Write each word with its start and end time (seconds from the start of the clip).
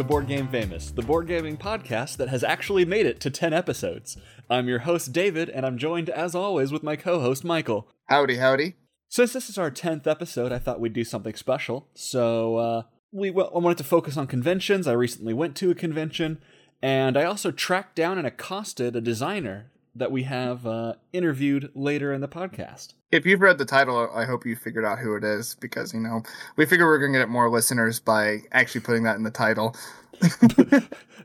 to 0.00 0.04
Board 0.04 0.28
Game 0.28 0.48
Famous, 0.48 0.90
the 0.90 1.02
board 1.02 1.26
gaming 1.26 1.58
podcast 1.58 2.16
that 2.16 2.30
has 2.30 2.42
actually 2.42 2.86
made 2.86 3.04
it 3.04 3.20
to 3.20 3.28
10 3.28 3.52
episodes. 3.52 4.16
I'm 4.48 4.66
your 4.66 4.78
host, 4.78 5.12
David, 5.12 5.50
and 5.50 5.66
I'm 5.66 5.76
joined, 5.76 6.08
as 6.08 6.34
always, 6.34 6.72
with 6.72 6.82
my 6.82 6.96
co 6.96 7.20
host, 7.20 7.44
Michael. 7.44 7.86
Howdy, 8.06 8.38
howdy. 8.38 8.76
Since 9.10 9.34
this 9.34 9.50
is 9.50 9.58
our 9.58 9.70
10th 9.70 10.06
episode, 10.06 10.52
I 10.52 10.58
thought 10.58 10.80
we'd 10.80 10.94
do 10.94 11.04
something 11.04 11.34
special. 11.34 11.86
So, 11.92 12.56
uh, 12.56 12.82
we 13.12 13.30
well, 13.30 13.52
I 13.54 13.58
wanted 13.58 13.76
to 13.76 13.84
focus 13.84 14.16
on 14.16 14.26
conventions. 14.26 14.88
I 14.88 14.92
recently 14.92 15.34
went 15.34 15.54
to 15.56 15.70
a 15.70 15.74
convention, 15.74 16.40
and 16.80 17.18
I 17.18 17.24
also 17.24 17.50
tracked 17.50 17.94
down 17.94 18.16
and 18.16 18.26
accosted 18.26 18.96
a 18.96 19.02
designer 19.02 19.70
that 19.94 20.10
we 20.10 20.22
have 20.22 20.66
uh, 20.66 20.94
interviewed 21.12 21.72
later 21.74 22.10
in 22.14 22.22
the 22.22 22.26
podcast. 22.26 22.94
If 23.12 23.26
you've 23.26 23.40
read 23.40 23.58
the 23.58 23.64
title, 23.64 24.08
I 24.14 24.24
hope 24.24 24.46
you 24.46 24.54
figured 24.54 24.84
out 24.84 25.00
who 25.00 25.16
it 25.16 25.24
is 25.24 25.56
because, 25.56 25.92
you 25.92 25.98
know, 25.98 26.22
we 26.56 26.64
figure 26.64 26.86
we're 26.86 26.98
going 26.98 27.12
to 27.12 27.18
get 27.18 27.28
more 27.28 27.50
listeners 27.50 27.98
by 27.98 28.42
actually 28.52 28.82
putting 28.82 29.02
that 29.02 29.16
in 29.16 29.24
the 29.24 29.32
title. 29.32 29.74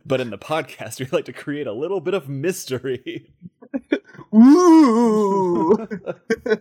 but 0.05 0.19
in 0.19 0.31
the 0.31 0.37
podcast, 0.37 0.99
we 0.99 1.05
like 1.11 1.25
to 1.25 1.33
create 1.33 1.67
a 1.67 1.73
little 1.73 1.99
bit 1.99 2.15
of 2.15 2.27
mystery. 2.27 3.31
Ooh! 4.33 5.75
but 6.43 6.59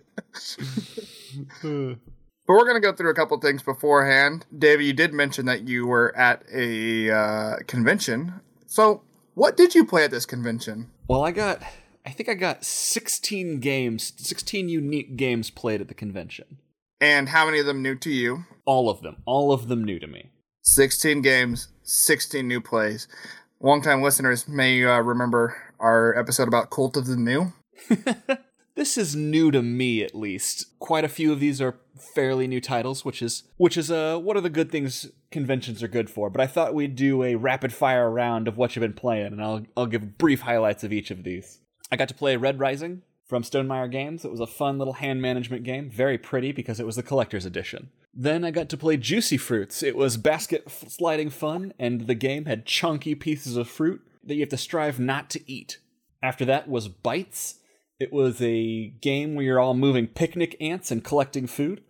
we're 2.47 2.65
going 2.65 2.75
to 2.75 2.79
go 2.79 2.93
through 2.93 3.09
a 3.09 3.15
couple 3.15 3.39
things 3.39 3.63
beforehand. 3.63 4.45
David, 4.55 4.85
you 4.85 4.93
did 4.93 5.11
mention 5.11 5.47
that 5.47 5.67
you 5.67 5.87
were 5.87 6.15
at 6.15 6.43
a 6.53 7.09
uh, 7.09 7.55
convention. 7.65 8.41
So, 8.67 9.01
what 9.33 9.57
did 9.57 9.73
you 9.73 9.85
play 9.85 10.03
at 10.03 10.11
this 10.11 10.27
convention? 10.27 10.91
Well, 11.07 11.23
I 11.23 11.31
got 11.31 11.63
I 12.05 12.11
think 12.11 12.29
I 12.29 12.35
got 12.35 12.63
16 12.63 13.59
games, 13.59 14.13
16 14.17 14.69
unique 14.69 15.17
games 15.17 15.49
played 15.49 15.81
at 15.81 15.87
the 15.87 15.95
convention. 15.95 16.59
And 17.01 17.29
how 17.29 17.45
many 17.45 17.59
of 17.59 17.65
them 17.65 17.81
new 17.81 17.95
to 17.95 18.11
you? 18.11 18.45
All 18.65 18.89
of 18.89 19.01
them. 19.01 19.17
All 19.25 19.51
of 19.51 19.67
them 19.67 19.83
new 19.83 19.99
to 19.99 20.07
me. 20.07 20.29
16 20.61 21.21
games, 21.21 21.69
16 21.83 22.47
new 22.47 22.61
plays. 22.61 23.07
Longtime 23.59 24.01
listeners 24.01 24.47
may 24.47 24.83
uh, 24.85 24.99
remember 24.99 25.55
our 25.79 26.17
episode 26.17 26.47
about 26.47 26.69
Cult 26.69 26.95
of 26.95 27.07
the 27.07 27.15
New. 27.15 27.53
this 28.75 28.97
is 28.97 29.15
new 29.15 29.49
to 29.51 29.63
me 29.63 30.03
at 30.03 30.15
least. 30.15 30.77
Quite 30.79 31.03
a 31.03 31.09
few 31.09 31.31
of 31.31 31.39
these 31.39 31.59
are 31.59 31.79
fairly 31.97 32.47
new 32.47 32.61
titles, 32.61 33.03
which 33.03 33.21
is 33.21 33.43
which 33.57 33.77
is 33.77 33.89
uh 33.89 34.17
what 34.17 34.35
are 34.35 34.41
the 34.41 34.49
good 34.49 34.71
things 34.71 35.09
conventions 35.31 35.81
are 35.81 35.87
good 35.87 36.09
for. 36.09 36.29
But 36.29 36.41
I 36.41 36.47
thought 36.47 36.73
we'd 36.73 36.95
do 36.95 37.23
a 37.23 37.35
rapid 37.35 37.73
fire 37.73 38.09
round 38.09 38.47
of 38.47 38.57
what 38.57 38.75
you've 38.75 38.81
been 38.81 38.93
playing, 38.93 39.27
and 39.27 39.41
I'll 39.41 39.65
I'll 39.75 39.85
give 39.85 40.17
brief 40.17 40.41
highlights 40.41 40.83
of 40.83 40.93
each 40.93 41.11
of 41.11 41.23
these. 41.23 41.59
I 41.91 41.95
got 41.95 42.07
to 42.09 42.15
play 42.15 42.35
Red 42.35 42.59
Rising 42.59 43.03
from 43.25 43.43
Stonemaier 43.43 43.91
Games. 43.91 44.25
It 44.25 44.31
was 44.31 44.39
a 44.39 44.47
fun 44.47 44.77
little 44.77 44.93
hand 44.93 45.21
management 45.21 45.63
game, 45.63 45.89
very 45.89 46.17
pretty 46.17 46.51
because 46.51 46.79
it 46.79 46.85
was 46.85 46.95
the 46.95 47.03
collector's 47.03 47.45
edition. 47.45 47.89
Then 48.13 48.45
I 48.45 48.51
got 48.51 48.69
to 48.69 48.77
play 48.77 48.97
Juicy 48.97 49.37
Fruits. 49.37 49.83
It 49.83 49.95
was 49.95 50.17
basket 50.17 50.69
sliding 50.69 51.29
fun, 51.29 51.73
and 51.77 52.07
the 52.07 52.15
game 52.15 52.45
had 52.45 52.65
chunky 52.65 53.13
pieces 53.13 53.57
of 53.57 53.67
fruit 53.67 54.01
that 54.23 54.35
you 54.35 54.41
have 54.41 54.49
to 54.49 54.57
strive 54.57 54.99
not 54.99 55.29
to 55.31 55.51
eat. 55.51 55.79
After 56.23 56.45
that 56.45 56.67
was 56.67 56.87
Bites. 56.87 57.59
It 57.99 58.11
was 58.11 58.41
a 58.41 58.87
game 59.01 59.35
where 59.35 59.45
you're 59.45 59.59
all 59.59 59.73
moving 59.73 60.07
picnic 60.07 60.57
ants 60.59 60.91
and 60.91 61.03
collecting 61.03 61.47
food, 61.47 61.81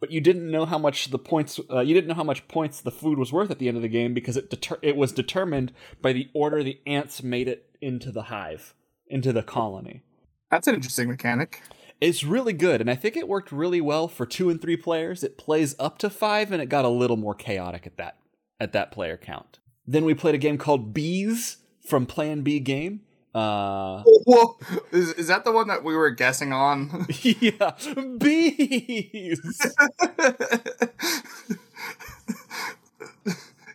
but 0.00 0.12
you 0.12 0.20
didn't 0.20 0.50
know 0.50 0.66
how 0.66 0.78
much 0.78 1.10
the 1.10 1.18
points 1.18 1.58
uh, 1.70 1.80
you 1.80 1.94
didn't 1.94 2.06
know 2.06 2.14
how 2.14 2.22
much 2.22 2.46
points 2.46 2.80
the 2.80 2.92
food 2.92 3.18
was 3.18 3.32
worth 3.32 3.50
at 3.50 3.58
the 3.58 3.66
end 3.66 3.76
of 3.76 3.82
the 3.82 3.88
game 3.88 4.14
because 4.14 4.36
it 4.36 4.50
deter- 4.50 4.78
it 4.82 4.96
was 4.96 5.10
determined 5.10 5.72
by 6.00 6.12
the 6.12 6.28
order 6.32 6.62
the 6.62 6.78
ants 6.86 7.24
made 7.24 7.48
it 7.48 7.76
into 7.80 8.12
the 8.12 8.24
hive 8.24 8.72
into 9.10 9.32
the 9.32 9.42
colony. 9.42 10.02
That's 10.50 10.66
an 10.66 10.74
interesting 10.74 11.08
mechanic. 11.08 11.62
It's 12.00 12.22
really 12.22 12.52
good, 12.52 12.80
and 12.80 12.90
I 12.90 12.94
think 12.94 13.16
it 13.16 13.28
worked 13.28 13.50
really 13.50 13.80
well 13.80 14.06
for 14.06 14.24
two 14.24 14.50
and 14.50 14.62
three 14.62 14.76
players. 14.76 15.24
It 15.24 15.36
plays 15.36 15.74
up 15.78 15.98
to 15.98 16.10
five, 16.10 16.52
and 16.52 16.62
it 16.62 16.66
got 16.66 16.84
a 16.84 16.88
little 16.88 17.16
more 17.16 17.34
chaotic 17.34 17.86
at 17.86 17.96
that 17.96 18.18
at 18.60 18.72
that 18.72 18.92
player 18.92 19.16
count. 19.16 19.58
Then 19.86 20.04
we 20.04 20.14
played 20.14 20.34
a 20.34 20.38
game 20.38 20.58
called 20.58 20.94
Bees 20.94 21.58
from 21.84 22.06
Plan 22.06 22.42
B 22.42 22.60
Game. 22.60 23.00
Uh, 23.34 24.02
Whoa, 24.26 24.56
is, 24.92 25.12
is 25.14 25.26
that 25.28 25.44
the 25.44 25.52
one 25.52 25.68
that 25.68 25.82
we 25.82 25.96
were 25.96 26.10
guessing 26.10 26.52
on? 26.52 27.06
yeah, 27.22 27.72
bees. 28.18 29.76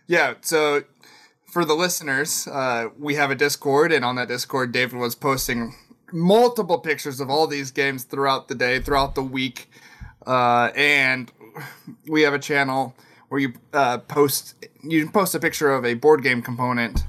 yeah, 0.06 0.34
so 0.40 0.82
for 1.54 1.64
the 1.64 1.74
listeners, 1.74 2.48
uh, 2.48 2.88
we 2.98 3.14
have 3.14 3.30
a 3.30 3.36
Discord, 3.36 3.92
and 3.92 4.04
on 4.04 4.16
that 4.16 4.26
Discord, 4.26 4.72
David 4.72 4.98
was 4.98 5.14
posting 5.14 5.72
multiple 6.12 6.80
pictures 6.80 7.20
of 7.20 7.30
all 7.30 7.46
these 7.46 7.70
games 7.70 8.02
throughout 8.02 8.48
the 8.48 8.56
day, 8.56 8.80
throughout 8.80 9.14
the 9.14 9.22
week, 9.22 9.70
uh, 10.26 10.72
and 10.74 11.30
we 12.08 12.22
have 12.22 12.34
a 12.34 12.40
channel 12.40 12.96
where 13.28 13.40
you 13.40 13.52
uh, 13.72 13.98
post 13.98 14.66
you 14.82 15.08
post 15.08 15.36
a 15.36 15.38
picture 15.38 15.72
of 15.72 15.84
a 15.84 15.94
board 15.94 16.24
game 16.24 16.42
component, 16.42 17.04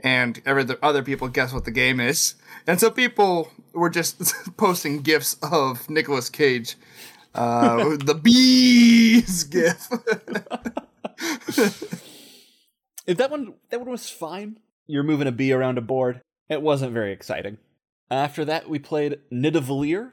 and 0.00 0.42
every 0.44 0.66
other 0.82 1.04
people 1.04 1.28
guess 1.28 1.52
what 1.52 1.64
the 1.64 1.70
game 1.70 2.00
is, 2.00 2.34
and 2.66 2.80
so 2.80 2.90
people 2.90 3.52
were 3.72 3.88
just 3.88 4.34
posting 4.56 5.00
gifs 5.00 5.36
of 5.44 5.88
Nicolas 5.88 6.28
Cage, 6.28 6.74
uh, 7.36 7.76
the 8.04 8.14
bees 8.20 9.44
gif. 9.44 9.88
If 13.10 13.16
that 13.16 13.32
one 13.32 13.54
that 13.70 13.80
one 13.80 13.90
was 13.90 14.08
fine. 14.08 14.60
You're 14.86 15.02
moving 15.02 15.26
a 15.26 15.32
bee 15.32 15.52
around 15.52 15.78
a 15.78 15.80
board. 15.80 16.20
It 16.48 16.62
wasn't 16.62 16.92
very 16.92 17.12
exciting. 17.12 17.58
After 18.08 18.44
that, 18.44 18.70
we 18.70 18.78
played 18.78 19.18
Nidavellir, 19.32 20.12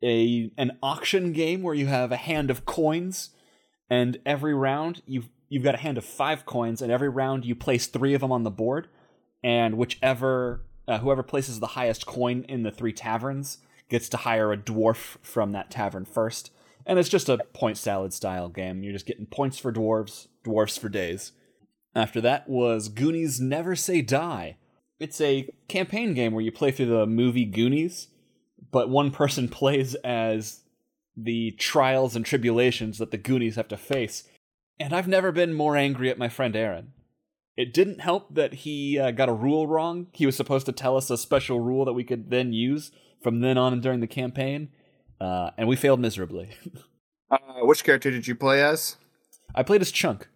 a 0.00 0.52
an 0.56 0.78
auction 0.80 1.32
game 1.32 1.62
where 1.62 1.74
you 1.74 1.86
have 1.86 2.12
a 2.12 2.16
hand 2.16 2.48
of 2.48 2.64
coins, 2.64 3.30
and 3.88 4.20
every 4.24 4.54
round 4.54 5.02
you've 5.06 5.28
you've 5.48 5.64
got 5.64 5.74
a 5.74 5.78
hand 5.78 5.98
of 5.98 6.04
five 6.04 6.46
coins, 6.46 6.80
and 6.80 6.92
every 6.92 7.08
round 7.08 7.44
you 7.44 7.56
place 7.56 7.88
three 7.88 8.14
of 8.14 8.20
them 8.20 8.30
on 8.30 8.44
the 8.44 8.50
board, 8.50 8.86
and 9.42 9.76
whichever 9.76 10.62
uh, 10.86 10.98
whoever 10.98 11.24
places 11.24 11.58
the 11.58 11.74
highest 11.78 12.06
coin 12.06 12.44
in 12.48 12.62
the 12.62 12.70
three 12.70 12.92
taverns 12.92 13.58
gets 13.88 14.08
to 14.08 14.18
hire 14.18 14.52
a 14.52 14.56
dwarf 14.56 15.16
from 15.20 15.50
that 15.50 15.68
tavern 15.68 16.04
first. 16.04 16.52
And 16.86 16.96
it's 16.96 17.08
just 17.08 17.28
a 17.28 17.38
point 17.52 17.76
salad 17.76 18.12
style 18.12 18.48
game. 18.48 18.84
You're 18.84 18.92
just 18.92 19.06
getting 19.06 19.26
points 19.26 19.58
for 19.58 19.72
dwarves, 19.72 20.28
dwarfs 20.44 20.78
for 20.78 20.88
days. 20.88 21.32
After 21.94 22.20
that 22.20 22.48
was 22.48 22.88
Goonies 22.88 23.40
Never 23.40 23.74
Say 23.74 24.02
Die. 24.02 24.56
It's 24.98 25.20
a 25.20 25.48
campaign 25.68 26.14
game 26.14 26.32
where 26.32 26.44
you 26.44 26.52
play 26.52 26.70
through 26.70 26.86
the 26.86 27.06
movie 27.06 27.44
Goonies, 27.44 28.08
but 28.70 28.88
one 28.88 29.10
person 29.10 29.48
plays 29.60 29.94
as 29.96 30.60
the 31.16 31.50
trials 31.52 32.14
and 32.14 32.24
tribulations 32.24 32.98
that 32.98 33.10
the 33.10 33.18
Goonies 33.18 33.56
have 33.56 33.68
to 33.68 33.76
face. 33.76 34.24
And 34.78 34.94
I've 34.94 35.08
never 35.08 35.32
been 35.32 35.52
more 35.52 35.76
angry 35.76 36.10
at 36.10 36.18
my 36.18 36.28
friend 36.28 36.56
Aaron. 36.56 36.92
It 37.56 37.74
didn't 37.74 38.00
help 38.00 38.34
that 38.34 38.54
he 38.54 38.98
uh, 38.98 39.10
got 39.10 39.28
a 39.28 39.34
rule 39.34 39.66
wrong. 39.66 40.06
He 40.12 40.24
was 40.24 40.36
supposed 40.36 40.66
to 40.66 40.72
tell 40.72 40.96
us 40.96 41.10
a 41.10 41.18
special 41.18 41.60
rule 41.60 41.84
that 41.84 41.92
we 41.92 42.04
could 42.04 42.30
then 42.30 42.52
use 42.52 42.90
from 43.22 43.40
then 43.40 43.58
on 43.58 43.80
during 43.80 44.00
the 44.00 44.06
campaign, 44.06 44.70
uh, 45.20 45.50
and 45.58 45.68
we 45.68 45.76
failed 45.76 46.00
miserably. 46.00 46.50
uh, 47.30 47.38
which 47.62 47.84
character 47.84 48.10
did 48.10 48.26
you 48.26 48.34
play 48.34 48.62
as? 48.62 48.96
I 49.54 49.62
played 49.62 49.82
as 49.82 49.90
Chunk. 49.90 50.28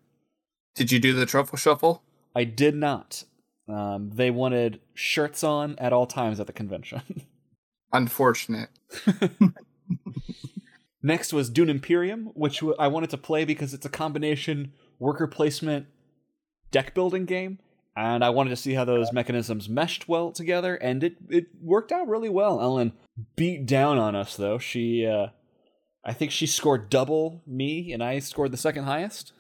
Did 0.75 0.91
you 0.91 0.99
do 0.99 1.13
the 1.13 1.27
truffle 1.27 1.59
shuffle? 1.59 2.03
I 2.35 2.45
did 2.45 2.75
not. 2.75 3.25
Um, 3.69 4.11
they 4.13 4.31
wanted 4.31 4.81
shirts 4.93 5.45
on 5.45 5.77
at 5.79 5.93
all 5.93 6.07
times 6.07 6.41
at 6.41 6.47
the 6.47 6.53
convention. 6.53 7.03
Unfortunate. 7.93 8.71
Next 11.03 11.33
was 11.33 11.51
Dune 11.51 11.69
Imperium, 11.69 12.31
which 12.35 12.63
I 12.79 12.89
wanted 12.89 13.11
to 13.11 13.19
play 13.19 13.45
because 13.45 13.75
it's 13.75 13.85
a 13.85 13.91
combination 13.91 14.73
worker 14.99 15.27
placement 15.27 15.87
deck 16.71 16.95
building 16.95 17.27
game, 17.27 17.59
and 17.95 18.25
I 18.25 18.31
wanted 18.31 18.51
to 18.51 18.57
see 18.57 18.73
how 18.73 18.85
those 18.87 19.13
mechanisms 19.13 19.69
meshed 19.69 20.09
well 20.09 20.33
together, 20.33 20.77
and 20.77 21.05
it 21.05 21.17
it 21.29 21.49
worked 21.61 21.93
out 21.93 22.09
really 22.09 22.31
well. 22.31 22.59
Ellen 22.59 22.95
beat 23.37 23.67
down 23.67 23.99
on 23.99 24.17
us 24.17 24.35
though. 24.35 24.59
She, 24.59 25.07
uh, 25.07 25.29
I 26.05 26.15
think 26.15 26.33
she 26.33 26.47
scored 26.47 26.89
double 26.89 27.43
me, 27.47 27.93
and 27.93 28.03
I 28.03 28.19
scored 28.19 28.51
the 28.51 28.57
second 28.57 28.85
highest. 28.85 29.34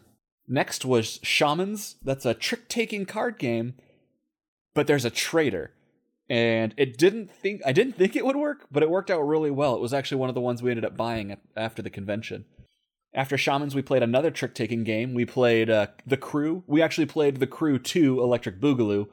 Next 0.46 0.85
was 0.85 1.20
Shamans. 1.23 1.96
That's 2.02 2.26
a 2.26 2.35
trick 2.35 2.69
taking 2.69 3.06
card 3.06 3.38
game, 3.38 3.75
but 4.75 4.87
there's 4.87 5.05
a 5.05 5.11
traitor. 5.11 5.73
And 6.29 6.75
it 6.76 6.96
didn't 6.96 7.31
think 7.31 7.61
I 7.67 7.73
didn't 7.73 7.96
think 7.96 8.17
it 8.17 8.25
would 8.25 8.37
work, 8.37 8.67
but 8.70 8.82
it 8.82 8.91
worked 8.91 9.11
out 9.11 9.20
really 9.20 9.50
well. 9.50 9.75
It 9.75 9.81
was 9.81 9.93
actually 9.93 10.19
one 10.19 10.29
of 10.29 10.35
the 10.35 10.41
ones 10.41 10.62
we 10.62 10.70
ended 10.70 10.85
up 10.85 10.96
buying 10.96 11.37
after 11.56 11.82
the 11.82 11.91
convention. 11.91 12.46
After 13.14 13.38
Shamans, 13.38 13.75
we 13.75 13.82
played 13.82 14.02
another 14.02 14.31
trick 14.31 14.55
taking 14.55 14.82
game. 14.82 15.14
We 15.14 15.25
played 15.25 15.70
uh, 15.70 15.88
The 16.06 16.17
Crew. 16.17 16.64
We 16.67 16.82
actually 16.82 17.06
played 17.06 17.37
The 17.37 17.46
Crew 17.46 17.79
2 17.79 18.20
Electric 18.20 18.61
Boogaloo, 18.61 19.06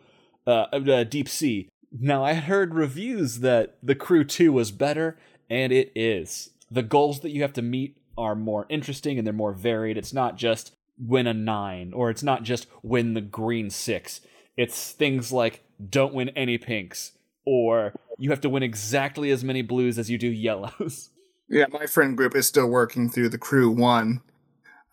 uh, 0.47 0.65
uh, 0.71 1.03
Deep 1.03 1.29
Sea. 1.29 1.69
Now, 1.91 2.23
I 2.23 2.33
heard 2.33 2.73
reviews 2.73 3.41
that 3.41 3.77
The 3.83 3.93
Crew 3.93 4.23
2 4.23 4.51
was 4.51 4.71
better, 4.71 5.19
and 5.51 5.71
it 5.71 5.91
is. 5.93 6.49
The 6.71 6.81
goals 6.81 7.19
that 7.19 7.29
you 7.29 7.43
have 7.43 7.53
to 7.53 7.61
meet 7.61 7.97
are 8.17 8.35
more 8.35 8.65
interesting 8.69 9.17
and 9.17 9.27
they're 9.27 9.33
more 9.33 9.53
varied. 9.53 9.97
It's 9.97 10.13
not 10.13 10.35
just 10.35 10.71
win 11.05 11.27
a 11.27 11.33
nine, 11.33 11.93
or 11.93 12.09
it's 12.09 12.23
not 12.23 12.43
just 12.43 12.67
win 12.83 13.13
the 13.13 13.21
green 13.21 13.69
six. 13.69 14.21
It's 14.55 14.91
things 14.91 15.31
like 15.31 15.63
don't 15.89 16.13
win 16.13 16.29
any 16.29 16.57
pinks, 16.57 17.13
or 17.45 17.93
you 18.17 18.29
have 18.29 18.41
to 18.41 18.49
win 18.49 18.63
exactly 18.63 19.31
as 19.31 19.43
many 19.43 19.61
blues 19.61 19.97
as 19.97 20.09
you 20.09 20.17
do 20.17 20.29
yellows. 20.29 21.09
Yeah, 21.53 21.65
my 21.69 21.85
friend 21.85 22.15
group 22.15 22.33
is 22.33 22.47
still 22.47 22.67
working 22.67 23.09
through 23.09 23.27
the 23.27 23.37
crew 23.37 23.69
one. 23.69 24.21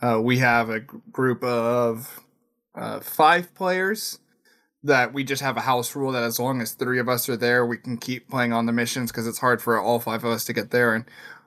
Uh, 0.02 0.20
we 0.20 0.38
have 0.38 0.68
a 0.68 0.80
group 0.80 1.44
of 1.44 2.24
uh, 2.74 2.98
five 2.98 3.54
players 3.54 4.18
that 4.82 5.12
we 5.12 5.22
just 5.22 5.40
have 5.40 5.56
a 5.56 5.60
house 5.60 5.94
rule 5.94 6.10
that 6.10 6.24
as 6.24 6.40
long 6.40 6.60
as 6.60 6.72
three 6.72 6.98
of 6.98 7.08
us 7.08 7.28
are 7.28 7.36
there, 7.36 7.64
we 7.64 7.76
can 7.76 7.96
keep 7.96 8.28
playing 8.28 8.52
on 8.52 8.66
the 8.66 8.72
missions 8.72 9.12
because 9.12 9.28
it's 9.28 9.38
hard 9.38 9.62
for 9.62 9.80
all 9.80 10.00
five 10.00 10.24
of 10.24 10.32
us 10.32 10.44
to 10.46 10.52
get 10.52 10.72
there. 10.72 10.96
And 10.96 11.04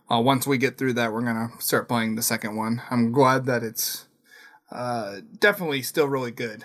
uh, 0.10 0.22
once 0.22 0.48
we 0.48 0.58
get 0.58 0.78
through 0.78 0.94
that, 0.94 1.12
we're 1.12 1.24
gonna 1.24 1.50
start 1.60 1.90
playing 1.90 2.16
the 2.16 2.22
second 2.22 2.56
one. 2.56 2.82
I'm 2.90 3.12
glad 3.12 3.46
that 3.48 3.64
it's 3.64 4.08
uh, 4.72 5.22
definitely 5.40 5.82
still 5.82 6.08
really 6.08 6.32
good. 6.32 6.64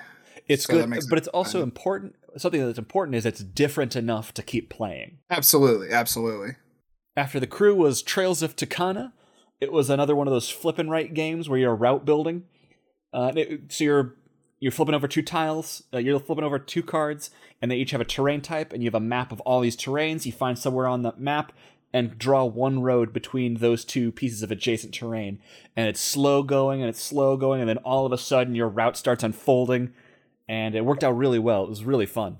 It's 0.48 0.64
so 0.64 0.86
good, 0.86 1.02
but 1.08 1.18
it's 1.18 1.28
also 1.28 1.58
fun. 1.58 1.62
important. 1.62 2.14
Something 2.36 2.64
that's 2.64 2.78
important 2.78 3.16
is 3.16 3.26
it's 3.26 3.42
different 3.42 3.96
enough 3.96 4.32
to 4.34 4.42
keep 4.42 4.70
playing. 4.70 5.18
Absolutely, 5.30 5.90
absolutely. 5.90 6.56
After 7.16 7.40
the 7.40 7.46
crew 7.46 7.74
was 7.74 8.02
Trails 8.02 8.42
of 8.42 8.56
Tucana. 8.56 9.12
It 9.58 9.72
was 9.72 9.88
another 9.88 10.14
one 10.14 10.26
of 10.26 10.34
those 10.34 10.50
flip 10.50 10.78
and 10.78 10.90
write 10.90 11.14
games 11.14 11.48
where 11.48 11.58
you're 11.58 11.74
route 11.74 12.04
building. 12.04 12.44
Uh, 13.12 13.32
it, 13.34 13.72
so 13.72 13.84
you're 13.84 14.14
you're 14.60 14.72
flipping 14.72 14.94
over 14.94 15.08
two 15.08 15.22
tiles. 15.22 15.82
Uh, 15.92 15.98
you're 15.98 16.20
flipping 16.20 16.44
over 16.44 16.58
two 16.58 16.82
cards, 16.82 17.30
and 17.60 17.70
they 17.70 17.76
each 17.76 17.90
have 17.92 18.00
a 18.00 18.04
terrain 18.04 18.42
type, 18.42 18.72
and 18.72 18.82
you 18.82 18.86
have 18.86 18.94
a 18.94 19.00
map 19.00 19.32
of 19.32 19.40
all 19.40 19.60
these 19.60 19.76
terrains. 19.76 20.26
You 20.26 20.32
find 20.32 20.58
somewhere 20.58 20.86
on 20.86 21.02
the 21.02 21.14
map 21.16 21.52
and 21.96 22.18
draw 22.18 22.44
one 22.44 22.82
road 22.82 23.10
between 23.14 23.54
those 23.54 23.82
two 23.82 24.12
pieces 24.12 24.42
of 24.42 24.50
adjacent 24.50 24.92
terrain. 24.92 25.40
And 25.74 25.88
it's 25.88 25.98
slow 25.98 26.42
going, 26.42 26.82
and 26.82 26.90
it's 26.90 27.00
slow 27.00 27.38
going, 27.38 27.62
and 27.62 27.68
then 27.70 27.78
all 27.78 28.04
of 28.04 28.12
a 28.12 28.18
sudden 28.18 28.54
your 28.54 28.68
route 28.68 28.98
starts 28.98 29.24
unfolding, 29.24 29.94
and 30.46 30.74
it 30.74 30.84
worked 30.84 31.02
out 31.02 31.16
really 31.16 31.38
well. 31.38 31.64
It 31.64 31.70
was 31.70 31.84
really 31.84 32.04
fun. 32.04 32.36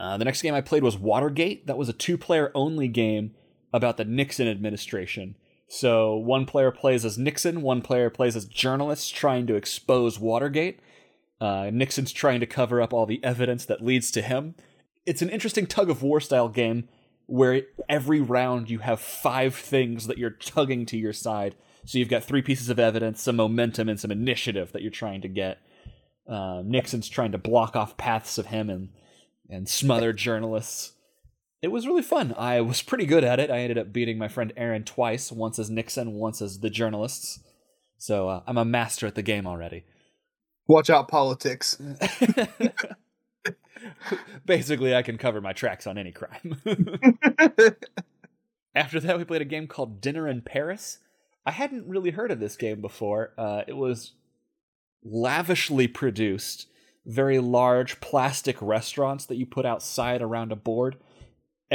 Uh, 0.00 0.16
the 0.16 0.24
next 0.24 0.40
game 0.40 0.54
I 0.54 0.62
played 0.62 0.82
was 0.82 0.96
Watergate. 0.96 1.66
That 1.66 1.76
was 1.76 1.90
a 1.90 1.92
two-player 1.92 2.50
only 2.54 2.88
game 2.88 3.34
about 3.74 3.98
the 3.98 4.06
Nixon 4.06 4.48
administration. 4.48 5.36
So 5.68 6.14
one 6.14 6.46
player 6.46 6.70
plays 6.70 7.04
as 7.04 7.18
Nixon, 7.18 7.60
one 7.60 7.82
player 7.82 8.08
plays 8.08 8.34
as 8.34 8.46
journalists 8.46 9.10
trying 9.10 9.46
to 9.48 9.54
expose 9.54 10.18
Watergate. 10.18 10.80
Uh, 11.42 11.68
Nixon's 11.70 12.10
trying 12.10 12.40
to 12.40 12.46
cover 12.46 12.80
up 12.80 12.94
all 12.94 13.04
the 13.04 13.22
evidence 13.22 13.66
that 13.66 13.84
leads 13.84 14.10
to 14.12 14.22
him. 14.22 14.54
It's 15.04 15.20
an 15.20 15.28
interesting 15.28 15.66
tug 15.66 15.90
of 15.90 16.02
war 16.02 16.20
style 16.20 16.48
game 16.48 16.88
where 17.26 17.62
every 17.88 18.20
round 18.20 18.70
you 18.70 18.80
have 18.80 19.00
five 19.00 19.54
things 19.54 20.06
that 20.06 20.18
you're 20.18 20.30
tugging 20.30 20.86
to 20.86 20.96
your 20.96 21.12
side. 21.12 21.54
So 21.86 21.98
you've 21.98 22.08
got 22.08 22.24
three 22.24 22.42
pieces 22.42 22.68
of 22.70 22.78
evidence, 22.78 23.22
some 23.22 23.36
momentum, 23.36 23.88
and 23.88 24.00
some 24.00 24.10
initiative 24.10 24.72
that 24.72 24.82
you're 24.82 24.90
trying 24.90 25.20
to 25.22 25.28
get. 25.28 25.58
Uh, 26.28 26.62
Nixon's 26.64 27.08
trying 27.08 27.32
to 27.32 27.38
block 27.38 27.76
off 27.76 27.96
paths 27.96 28.38
of 28.38 28.46
him 28.46 28.70
and 28.70 28.88
and 29.50 29.68
smother 29.68 30.14
journalists 30.14 30.94
it 31.64 31.72
was 31.72 31.86
really 31.86 32.02
fun. 32.02 32.34
I 32.36 32.60
was 32.60 32.82
pretty 32.82 33.06
good 33.06 33.24
at 33.24 33.40
it. 33.40 33.50
I 33.50 33.60
ended 33.60 33.78
up 33.78 33.90
beating 33.90 34.18
my 34.18 34.28
friend 34.28 34.52
Aaron 34.54 34.84
twice, 34.84 35.32
once 35.32 35.58
as 35.58 35.70
Nixon, 35.70 36.12
once 36.12 36.42
as 36.42 36.58
the 36.58 36.68
journalists. 36.68 37.40
So 37.96 38.28
uh, 38.28 38.42
I'm 38.46 38.58
a 38.58 38.66
master 38.66 39.06
at 39.06 39.14
the 39.14 39.22
game 39.22 39.46
already. 39.46 39.84
Watch 40.68 40.90
out, 40.90 41.08
politics. 41.08 41.80
Basically, 44.46 44.94
I 44.94 45.02
can 45.02 45.18
cover 45.18 45.40
my 45.40 45.52
tracks 45.52 45.86
on 45.86 45.98
any 45.98 46.12
crime. 46.12 46.60
After 48.74 49.00
that, 49.00 49.18
we 49.18 49.24
played 49.24 49.42
a 49.42 49.46
game 49.46 49.66
called 49.66 50.00
Dinner 50.00 50.28
in 50.28 50.42
Paris. 50.42 50.98
I 51.46 51.52
hadn't 51.52 51.86
really 51.86 52.10
heard 52.10 52.30
of 52.30 52.40
this 52.40 52.56
game 52.56 52.80
before. 52.80 53.32
Uh, 53.38 53.62
it 53.66 53.76
was 53.76 54.12
lavishly 55.04 55.86
produced, 55.86 56.66
very 57.04 57.38
large 57.38 58.00
plastic 58.00 58.56
restaurants 58.60 59.26
that 59.26 59.36
you 59.36 59.46
put 59.46 59.66
outside 59.66 60.22
around 60.22 60.50
a 60.50 60.56
board 60.56 60.96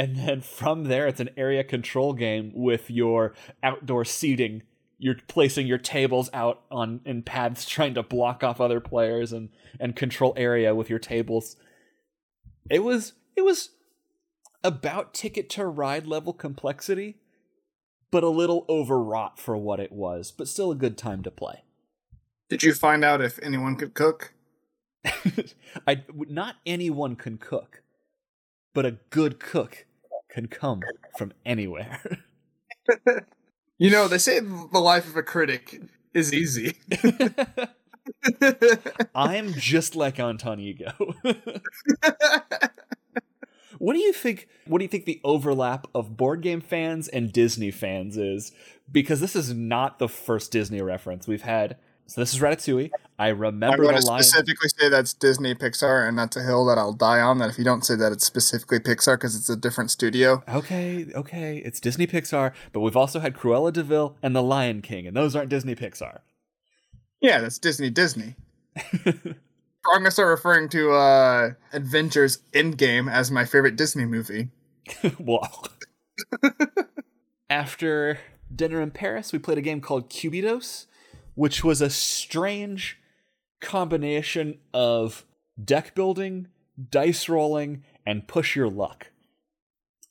and 0.00 0.16
then 0.16 0.40
from 0.40 0.84
there 0.84 1.06
it's 1.06 1.20
an 1.20 1.30
area 1.36 1.62
control 1.62 2.14
game 2.14 2.52
with 2.54 2.90
your 2.90 3.34
outdoor 3.62 4.04
seating 4.04 4.62
you're 5.00 5.16
placing 5.26 5.66
your 5.66 5.78
tables 5.78 6.28
out 6.34 6.62
on 6.70 7.00
in 7.06 7.22
paths 7.22 7.64
trying 7.68 7.94
to 7.94 8.02
block 8.02 8.44
off 8.44 8.60
other 8.60 8.80
players 8.80 9.32
and 9.32 9.48
and 9.80 9.96
control 9.96 10.34
area 10.36 10.74
with 10.74 10.88
your 10.88 10.98
tables. 10.98 11.56
It 12.70 12.84
was 12.84 13.14
it 13.34 13.42
was 13.42 13.70
about 14.62 15.14
ticket 15.14 15.48
to 15.48 15.64
ride 15.66 16.06
level 16.06 16.34
complexity 16.34 17.16
but 18.10 18.22
a 18.22 18.28
little 18.28 18.66
overwrought 18.68 19.38
for 19.38 19.56
what 19.56 19.80
it 19.80 19.90
was 19.90 20.30
but 20.30 20.46
still 20.46 20.70
a 20.70 20.76
good 20.76 20.98
time 20.98 21.22
to 21.22 21.30
play. 21.30 21.64
Did 22.50 22.62
you 22.62 22.74
find 22.74 23.02
out 23.02 23.22
if 23.22 23.38
anyone 23.42 23.76
could 23.76 23.94
cook? 23.94 24.34
I 25.86 26.02
not 26.12 26.56
anyone 26.66 27.16
can 27.16 27.38
cook 27.38 27.82
but 28.74 28.84
a 28.84 28.98
good 29.08 29.40
cook 29.40 29.86
can 30.28 30.46
come 30.46 30.82
from 31.16 31.32
anywhere. 31.46 32.02
you 33.80 33.90
know, 33.90 34.06
they 34.08 34.18
say 34.18 34.38
the 34.40 34.78
life 34.78 35.08
of 35.08 35.16
a 35.16 35.22
critic 35.22 35.80
is 36.12 36.34
easy. 36.34 36.76
I'm 39.14 39.54
just 39.54 39.96
like 39.96 40.20
Anton 40.20 40.60
Ego. 40.60 40.92
what 43.78 43.94
do 43.94 43.98
you 43.98 44.12
think 44.12 44.48
what 44.66 44.78
do 44.78 44.84
you 44.84 44.88
think 44.88 45.06
the 45.06 45.22
overlap 45.24 45.86
of 45.94 46.18
board 46.18 46.42
game 46.42 46.60
fans 46.60 47.08
and 47.08 47.32
Disney 47.32 47.70
fans 47.70 48.18
is? 48.18 48.52
Because 48.92 49.20
this 49.20 49.34
is 49.34 49.54
not 49.54 49.98
the 49.98 50.08
first 50.10 50.52
Disney 50.52 50.82
reference. 50.82 51.26
We've 51.26 51.40
had 51.40 51.78
so 52.10 52.20
this 52.20 52.34
is 52.34 52.40
Ratatouille. 52.40 52.90
I 53.20 53.28
remember 53.28 53.86
I'm 53.86 53.94
the 53.94 54.04
line. 54.04 54.20
specifically 54.20 54.68
say 54.76 54.88
that's 54.88 55.14
Disney 55.14 55.54
Pixar, 55.54 56.08
and 56.08 56.18
that's 56.18 56.36
a 56.36 56.42
hill 56.42 56.66
that 56.66 56.76
I'll 56.76 56.92
die 56.92 57.20
on. 57.20 57.38
That 57.38 57.50
if 57.50 57.56
you 57.56 57.62
don't 57.62 57.84
say 57.84 57.94
that 57.94 58.10
it's 58.10 58.26
specifically 58.26 58.80
Pixar 58.80 59.14
because 59.14 59.36
it's 59.36 59.48
a 59.48 59.54
different 59.54 59.92
studio. 59.92 60.42
Okay, 60.48 61.06
okay, 61.14 61.62
it's 61.64 61.78
Disney 61.78 62.08
Pixar, 62.08 62.52
but 62.72 62.80
we've 62.80 62.96
also 62.96 63.20
had 63.20 63.36
Cruella 63.36 63.72
de 63.72 63.84
Vil 63.84 64.16
and 64.24 64.34
The 64.34 64.42
Lion 64.42 64.82
King, 64.82 65.06
and 65.06 65.16
those 65.16 65.36
aren't 65.36 65.50
Disney 65.50 65.76
Pixar. 65.76 66.18
Yeah, 67.20 67.40
that's 67.40 67.60
Disney 67.60 67.90
Disney. 67.90 68.34
I'm 69.06 69.36
gonna 69.84 70.10
start 70.10 70.30
referring 70.30 70.68
to 70.70 70.90
uh, 70.90 71.50
Avengers 71.72 72.38
Endgame 72.52 73.08
as 73.08 73.30
my 73.30 73.44
favorite 73.44 73.76
Disney 73.76 74.04
movie. 74.04 74.48
well, 75.20 75.68
after 77.48 78.18
dinner 78.52 78.80
in 78.80 78.90
Paris, 78.90 79.32
we 79.32 79.38
played 79.38 79.58
a 79.58 79.62
game 79.62 79.80
called 79.80 80.10
Cubitos 80.10 80.86
which 81.40 81.64
was 81.64 81.80
a 81.80 81.88
strange 81.88 82.98
combination 83.62 84.58
of 84.74 85.24
deck 85.64 85.94
building, 85.94 86.48
dice 86.90 87.30
rolling, 87.30 87.82
and 88.04 88.28
push 88.28 88.54
your 88.54 88.68
luck. 88.68 89.06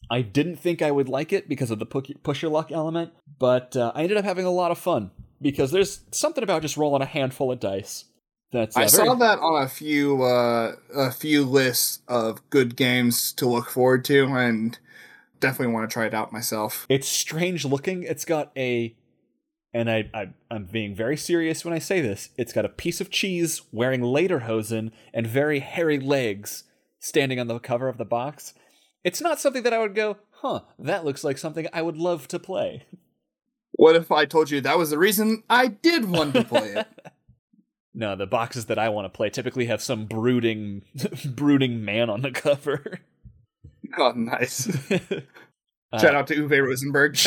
I 0.09 0.23
didn't 0.23 0.55
think 0.55 0.81
I 0.81 0.89
would 0.89 1.07
like 1.07 1.31
it 1.31 1.47
because 1.47 1.69
of 1.69 1.77
the 1.77 1.85
push 1.85 2.41
your 2.41 2.49
luck 2.49 2.71
element, 2.71 3.11
but 3.37 3.77
uh, 3.77 3.91
I 3.93 4.01
ended 4.01 4.17
up 4.17 4.25
having 4.25 4.45
a 4.45 4.49
lot 4.49 4.71
of 4.71 4.79
fun 4.79 5.11
because 5.39 5.69
there's 5.69 5.99
something 6.09 6.43
about 6.43 6.63
just 6.63 6.77
rolling 6.77 7.03
a 7.03 7.05
handful 7.05 7.51
of 7.51 7.59
dice. 7.59 8.05
That's 8.51 8.75
uh, 8.75 8.79
I 8.79 8.87
very... 8.87 8.89
saw 8.89 9.13
that 9.13 9.37
on 9.37 9.61
a 9.61 9.67
few 9.67 10.23
uh, 10.23 10.77
a 10.95 11.11
few 11.11 11.45
lists 11.45 11.99
of 12.07 12.41
good 12.49 12.75
games 12.75 13.33
to 13.33 13.47
look 13.47 13.69
forward 13.69 14.03
to, 14.05 14.25
and 14.35 14.79
definitely 15.39 15.75
want 15.75 15.87
to 15.87 15.93
try 15.93 16.07
it 16.07 16.15
out 16.15 16.33
myself. 16.33 16.87
It's 16.89 17.07
strange 17.07 17.65
looking. 17.65 18.01
It's 18.01 18.25
got 18.25 18.51
a 18.57 18.95
and 19.73 19.89
I, 19.89 20.09
I 20.13 20.29
I'm 20.49 20.65
being 20.65 20.95
very 20.95 21.17
serious 21.17 21.63
when 21.63 21.73
I 21.73 21.79
say 21.79 22.01
this. 22.01 22.29
It's 22.37 22.53
got 22.53 22.65
a 22.65 22.69
piece 22.69 23.01
of 23.01 23.09
cheese 23.09 23.61
wearing 23.71 24.01
lederhosen 24.01 24.91
and 25.13 25.27
very 25.27 25.59
hairy 25.59 25.99
legs 25.99 26.63
standing 26.99 27.39
on 27.39 27.47
the 27.47 27.59
cover 27.59 27.87
of 27.87 27.97
the 27.97 28.05
box. 28.05 28.53
It's 29.03 29.21
not 29.21 29.39
something 29.39 29.63
that 29.63 29.73
I 29.73 29.79
would 29.79 29.95
go, 29.95 30.17
huh, 30.31 30.61
that 30.77 31.05
looks 31.05 31.23
like 31.23 31.37
something 31.37 31.67
I 31.71 31.81
would 31.81 31.97
love 31.97 32.27
to 32.29 32.39
play. 32.39 32.83
What 33.71 33.95
if 33.95 34.11
I 34.11 34.25
told 34.25 34.49
you 34.49 34.59
that 34.61 34.77
was 34.77 34.89
the 34.89 34.97
reason 34.97 35.43
I 35.49 35.67
did 35.67 36.05
want 36.05 36.33
to 36.33 36.43
play 36.43 36.73
it? 36.73 36.87
no, 37.93 38.15
the 38.15 38.27
boxes 38.27 38.65
that 38.65 38.79
I 38.79 38.89
want 38.89 39.05
to 39.05 39.15
play 39.15 39.29
typically 39.29 39.67
have 39.67 39.81
some 39.81 40.05
brooding 40.05 40.83
brooding 41.25 41.85
man 41.85 42.09
on 42.09 42.21
the 42.21 42.31
cover. 42.31 42.99
Oh, 43.97 44.11
nice. 44.11 44.65
Shout 45.99 46.13
uh, 46.13 46.17
out 46.19 46.27
to 46.27 46.35
Uwe 46.35 46.63
Rosenberg. 46.63 47.17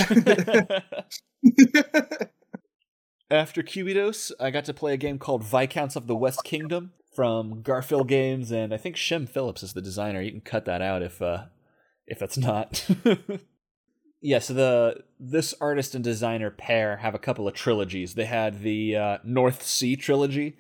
After 3.31 3.63
Cubitos, 3.63 4.31
I 4.39 4.51
got 4.51 4.65
to 4.67 4.75
play 4.75 4.93
a 4.93 4.99
game 4.99 5.19
called 5.19 5.45
Viscounts 5.45 5.97
of 5.97 6.07
the 6.07 6.17
West 6.17 6.45
Kingdom 6.45 6.93
from 7.15 7.63
Garphill 7.63 8.07
Games, 8.07 8.51
and 8.51 8.75
I 8.75 8.77
think 8.77 8.97
Shem 8.97 9.27
Phillips 9.27 9.63
is 9.63 9.73
the 9.73 9.83
designer. 9.83 10.21
You 10.21 10.31
can 10.31 10.41
cut 10.41 10.65
that 10.67 10.83
out 10.83 11.03
if 11.03 11.23
uh, 11.23 11.45
if 12.07 12.19
that's 12.19 12.37
not. 12.37 12.87
yeah, 14.21 14.39
so 14.39 14.55
the 14.55 15.05
this 15.19 15.55
artist 15.61 15.95
and 15.95 16.05
designer 16.05 16.51
pair 16.51 16.99
have 16.99 17.15
a 17.15 17.19
couple 17.19 17.49
of 17.49 17.55
trilogies. 17.55 18.15
They 18.15 18.27
had 18.27 18.63
the 18.63 18.97
uh, 18.97 19.19
North 19.25 19.63
Sea 19.63 19.97
trilogy, 19.97 20.59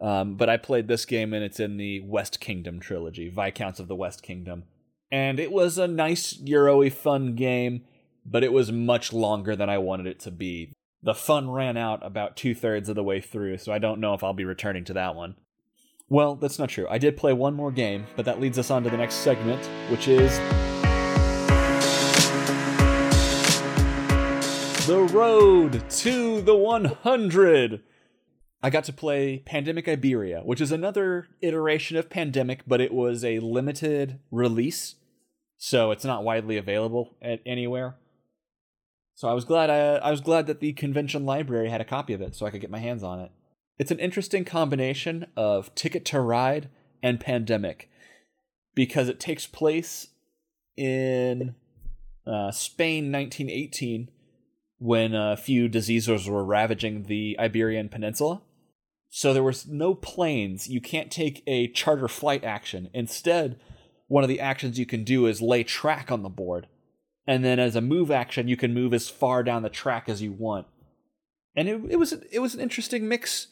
um, 0.00 0.36
but 0.36 0.48
I 0.48 0.56
played 0.56 0.88
this 0.88 1.04
game 1.04 1.32
and 1.34 1.44
it's 1.44 1.60
in 1.60 1.76
the 1.76 2.00
West 2.00 2.40
Kingdom 2.40 2.80
trilogy, 2.80 3.28
Viscounts 3.28 3.78
of 3.78 3.88
the 3.88 3.96
West 3.96 4.22
Kingdom, 4.22 4.64
and 5.10 5.38
it 5.38 5.52
was 5.52 5.78
a 5.78 5.88
nice 5.88 6.38
Euro-y 6.40 6.90
fun 6.90 7.34
game 7.34 7.84
but 8.28 8.42
it 8.42 8.52
was 8.52 8.72
much 8.72 9.12
longer 9.12 9.54
than 9.54 9.70
I 9.70 9.78
wanted 9.78 10.06
it 10.06 10.20
to 10.20 10.30
be. 10.30 10.72
The 11.02 11.14
fun 11.14 11.50
ran 11.50 11.76
out 11.76 12.04
about 12.04 12.36
two 12.36 12.54
thirds 12.54 12.88
of 12.88 12.96
the 12.96 13.04
way 13.04 13.20
through, 13.20 13.58
so 13.58 13.72
I 13.72 13.78
don't 13.78 14.00
know 14.00 14.14
if 14.14 14.24
I'll 14.24 14.32
be 14.32 14.44
returning 14.44 14.84
to 14.86 14.94
that 14.94 15.14
one. 15.14 15.36
Well, 16.08 16.34
that's 16.34 16.58
not 16.58 16.68
true. 16.68 16.86
I 16.88 16.98
did 16.98 17.16
play 17.16 17.32
one 17.32 17.54
more 17.54 17.70
game, 17.70 18.06
but 18.16 18.24
that 18.24 18.40
leads 18.40 18.58
us 18.58 18.70
on 18.70 18.82
to 18.84 18.90
the 18.90 18.96
next 18.96 19.16
segment, 19.16 19.64
which 19.90 20.08
is. 20.08 20.36
The 24.86 25.08
Road 25.12 25.88
to 25.90 26.40
the 26.40 26.56
100! 26.56 27.82
I 28.62 28.70
got 28.70 28.84
to 28.84 28.92
play 28.92 29.42
Pandemic 29.44 29.88
Iberia, 29.88 30.40
which 30.40 30.60
is 30.60 30.72
another 30.72 31.28
iteration 31.40 31.96
of 31.96 32.10
Pandemic, 32.10 32.62
but 32.66 32.80
it 32.80 32.92
was 32.92 33.24
a 33.24 33.38
limited 33.40 34.18
release, 34.30 34.96
so 35.56 35.90
it's 35.90 36.04
not 36.04 36.24
widely 36.24 36.56
available 36.56 37.16
at 37.20 37.40
anywhere. 37.44 37.96
So 39.16 39.28
I 39.28 39.32
was 39.32 39.46
glad 39.46 39.70
I, 39.70 39.96
I 39.96 40.10
was 40.10 40.20
glad 40.20 40.46
that 40.46 40.60
the 40.60 40.74
convention 40.74 41.24
library 41.24 41.70
had 41.70 41.80
a 41.80 41.86
copy 41.86 42.12
of 42.12 42.20
it, 42.20 42.36
so 42.36 42.44
I 42.44 42.50
could 42.50 42.60
get 42.60 42.70
my 42.70 42.78
hands 42.78 43.02
on 43.02 43.18
it. 43.18 43.32
It's 43.78 43.90
an 43.90 43.98
interesting 43.98 44.44
combination 44.44 45.26
of 45.36 45.74
Ticket 45.74 46.04
to 46.06 46.20
Ride 46.20 46.68
and 47.02 47.18
Pandemic, 47.18 47.90
because 48.74 49.08
it 49.08 49.18
takes 49.18 49.46
place 49.46 50.08
in 50.76 51.54
uh, 52.26 52.50
Spain, 52.50 53.10
1918, 53.10 54.10
when 54.78 55.14
a 55.14 55.36
few 55.38 55.66
diseases 55.66 56.28
were 56.28 56.44
ravaging 56.44 57.04
the 57.04 57.36
Iberian 57.38 57.88
Peninsula. 57.88 58.42
So 59.08 59.32
there 59.32 59.42
was 59.42 59.66
no 59.66 59.94
planes. 59.94 60.68
You 60.68 60.82
can't 60.82 61.10
take 61.10 61.42
a 61.46 61.68
charter 61.68 62.08
flight 62.08 62.44
action. 62.44 62.90
Instead, 62.92 63.58
one 64.08 64.24
of 64.24 64.28
the 64.28 64.40
actions 64.40 64.78
you 64.78 64.84
can 64.84 65.04
do 65.04 65.24
is 65.24 65.40
lay 65.40 65.64
track 65.64 66.12
on 66.12 66.22
the 66.22 66.28
board. 66.28 66.66
And 67.26 67.44
then 67.44 67.58
as 67.58 67.74
a 67.74 67.80
move 67.80 68.10
action, 68.10 68.48
you 68.48 68.56
can 68.56 68.72
move 68.72 68.94
as 68.94 69.08
far 69.08 69.42
down 69.42 69.62
the 69.62 69.68
track 69.68 70.08
as 70.08 70.22
you 70.22 70.32
want. 70.32 70.66
And 71.56 71.68
it, 71.68 71.80
it 71.90 71.96
was 71.96 72.12
it 72.12 72.38
was 72.38 72.54
an 72.54 72.60
interesting 72.60 73.08
mix 73.08 73.48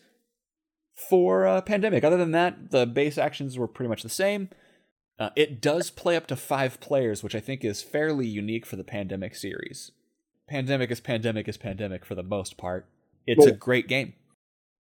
for 1.09 1.45
a 1.45 1.63
pandemic. 1.63 2.05
Other 2.05 2.17
than 2.17 2.33
that, 2.33 2.71
the 2.71 2.87
base 2.87 3.19
actions 3.19 3.59
were 3.59 3.67
pretty 3.67 3.89
much 3.89 4.03
the 4.03 4.09
same. 4.09 4.51
Uh, 5.19 5.31
it 5.37 5.61
does 5.61 5.91
play 5.91 6.17
up 6.17 6.27
to 6.27 6.37
five 6.37 6.81
players, 6.81 7.23
which 7.23 7.35
I 7.35 7.41
think 7.41 7.65
is 7.65 7.83
fairly 7.83 8.27
unique 8.27 8.67
for 8.67 8.77
the 8.77 8.85
pandemic 8.85 9.35
series. 9.35 9.93
Pandemic 10.49 10.91
is 10.91 11.01
pandemic 11.01 11.49
is 11.49 11.57
pandemic 11.57 12.05
for 12.05 12.15
the 12.15 12.23
most 12.23 12.57
part. 12.57 12.87
It's 13.27 13.47
a 13.47 13.53
great 13.53 13.89
game. 13.89 14.15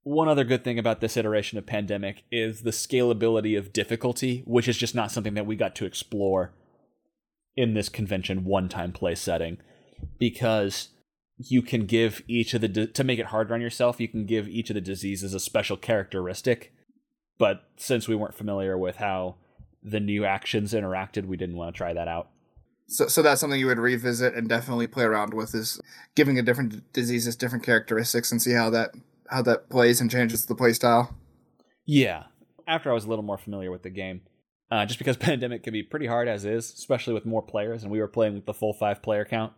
One 0.02 0.28
other 0.28 0.44
good 0.44 0.64
thing 0.64 0.78
about 0.78 1.00
this 1.00 1.16
iteration 1.16 1.56
of 1.56 1.64
Pandemic 1.64 2.24
is 2.30 2.60
the 2.60 2.72
scalability 2.72 3.56
of 3.56 3.72
difficulty, 3.72 4.42
which 4.44 4.68
is 4.68 4.76
just 4.76 4.94
not 4.94 5.10
something 5.10 5.32
that 5.32 5.46
we 5.46 5.56
got 5.56 5.74
to 5.76 5.86
explore 5.86 6.52
in 7.56 7.74
this 7.74 7.88
convention 7.88 8.44
one 8.44 8.68
time 8.68 8.92
play 8.92 9.14
setting 9.14 9.58
because 10.18 10.88
you 11.36 11.62
can 11.62 11.86
give 11.86 12.22
each 12.28 12.54
of 12.54 12.60
the 12.60 12.68
di- 12.68 12.86
to 12.86 13.04
make 13.04 13.18
it 13.18 13.26
harder 13.26 13.54
on 13.54 13.60
yourself 13.60 14.00
you 14.00 14.08
can 14.08 14.26
give 14.26 14.48
each 14.48 14.70
of 14.70 14.74
the 14.74 14.80
diseases 14.80 15.34
a 15.34 15.40
special 15.40 15.76
characteristic. 15.76 16.72
But 17.38 17.64
since 17.76 18.06
we 18.06 18.14
weren't 18.14 18.36
familiar 18.36 18.78
with 18.78 18.96
how 18.96 19.36
the 19.82 20.00
new 20.00 20.24
actions 20.24 20.72
interacted 20.72 21.26
we 21.26 21.36
didn't 21.36 21.56
want 21.56 21.74
to 21.74 21.78
try 21.78 21.92
that 21.92 22.08
out. 22.08 22.30
So, 22.86 23.08
so 23.08 23.22
that's 23.22 23.40
something 23.40 23.58
you 23.58 23.66
would 23.66 23.78
revisit 23.78 24.34
and 24.34 24.48
definitely 24.48 24.86
play 24.86 25.04
around 25.04 25.32
with 25.32 25.54
is 25.54 25.80
giving 26.14 26.38
a 26.38 26.42
different 26.42 26.92
diseases 26.92 27.36
different 27.36 27.64
characteristics 27.64 28.30
and 28.30 28.40
see 28.40 28.52
how 28.52 28.70
that 28.70 28.90
how 29.30 29.42
that 29.42 29.70
plays 29.70 30.00
and 30.00 30.10
changes 30.10 30.44
the 30.46 30.54
play 30.54 30.72
style. 30.72 31.16
yeah. 31.86 32.24
After 32.66 32.90
i 32.90 32.94
was 32.94 33.04
a 33.04 33.08
little 33.08 33.24
more 33.24 33.38
familiar 33.38 33.70
with 33.70 33.82
the 33.82 33.90
game 33.90 34.22
uh, 34.74 34.84
just 34.84 34.98
because 34.98 35.16
pandemic 35.28 35.62
can 35.62 35.72
be 35.72 35.82
pretty 35.82 36.06
hard 36.06 36.26
as 36.28 36.44
is 36.44 36.72
especially 36.72 37.14
with 37.14 37.24
more 37.24 37.42
players 37.42 37.82
and 37.82 37.92
we 37.92 38.00
were 38.00 38.08
playing 38.08 38.34
with 38.34 38.46
the 38.46 38.54
full 38.54 38.72
five 38.72 39.02
player 39.02 39.24
count 39.24 39.52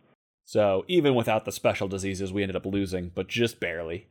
so 0.45 0.85
even 0.87 1.15
without 1.15 1.45
the 1.45 1.51
special 1.51 1.87
diseases 1.87 2.31
we 2.31 2.43
ended 2.43 2.55
up 2.55 2.65
losing 2.65 3.11
but 3.13 3.27
just 3.27 3.59
barely 3.59 4.07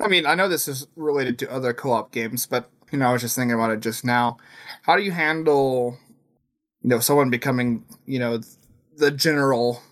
I 0.00 0.08
mean, 0.08 0.26
I 0.26 0.34
know 0.34 0.48
this 0.48 0.68
is 0.68 0.86
related 0.94 1.38
to 1.40 1.52
other 1.52 1.72
co-op 1.72 2.12
games, 2.12 2.46
but 2.46 2.70
you 2.92 2.98
know, 2.98 3.08
I 3.08 3.12
was 3.12 3.22
just 3.22 3.34
thinking 3.34 3.54
about 3.54 3.70
it 3.70 3.80
just 3.80 4.04
now. 4.04 4.36
How 4.82 4.96
do 4.96 5.02
you 5.02 5.12
handle, 5.12 5.98
you 6.82 6.90
know, 6.90 7.00
someone 7.00 7.30
becoming, 7.30 7.84
you 8.04 8.18
know, 8.18 8.40
the 8.96 9.10
general 9.10 9.82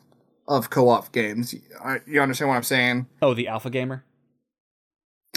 of 0.47 0.71
co-op 0.71 1.11
games? 1.13 1.55
You 2.07 2.21
understand 2.21 2.51
what 2.51 2.57
I'm 2.57 2.63
saying? 2.63 3.07
oh 3.23 3.35
the 3.35 3.49
alpha 3.49 3.71
gamer 3.71 4.05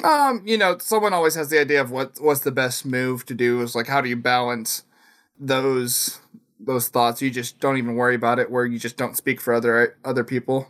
Um, 0.03 0.41
you 0.46 0.57
know, 0.57 0.77
someone 0.79 1.13
always 1.13 1.36
has 1.36 1.50
the 1.50 1.60
idea 1.60 1.81
of 1.81 1.91
what 1.91 2.19
what's 2.19 2.41
the 2.41 2.51
best 2.51 2.86
move 2.86 3.25
to 3.27 3.34
do. 3.34 3.62
Is 3.62 3.75
like, 3.75 3.88
how 3.88 4.01
do 4.01 4.10
you 4.10 4.17
balance 4.17 4.84
those 5.39 6.20
those 6.60 6.89
thoughts? 6.89 7.22
You 7.22 7.29
just 7.29 7.60
don't 7.60 7.77
even 7.77 7.96
worry 7.96 8.15
about 8.15 8.39
it, 8.39 8.50
where 8.51 8.65
you 8.65 8.79
just 8.79 8.98
don't 8.98 9.15
speak 9.17 9.39
for 9.41 9.53
other 9.53 9.98
other 10.03 10.24
people. 10.24 10.67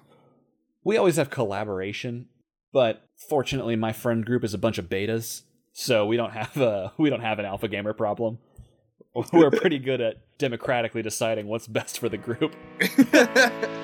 we 0.84 0.98
always 0.98 1.16
have 1.18 1.30
collaboration, 1.30 2.28
but 2.74 3.04
fortunately 3.30 3.76
my 3.76 3.94
friend 3.94 4.26
group 4.26 4.44
is 4.44 4.54
a 4.54 4.58
bunch 4.58 4.78
of 4.78 4.86
betas, 4.90 5.44
so 5.74 6.06
we 6.06 6.18
don't 6.18 6.32
have 6.34 6.58
a 6.58 6.94
we 6.98 7.10
don't 7.10 7.22
have 7.22 7.40
an 7.40 7.46
alpha 7.46 7.68
gamer 7.68 7.94
problem. 7.94 8.40
We're 9.34 9.50
pretty 9.52 9.80
good 9.80 10.00
at 10.00 10.18
democratically 10.38 11.02
deciding 11.02 11.48
what's 11.48 11.68
best 11.68 11.98
for 12.00 12.08
the 12.10 12.18
group. 12.18 12.56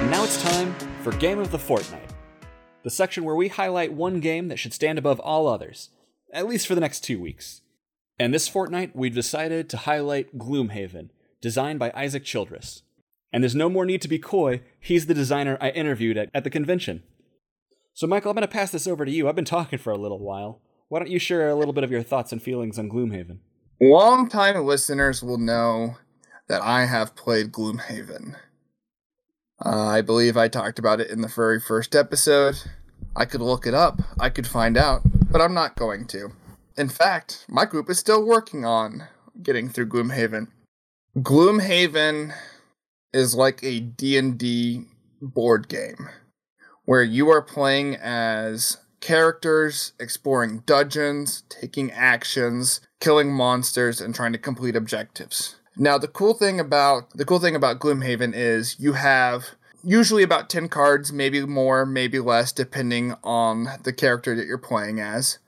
And 0.00 0.10
now 0.10 0.24
it's 0.24 0.42
time 0.42 0.74
for 1.02 1.12
Game 1.12 1.38
of 1.38 1.50
the 1.50 1.58
Fortnight, 1.58 2.10
the 2.82 2.90
section 2.90 3.24
where 3.24 3.34
we 3.34 3.48
highlight 3.48 3.92
one 3.92 4.20
game 4.20 4.48
that 4.48 4.58
should 4.58 4.72
stand 4.74 4.98
above 4.98 5.18
all 5.20 5.46
others, 5.46 5.90
at 6.34 6.46
least 6.46 6.66
for 6.66 6.74
the 6.74 6.80
next 6.80 7.00
two 7.00 7.20
weeks. 7.20 7.62
And 8.18 8.34
this 8.34 8.48
fortnight, 8.48 8.94
we've 8.94 9.14
decided 9.14 9.68
to 9.70 9.76
highlight 9.78 10.38
Gloomhaven, 10.38 11.10
designed 11.40 11.78
by 11.78 11.92
Isaac 11.94 12.24
Childress. 12.24 12.82
And 13.32 13.42
there's 13.42 13.54
no 13.54 13.68
more 13.68 13.84
need 13.84 14.02
to 14.02 14.08
be 14.08 14.18
coy, 14.18 14.60
he's 14.78 15.06
the 15.06 15.14
designer 15.14 15.58
I 15.60 15.70
interviewed 15.70 16.16
at, 16.16 16.30
at 16.34 16.44
the 16.44 16.50
convention. 16.50 17.02
So, 17.92 18.06
Michael, 18.06 18.30
I'm 18.30 18.36
going 18.36 18.42
to 18.42 18.52
pass 18.52 18.70
this 18.70 18.86
over 18.86 19.04
to 19.04 19.10
you. 19.10 19.28
I've 19.28 19.36
been 19.36 19.44
talking 19.44 19.78
for 19.78 19.92
a 19.92 19.98
little 19.98 20.18
while. 20.18 20.60
Why 20.88 20.98
don't 20.98 21.10
you 21.10 21.18
share 21.18 21.48
a 21.48 21.54
little 21.54 21.72
bit 21.72 21.84
of 21.84 21.90
your 21.90 22.02
thoughts 22.02 22.32
and 22.32 22.42
feelings 22.42 22.78
on 22.78 22.90
Gloomhaven? 22.90 23.38
Longtime 23.80 24.64
listeners 24.64 25.22
will 25.22 25.38
know 25.38 25.96
that 26.48 26.62
I 26.62 26.86
have 26.86 27.16
played 27.16 27.52
Gloomhaven. 27.52 28.36
Uh, 29.64 29.86
I 29.86 30.00
believe 30.02 30.36
I 30.36 30.48
talked 30.48 30.78
about 30.78 31.00
it 31.00 31.10
in 31.10 31.20
the 31.20 31.28
very 31.28 31.60
first 31.60 31.94
episode. 31.94 32.56
I 33.16 33.24
could 33.24 33.40
look 33.40 33.66
it 33.66 33.74
up, 33.74 34.00
I 34.20 34.28
could 34.28 34.46
find 34.46 34.76
out, 34.76 35.02
but 35.34 35.42
I'm 35.42 35.52
not 35.52 35.74
going 35.74 36.06
to. 36.06 36.30
In 36.76 36.88
fact, 36.88 37.44
my 37.48 37.64
group 37.64 37.90
is 37.90 37.98
still 37.98 38.24
working 38.24 38.64
on 38.64 39.08
getting 39.42 39.68
through 39.68 39.88
Gloomhaven. 39.88 40.46
Gloomhaven 41.18 42.32
is 43.12 43.34
like 43.34 43.60
a 43.64 43.80
D&D 43.80 44.84
board 45.20 45.66
game 45.66 46.08
where 46.84 47.02
you 47.02 47.30
are 47.30 47.42
playing 47.42 47.96
as 47.96 48.76
characters, 49.00 49.92
exploring 49.98 50.62
dungeons, 50.66 51.42
taking 51.48 51.90
actions, 51.90 52.80
killing 53.00 53.32
monsters, 53.32 54.00
and 54.00 54.14
trying 54.14 54.32
to 54.32 54.38
complete 54.38 54.76
objectives. 54.76 55.56
Now, 55.76 55.98
the 55.98 56.06
cool 56.06 56.34
thing 56.34 56.60
about 56.60 57.10
the 57.10 57.24
cool 57.24 57.40
thing 57.40 57.56
about 57.56 57.80
Gloomhaven 57.80 58.34
is 58.36 58.76
you 58.78 58.92
have 58.92 59.46
usually 59.84 60.22
about 60.22 60.50
10 60.50 60.68
cards, 60.68 61.12
maybe 61.12 61.44
more, 61.44 61.84
maybe 61.86 62.18
less, 62.18 62.52
depending 62.52 63.14
on 63.22 63.68
the 63.82 63.92
character 63.92 64.34
that 64.34 64.46
you're 64.46 64.58
playing 64.58 65.00
as. 65.00 65.38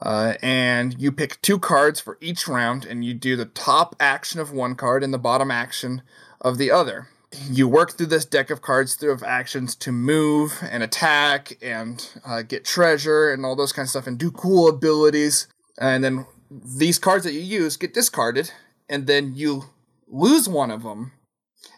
Uh, 0.00 0.34
and 0.42 1.00
you 1.00 1.12
pick 1.12 1.40
two 1.40 1.58
cards 1.58 2.00
for 2.00 2.18
each 2.20 2.46
round, 2.48 2.84
and 2.84 3.04
you 3.04 3.14
do 3.14 3.36
the 3.36 3.46
top 3.46 3.96
action 3.98 4.40
of 4.40 4.52
one 4.52 4.74
card 4.74 5.02
and 5.02 5.14
the 5.14 5.18
bottom 5.18 5.50
action 5.50 6.02
of 6.40 6.58
the 6.58 6.70
other. 6.70 7.08
You 7.50 7.66
work 7.66 7.92
through 7.92 8.06
this 8.06 8.24
deck 8.24 8.50
of 8.50 8.62
cards 8.62 8.94
through 8.94 9.12
of 9.12 9.22
actions 9.22 9.74
to 9.76 9.90
move 9.90 10.58
and 10.70 10.82
attack 10.82 11.58
and 11.60 12.06
uh, 12.24 12.42
get 12.42 12.64
treasure 12.64 13.32
and 13.32 13.44
all 13.44 13.56
those 13.56 13.72
kind 13.72 13.86
of 13.86 13.90
stuff 13.90 14.06
and 14.06 14.18
do 14.18 14.30
cool 14.30 14.68
abilities. 14.68 15.48
And 15.80 16.04
then 16.04 16.26
these 16.50 16.98
cards 16.98 17.24
that 17.24 17.32
you 17.32 17.40
use 17.40 17.76
get 17.76 17.94
discarded, 17.94 18.52
and 18.88 19.06
then 19.06 19.34
you 19.34 19.64
lose 20.06 20.48
one 20.48 20.70
of 20.70 20.82
them. 20.82 21.12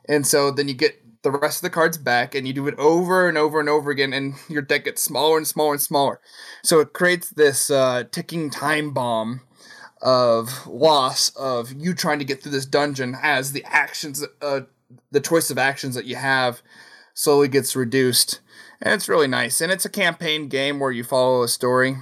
And 0.09 0.26
so 0.26 0.50
then 0.50 0.69
you 0.69 0.75
get 0.75 1.05
the 1.26 1.38
rest 1.38 1.59
of 1.59 1.62
the 1.62 1.71
cards 1.71 1.99
back, 1.99 2.37
and 2.37 2.47
you 2.47 2.52
do 2.52 2.68
it 2.68 2.78
over 2.78 3.28
and 3.28 3.37
over 3.37 3.59
and 3.59 3.68
over 3.68 3.90
again, 3.90 4.12
and 4.12 4.35
your 4.49 4.62
deck 4.62 4.85
gets 4.85 5.02
smaller 5.02 5.37
and 5.37 5.47
smaller 5.47 5.73
and 5.73 5.83
smaller. 5.83 6.21
So 6.62 6.78
it 6.78 6.92
creates 6.92 7.30
this 7.30 7.68
uh, 7.68 8.04
ticking 8.12 8.49
time 8.49 8.92
bomb 8.92 9.40
of 10.00 10.68
loss 10.68 11.30
of 11.30 11.73
you 11.73 11.95
trying 11.95 12.21
to 12.21 12.25
get 12.25 12.40
through 12.40 12.52
this 12.52 12.64
dungeon 12.64 13.16
as 13.21 13.50
the 13.50 13.64
actions, 13.64 14.25
uh, 14.40 14.61
the 15.11 15.21
choice 15.21 15.50
of 15.50 15.59
actions 15.59 15.97
that 15.97 16.04
you 16.04 16.14
have 16.14 16.62
slowly 17.12 17.49
gets 17.49 17.75
reduced. 17.75 18.38
And 18.80 18.95
it's 18.95 19.09
really 19.09 19.26
nice. 19.26 19.61
And 19.61 19.73
it's 19.73 19.85
a 19.85 19.90
campaign 19.90 20.49
game 20.49 20.78
where 20.78 20.92
you 20.92 21.02
follow 21.02 21.42
a 21.42 21.49
story. 21.49 21.97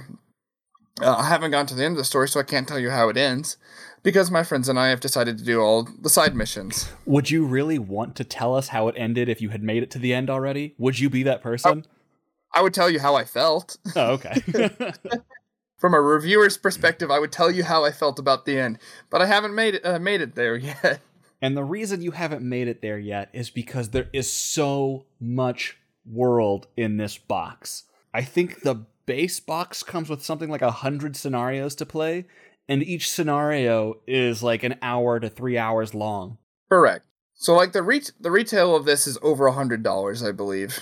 Uh, 1.01 1.15
I 1.15 1.29
haven't 1.29 1.49
gotten 1.49 1.67
to 1.67 1.75
the 1.75 1.83
end 1.83 1.93
of 1.93 1.97
the 1.97 2.03
story, 2.03 2.27
so 2.27 2.39
I 2.39 2.43
can't 2.43 2.67
tell 2.67 2.79
you 2.79 2.91
how 2.91 3.09
it 3.09 3.17
ends 3.17 3.57
because 4.05 4.29
my 4.29 4.43
friends 4.43 4.69
and 4.69 4.79
I 4.79 4.89
have 4.89 4.99
decided 4.99 5.39
to 5.39 5.43
do 5.43 5.59
all 5.59 5.89
the 5.99 6.11
side 6.11 6.35
missions. 6.35 6.93
Would 7.07 7.31
you 7.31 7.43
really 7.43 7.79
want 7.79 8.15
to 8.17 8.23
tell 8.23 8.55
us 8.55 8.67
how 8.67 8.87
it 8.87 8.93
ended 8.95 9.27
if 9.27 9.41
you 9.41 9.49
had 9.49 9.63
made 9.63 9.81
it 9.81 9.89
to 9.91 9.99
the 9.99 10.13
end 10.13 10.29
already? 10.29 10.75
Would 10.77 10.99
you 10.99 11.09
be 11.09 11.23
that 11.23 11.41
person? 11.41 11.85
I 12.53 12.61
would 12.61 12.73
tell 12.73 12.87
you 12.89 12.99
how 12.99 13.15
I 13.15 13.25
felt. 13.25 13.77
Oh, 13.95 14.13
okay. 14.13 14.35
From 15.79 15.95
a 15.95 15.99
reviewer's 15.99 16.55
perspective, 16.55 17.09
I 17.09 17.17
would 17.17 17.31
tell 17.31 17.49
you 17.49 17.63
how 17.63 17.83
I 17.83 17.91
felt 17.91 18.19
about 18.19 18.45
the 18.45 18.59
end, 18.59 18.77
but 19.09 19.23
I 19.23 19.25
haven't 19.25 19.55
made 19.55 19.75
it 19.75 19.85
uh, 19.85 19.97
made 19.97 20.21
it 20.21 20.35
there 20.35 20.55
yet. 20.83 21.01
and 21.41 21.57
the 21.57 21.63
reason 21.63 22.03
you 22.03 22.11
haven't 22.11 22.47
made 22.47 22.67
it 22.67 22.83
there 22.83 22.99
yet 22.99 23.29
is 23.33 23.49
because 23.49 23.89
there 23.89 24.09
is 24.13 24.31
so 24.31 25.05
much 25.19 25.77
world 26.05 26.67
in 26.77 26.97
this 26.97 27.17
box. 27.17 27.85
I 28.13 28.21
think 28.21 28.61
the 28.61 28.85
base 29.07 29.39
box 29.39 29.83
comes 29.83 30.09
with 30.09 30.23
something 30.23 30.49
like 30.49 30.61
a 30.61 30.71
hundred 30.71 31.15
scenarios 31.15 31.75
to 31.75 31.85
play, 31.85 32.25
and 32.67 32.83
each 32.83 33.09
scenario 33.09 33.95
is 34.07 34.43
like 34.43 34.63
an 34.63 34.75
hour 34.81 35.19
to 35.19 35.29
three 35.29 35.57
hours 35.57 35.93
long. 35.93 36.37
Correct. 36.69 37.05
So, 37.33 37.53
like 37.53 37.73
the 37.73 37.83
re- 37.83 38.01
the 38.19 38.31
retail 38.31 38.75
of 38.75 38.85
this 38.85 39.07
is 39.07 39.17
over 39.21 39.47
a 39.47 39.51
hundred 39.51 39.83
dollars, 39.83 40.23
I 40.23 40.31
believe. 40.31 40.79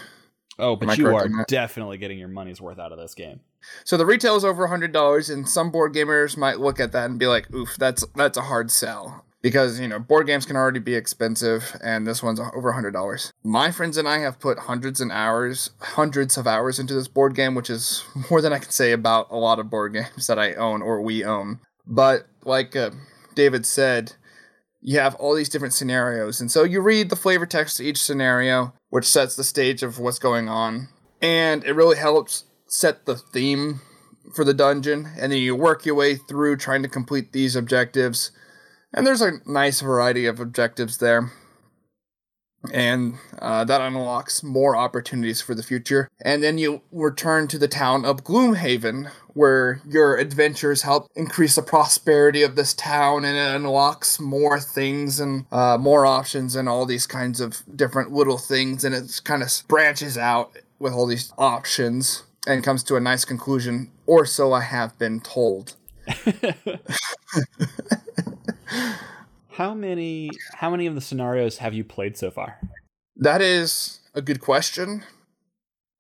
Oh, 0.59 0.75
but 0.75 0.97
you 0.97 1.15
are 1.15 1.27
definitely 1.47 1.97
getting 1.97 2.19
your 2.19 2.27
money's 2.27 2.61
worth 2.61 2.79
out 2.79 2.91
of 2.91 2.99
this 2.99 3.15
game. 3.15 3.39
So 3.83 3.97
the 3.97 4.05
retail 4.05 4.35
is 4.35 4.45
over 4.45 4.65
a 4.65 4.69
hundred 4.69 4.91
dollars, 4.91 5.29
and 5.29 5.47
some 5.47 5.71
board 5.71 5.93
gamers 5.93 6.37
might 6.37 6.59
look 6.59 6.79
at 6.79 6.91
that 6.91 7.09
and 7.09 7.17
be 7.17 7.27
like, 7.27 7.51
"Oof, 7.53 7.75
that's 7.77 8.05
that's 8.15 8.37
a 8.37 8.43
hard 8.43 8.69
sell." 8.71 9.25
Because 9.41 9.79
you 9.79 9.87
know 9.87 9.99
board 9.99 10.27
games 10.27 10.45
can 10.45 10.55
already 10.55 10.79
be 10.79 10.95
expensive, 10.95 11.75
and 11.83 12.05
this 12.05 12.21
one's 12.21 12.39
over 12.39 12.69
a 12.69 12.73
hundred 12.73 12.91
dollars. 12.91 13.33
My 13.43 13.71
friends 13.71 13.97
and 13.97 14.07
I 14.07 14.19
have 14.19 14.39
put 14.39 14.59
hundreds 14.59 15.01
and 15.01 15.11
hours, 15.11 15.71
hundreds 15.79 16.37
of 16.37 16.45
hours 16.47 16.79
into 16.79 16.93
this 16.93 17.07
board 17.07 17.35
game, 17.35 17.55
which 17.55 17.69
is 17.69 18.03
more 18.29 18.41
than 18.41 18.53
I 18.53 18.59
can 18.59 18.71
say 18.71 18.91
about 18.91 19.27
a 19.31 19.37
lot 19.37 19.59
of 19.59 19.69
board 19.69 19.93
games 19.93 20.27
that 20.27 20.39
I 20.39 20.53
own 20.53 20.81
or 20.81 21.01
we 21.01 21.23
own. 21.23 21.59
But 21.85 22.27
like 22.43 22.75
uh, 22.75 22.91
David 23.35 23.65
said, 23.65 24.13
you 24.81 24.99
have 24.99 25.15
all 25.15 25.33
these 25.33 25.49
different 25.49 25.73
scenarios, 25.73 26.41
and 26.41 26.51
so 26.51 26.63
you 26.63 26.81
read 26.81 27.09
the 27.09 27.15
flavor 27.15 27.45
text 27.45 27.77
to 27.77 27.83
each 27.83 28.01
scenario, 28.01 28.73
which 28.89 29.05
sets 29.05 29.35
the 29.35 29.43
stage 29.43 29.81
of 29.81 29.97
what's 29.97 30.19
going 30.19 30.49
on, 30.49 30.89
and 31.21 31.63
it 31.63 31.73
really 31.73 31.95
helps 31.95 32.43
set 32.67 33.05
the 33.05 33.15
theme 33.15 33.81
for 34.35 34.43
the 34.43 34.53
dungeon, 34.53 35.07
and 35.17 35.31
then 35.31 35.39
you 35.39 35.55
work 35.55 35.85
your 35.85 35.95
way 35.95 36.15
through 36.15 36.57
trying 36.57 36.83
to 36.83 36.89
complete 36.89 37.31
these 37.31 37.55
objectives. 37.55 38.31
And 38.93 39.07
there's 39.07 39.21
a 39.21 39.39
nice 39.45 39.81
variety 39.81 40.25
of 40.25 40.39
objectives 40.39 40.97
there. 40.97 41.31
And 42.71 43.15
uh, 43.39 43.65
that 43.65 43.81
unlocks 43.81 44.41
more 44.41 44.75
opportunities 44.75 45.41
for 45.41 45.53
the 45.53 45.63
future. 45.63 46.09
And 46.21 46.41
then 46.41 46.57
you 46.57 46.81
return 46.91 47.47
to 47.49 47.57
the 47.57 47.67
town 47.67 48.05
of 48.05 48.23
Gloomhaven, 48.23 49.11
where 49.33 49.81
your 49.87 50.17
adventures 50.17 50.83
help 50.83 51.09
increase 51.15 51.55
the 51.55 51.61
prosperity 51.61 52.43
of 52.43 52.55
this 52.55 52.73
town 52.73 53.25
and 53.25 53.35
it 53.35 53.55
unlocks 53.55 54.19
more 54.19 54.59
things 54.59 55.19
and 55.19 55.45
uh, 55.51 55.77
more 55.77 56.05
options 56.05 56.55
and 56.55 56.69
all 56.69 56.85
these 56.85 57.07
kinds 57.07 57.41
of 57.41 57.63
different 57.75 58.11
little 58.11 58.37
things. 58.37 58.85
And 58.85 58.95
it 58.95 59.21
kind 59.23 59.43
of 59.43 59.49
branches 59.67 60.17
out 60.17 60.57
with 60.79 60.93
all 60.93 61.05
these 61.05 61.33
options 61.37 62.23
and 62.47 62.63
comes 62.63 62.83
to 62.83 62.95
a 62.95 62.99
nice 62.99 63.25
conclusion, 63.25 63.91
or 64.05 64.25
so 64.25 64.53
I 64.53 64.61
have 64.61 64.97
been 64.99 65.21
told. 65.21 65.75
How 69.53 69.73
many 69.73 70.31
how 70.55 70.69
many 70.71 70.87
of 70.87 70.95
the 70.95 71.01
scenarios 71.01 71.57
have 71.59 71.73
you 71.73 71.83
played 71.83 72.17
so 72.17 72.31
far? 72.31 72.59
That 73.15 73.41
is 73.41 73.99
a 74.15 74.21
good 74.21 74.41
question. 74.41 75.03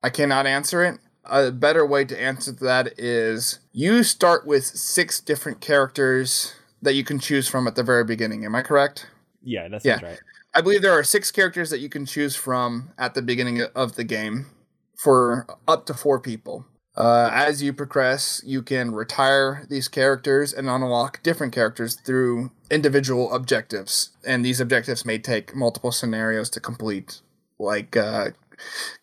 I 0.01 0.09
cannot 0.09 0.47
answer 0.47 0.83
it. 0.83 0.99
A 1.25 1.51
better 1.51 1.85
way 1.85 2.03
to 2.05 2.19
answer 2.19 2.51
that 2.51 2.99
is 2.99 3.59
you 3.71 4.03
start 4.03 4.45
with 4.45 4.65
six 4.65 5.19
different 5.19 5.61
characters 5.61 6.53
that 6.81 6.95
you 6.95 7.03
can 7.03 7.19
choose 7.19 7.47
from 7.47 7.67
at 7.67 7.75
the 7.75 7.83
very 7.83 8.03
beginning. 8.03 8.43
Am 8.43 8.55
I 8.55 8.61
correct? 8.61 9.07
Yeah, 9.41 9.67
that's 9.69 9.85
Yeah. 9.85 10.03
right. 10.03 10.19
I 10.53 10.61
believe 10.61 10.81
there 10.81 10.91
are 10.91 11.03
six 11.03 11.31
characters 11.31 11.69
that 11.69 11.79
you 11.79 11.89
can 11.89 12.05
choose 12.05 12.35
from 12.35 12.91
at 12.97 13.13
the 13.13 13.21
beginning 13.21 13.61
of 13.61 13.95
the 13.95 14.03
game 14.03 14.47
for 14.97 15.47
up 15.67 15.85
to 15.85 15.93
four 15.93 16.19
people. 16.19 16.65
Uh, 16.95 17.29
as 17.33 17.63
you 17.63 17.73
progress, 17.73 18.41
you 18.45 18.61
can 18.61 18.91
retire 18.91 19.65
these 19.69 19.87
characters 19.87 20.53
and 20.53 20.69
unlock 20.69 21.23
different 21.23 21.53
characters 21.53 21.95
through 21.95 22.51
individual 22.69 23.33
objectives. 23.33 24.11
And 24.25 24.45
these 24.45 24.59
objectives 24.59 25.05
may 25.05 25.17
take 25.17 25.55
multiple 25.55 25.91
scenarios 25.91 26.49
to 26.51 26.59
complete, 26.59 27.21
like 27.57 27.97
uh, 27.97 28.31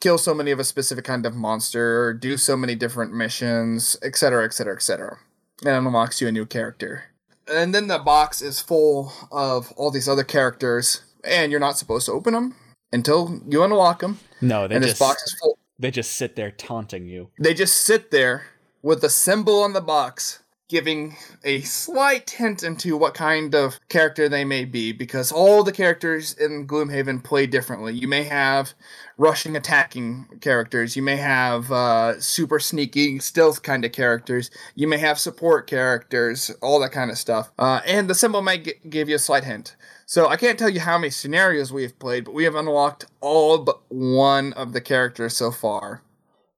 kill 0.00 0.18
so 0.18 0.34
many 0.34 0.50
of 0.50 0.60
a 0.60 0.64
specific 0.64 1.04
kind 1.04 1.26
of 1.26 1.34
monster, 1.34 2.12
do 2.14 2.36
so 2.36 2.56
many 2.56 2.74
different 2.74 3.12
missions, 3.12 3.96
etc., 4.02 4.44
etc., 4.44 4.74
etc. 4.74 5.18
And 5.62 5.70
it 5.70 5.78
unlocks 5.78 6.20
you 6.20 6.28
a 6.28 6.32
new 6.32 6.46
character. 6.46 7.04
And 7.48 7.74
then 7.74 7.88
the 7.88 7.98
box 7.98 8.40
is 8.40 8.60
full 8.60 9.12
of 9.32 9.72
all 9.72 9.90
these 9.90 10.08
other 10.08 10.24
characters, 10.24 11.02
and 11.24 11.50
you're 11.50 11.60
not 11.60 11.78
supposed 11.78 12.06
to 12.06 12.12
open 12.12 12.34
them 12.34 12.54
until 12.92 13.40
you 13.48 13.64
unlock 13.64 14.00
them. 14.00 14.20
No, 14.40 14.68
they 14.68 14.76
And 14.76 14.84
this 14.84 14.92
just 14.92 15.00
box 15.00 15.22
is 15.22 15.36
full. 15.40 15.58
They 15.80 15.90
just 15.90 16.12
sit 16.12 16.36
there 16.36 16.50
taunting 16.50 17.06
you. 17.06 17.30
They 17.38 17.54
just 17.54 17.76
sit 17.76 18.10
there 18.10 18.44
with 18.82 19.00
the 19.00 19.10
symbol 19.10 19.62
on 19.62 19.72
the 19.72 19.80
box, 19.80 20.42
giving 20.68 21.16
a 21.42 21.60
slight 21.62 22.30
hint 22.30 22.62
into 22.62 22.96
what 22.96 23.14
kind 23.14 23.54
of 23.54 23.80
character 23.88 24.28
they 24.28 24.44
may 24.44 24.64
be, 24.64 24.92
because 24.92 25.32
all 25.32 25.64
the 25.64 25.72
characters 25.72 26.34
in 26.34 26.66
Gloomhaven 26.66 27.24
play 27.24 27.46
differently. 27.46 27.92
You 27.94 28.06
may 28.06 28.22
have 28.24 28.74
rushing, 29.18 29.56
attacking 29.56 30.26
characters. 30.40 30.96
You 30.96 31.02
may 31.02 31.16
have 31.16 31.72
uh, 31.72 32.20
super 32.20 32.60
sneaky, 32.60 33.18
stealth 33.18 33.62
kind 33.62 33.84
of 33.84 33.92
characters. 33.92 34.50
You 34.74 34.86
may 34.86 34.98
have 34.98 35.18
support 35.18 35.66
characters, 35.66 36.50
all 36.62 36.78
that 36.80 36.92
kind 36.92 37.10
of 37.10 37.18
stuff. 37.18 37.50
Uh, 37.58 37.80
and 37.86 38.08
the 38.08 38.14
symbol 38.14 38.40
might 38.40 38.64
g- 38.64 38.74
give 38.88 39.08
you 39.08 39.16
a 39.16 39.18
slight 39.18 39.44
hint. 39.44 39.76
So 40.10 40.26
I 40.26 40.36
can't 40.36 40.58
tell 40.58 40.68
you 40.68 40.80
how 40.80 40.98
many 40.98 41.10
scenarios 41.10 41.72
we 41.72 41.84
have 41.84 41.96
played, 42.00 42.24
but 42.24 42.34
we 42.34 42.42
have 42.42 42.56
unlocked 42.56 43.06
all 43.20 43.58
but 43.58 43.80
one 43.90 44.52
of 44.54 44.72
the 44.72 44.80
characters 44.80 45.36
so 45.36 45.52
far. 45.52 46.02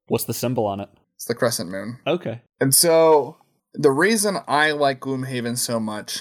What's 0.06 0.24
the 0.24 0.32
symbol 0.32 0.64
on 0.64 0.80
it? 0.80 0.88
It's 1.16 1.26
the 1.26 1.34
crescent 1.34 1.70
moon. 1.70 1.98
Okay. 2.06 2.40
And 2.62 2.74
so 2.74 3.36
the 3.74 3.90
reason 3.90 4.38
I 4.48 4.70
like 4.70 5.00
Gloomhaven 5.00 5.58
so 5.58 5.78
much 5.78 6.20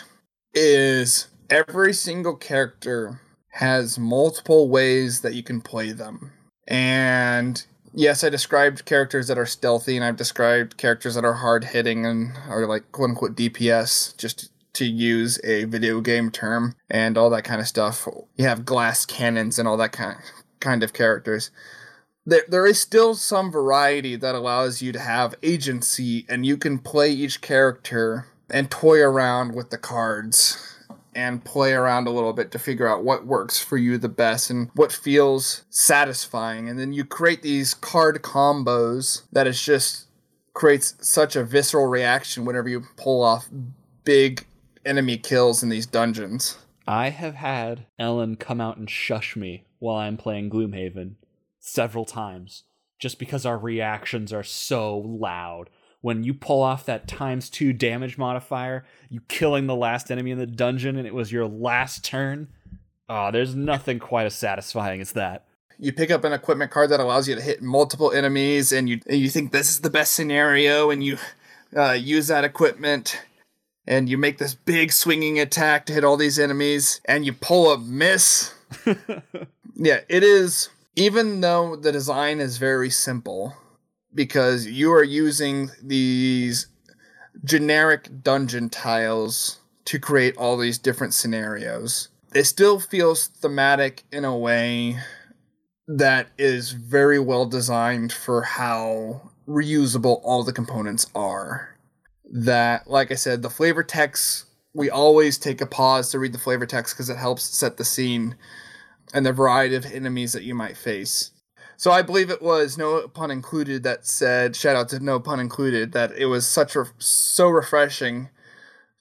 is 0.54 1.30
every 1.50 1.94
single 1.94 2.36
character 2.36 3.22
has 3.52 3.98
multiple 3.98 4.68
ways 4.68 5.22
that 5.22 5.34
you 5.34 5.42
can 5.42 5.62
play 5.62 5.94
them. 5.94 6.34
And 6.68 7.66
yes, 7.94 8.26
I 8.26 8.30
described 8.30 8.84
characters 8.84 9.30
that 9.30 9.38
are 9.38 9.46
stealthy 9.46 9.96
and 9.96 10.04
I've 10.04 10.18
described 10.18 10.76
characters 10.76 11.16
that 11.16 11.24
are 11.24 11.36
hard 11.36 11.64
hitting 11.64 12.06
and 12.06 12.34
are 12.50 12.68
like 12.68 12.92
quote 12.92 13.12
unquote 13.12 13.38
DPS 13.38 14.18
just 14.18 14.51
to 14.74 14.86
use 14.86 15.40
a 15.44 15.66
video 15.66 16.02
game 16.02 16.32
term 16.32 16.76
and 16.90 17.18
all 17.18 17.30
that 17.30 17.44
kind 17.44 17.62
of 17.62 17.68
stuff. 17.68 18.08
You 18.36 18.46
have 18.46 18.66
glass 18.66 19.06
cannons 19.06 19.60
and 19.60 19.68
all 19.68 19.78
that 19.78 19.92
kind 19.92 20.18
kind 20.60 20.84
of 20.84 20.94
characters 20.94 21.50
there, 22.26 22.44
there 22.48 22.68
is 22.68 22.80
still 22.80 23.16
some 23.16 23.52
variety 23.52 24.16
that 24.16 24.36
allows 24.36 24.82
you 24.82 24.92
to 24.92 25.00
have 25.00 25.36
agency 25.42 26.26
and 26.30 26.46
you 26.46 26.58
can 26.58 26.80
play 26.80 27.12
each 27.12 27.42
character 27.42 28.28
and 28.50 28.70
toy 28.70 29.02
around 29.02 29.56
with 29.56 29.70
the 29.70 29.78
cards 29.78 30.78
and 31.14 31.44
play 31.44 31.74
around 31.74 32.08
a 32.08 32.12
little 32.12 32.34
bit 32.34 32.52
to 32.52 32.60
figure 32.60 32.88
out 32.88 33.04
what 33.04 33.26
works 33.26 33.60
for 33.60 33.78
you 33.78 33.98
the 33.98 34.08
best 34.08 34.50
and 34.50 34.70
what 34.76 34.92
feels 34.92 35.64
satisfying 35.70 36.70
and 36.70 36.80
then 36.80 36.94
you 36.94 37.04
create 37.04 37.42
these 37.42 37.74
card 37.74 38.22
combos 38.22 39.24
that 39.32 39.48
is 39.48 39.62
just 39.62 40.08
creates 40.54 40.96
such 41.02 41.36
a 41.36 41.44
visceral 41.44 41.88
reaction 41.88 42.46
whenever 42.46 42.70
you 42.70 42.84
pull 42.98 43.24
off 43.24 43.50
big 44.04 44.46
enemy 44.86 45.18
kills 45.18 45.64
in 45.64 45.70
these 45.70 45.86
dungeons 45.86 46.58
I 46.88 47.10
have 47.10 47.36
had 47.36 47.86
Ellen 48.00 48.36
come 48.36 48.60
out 48.60 48.78
and 48.78 48.90
shush 48.90 49.36
me 49.36 49.66
while 49.80 49.98
I'm 49.98 50.18
playing 50.18 50.50
Gloomhaven 50.50 51.16
several 51.60 52.06
times 52.06 52.64
just 53.00 53.20
because 53.20 53.46
our 53.46 53.58
reactions 53.58 54.34
are 54.34 54.44
so 54.44 54.98
loud. 54.98 55.70
When 56.02 56.24
you 56.24 56.34
pull 56.34 56.62
off 56.64 56.86
that 56.86 57.08
times 57.08 57.50
two 57.50 57.74
damage 57.74 58.18
modifier, 58.18 58.86
you 59.10 59.22
killing 59.28 59.68
the 59.68 59.76
last 59.76 60.12
enemy 60.12 60.32
in 60.32 60.40
the 60.40 60.48
dungeon, 60.48 60.98
and 60.98 61.06
it 61.08 61.14
was 61.14 61.32
your 61.32 61.46
last 61.48 62.04
turn. 62.04 62.48
Oh, 63.08 63.32
there's 63.32 63.56
nothing 63.56 64.00
quite 64.00 64.26
as 64.26 64.34
satisfying 64.36 65.00
as 65.02 65.12
that. 65.14 65.46
you 65.78 65.94
pick 65.94 66.10
up 66.12 66.24
an 66.24 66.34
equipment 66.34 66.72
card 66.72 66.90
that 66.90 67.00
allows 67.00 67.28
you 67.28 67.36
to 67.36 67.42
hit 67.42 67.62
multiple 67.62 68.12
enemies 68.12 68.72
and 68.72 68.90
you 68.90 69.00
and 69.08 69.20
you 69.20 69.30
think 69.30 69.52
this 69.52 69.70
is 69.70 69.82
the 69.82 69.90
best 69.90 70.14
scenario 70.14 70.90
and 70.90 71.04
you 71.04 71.18
uh, 71.76 71.92
use 71.92 72.28
that 72.28 72.44
equipment 72.44 73.22
and 73.88 74.10
you 74.10 74.18
make 74.18 74.38
this 74.38 74.54
big 74.54 74.92
swinging 74.92 75.40
attack 75.40 75.86
to 75.86 75.94
hit 75.94 76.04
all 76.04 76.18
these 76.18 76.40
enemies 76.40 77.02
and 77.06 77.26
you 77.26 77.34
pull 77.34 77.72
a 77.72 77.78
miss 77.78 78.54
yeah 79.76 80.00
it 80.10 80.24
is 80.24 80.70
even 80.96 81.42
though 81.42 81.76
the 81.76 81.92
design 81.92 82.40
is 82.40 82.58
very 82.58 82.90
simple 82.90 83.56
because 84.14 84.68
you 84.68 84.92
are 84.92 85.04
using 85.04 85.72
these 85.82 86.68
generic 87.44 88.10
dungeon 88.22 88.70
tiles 88.70 89.60
to 89.86 90.00
create 90.00 90.36
all 90.38 90.58
these 90.58 90.78
different 90.78 91.14
scenarios 91.14 92.10
it 92.34 92.46
still 92.46 92.80
feels 92.80 93.28
thematic 93.28 94.04
in 94.12 94.24
a 94.24 94.38
way 94.38 94.98
that 95.88 96.30
is 96.38 96.72
very 96.72 97.20
well 97.20 97.46
designed 97.46 98.14
for 98.14 98.42
how 98.44 99.32
reusable 99.48 100.22
all 100.24 100.44
the 100.44 100.54
components 100.54 101.08
are. 101.14 101.71
That, 102.34 102.88
like 102.90 103.12
I 103.12 103.16
said, 103.16 103.42
the 103.42 103.50
flavor 103.50 103.84
text, 103.84 104.46
we 104.74 104.90
always 104.90 105.38
take 105.38 105.60
a 105.60 105.66
pause 105.66 106.12
to 106.12 106.20
read 106.20 106.34
the 106.34 106.40
flavor 106.40 106.66
text 106.66 106.96
because 106.96 107.10
it 107.10 107.18
helps 107.18 107.44
set 107.44 107.78
the 107.78 107.84
scene 107.84 108.36
and 109.14 109.26
the 109.26 109.34
variety 109.34 109.76
of 109.76 109.86
enemies 109.86 110.34
that 110.34 110.44
you 110.44 110.56
might 110.56 110.78
face. 110.78 111.32
So 111.76 111.92
I 111.92 112.04
believe 112.04 112.30
it 112.30 112.42
was 112.42 112.78
no 112.78 113.08
pun 113.08 113.32
included 113.32 113.84
that 113.84 114.06
said, 114.06 114.56
shout 114.56 114.76
out 114.76 114.90
to 114.90 115.00
no 115.00 115.20
pun 115.20 115.40
included, 115.40 115.94
that 115.94 116.12
it 116.12 116.28
was 116.28 116.48
such 116.48 116.76
a, 116.76 116.86
so 117.00 117.50
refreshing 117.50 118.30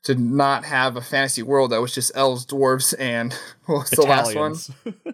to 0.03 0.15
not 0.15 0.65
have 0.65 0.97
a 0.97 1.03
fantasy 1.03 1.43
world 1.43 1.73
that 1.73 1.81
was 1.81 1.95
just 1.95 2.11
elves, 2.15 2.47
dwarves, 2.47 2.95
and 2.99 3.35
what 3.67 3.81
was 3.81 3.91
the 3.91 4.03
last 4.03 4.35
one? 4.35 4.53
Italians. 4.53 4.71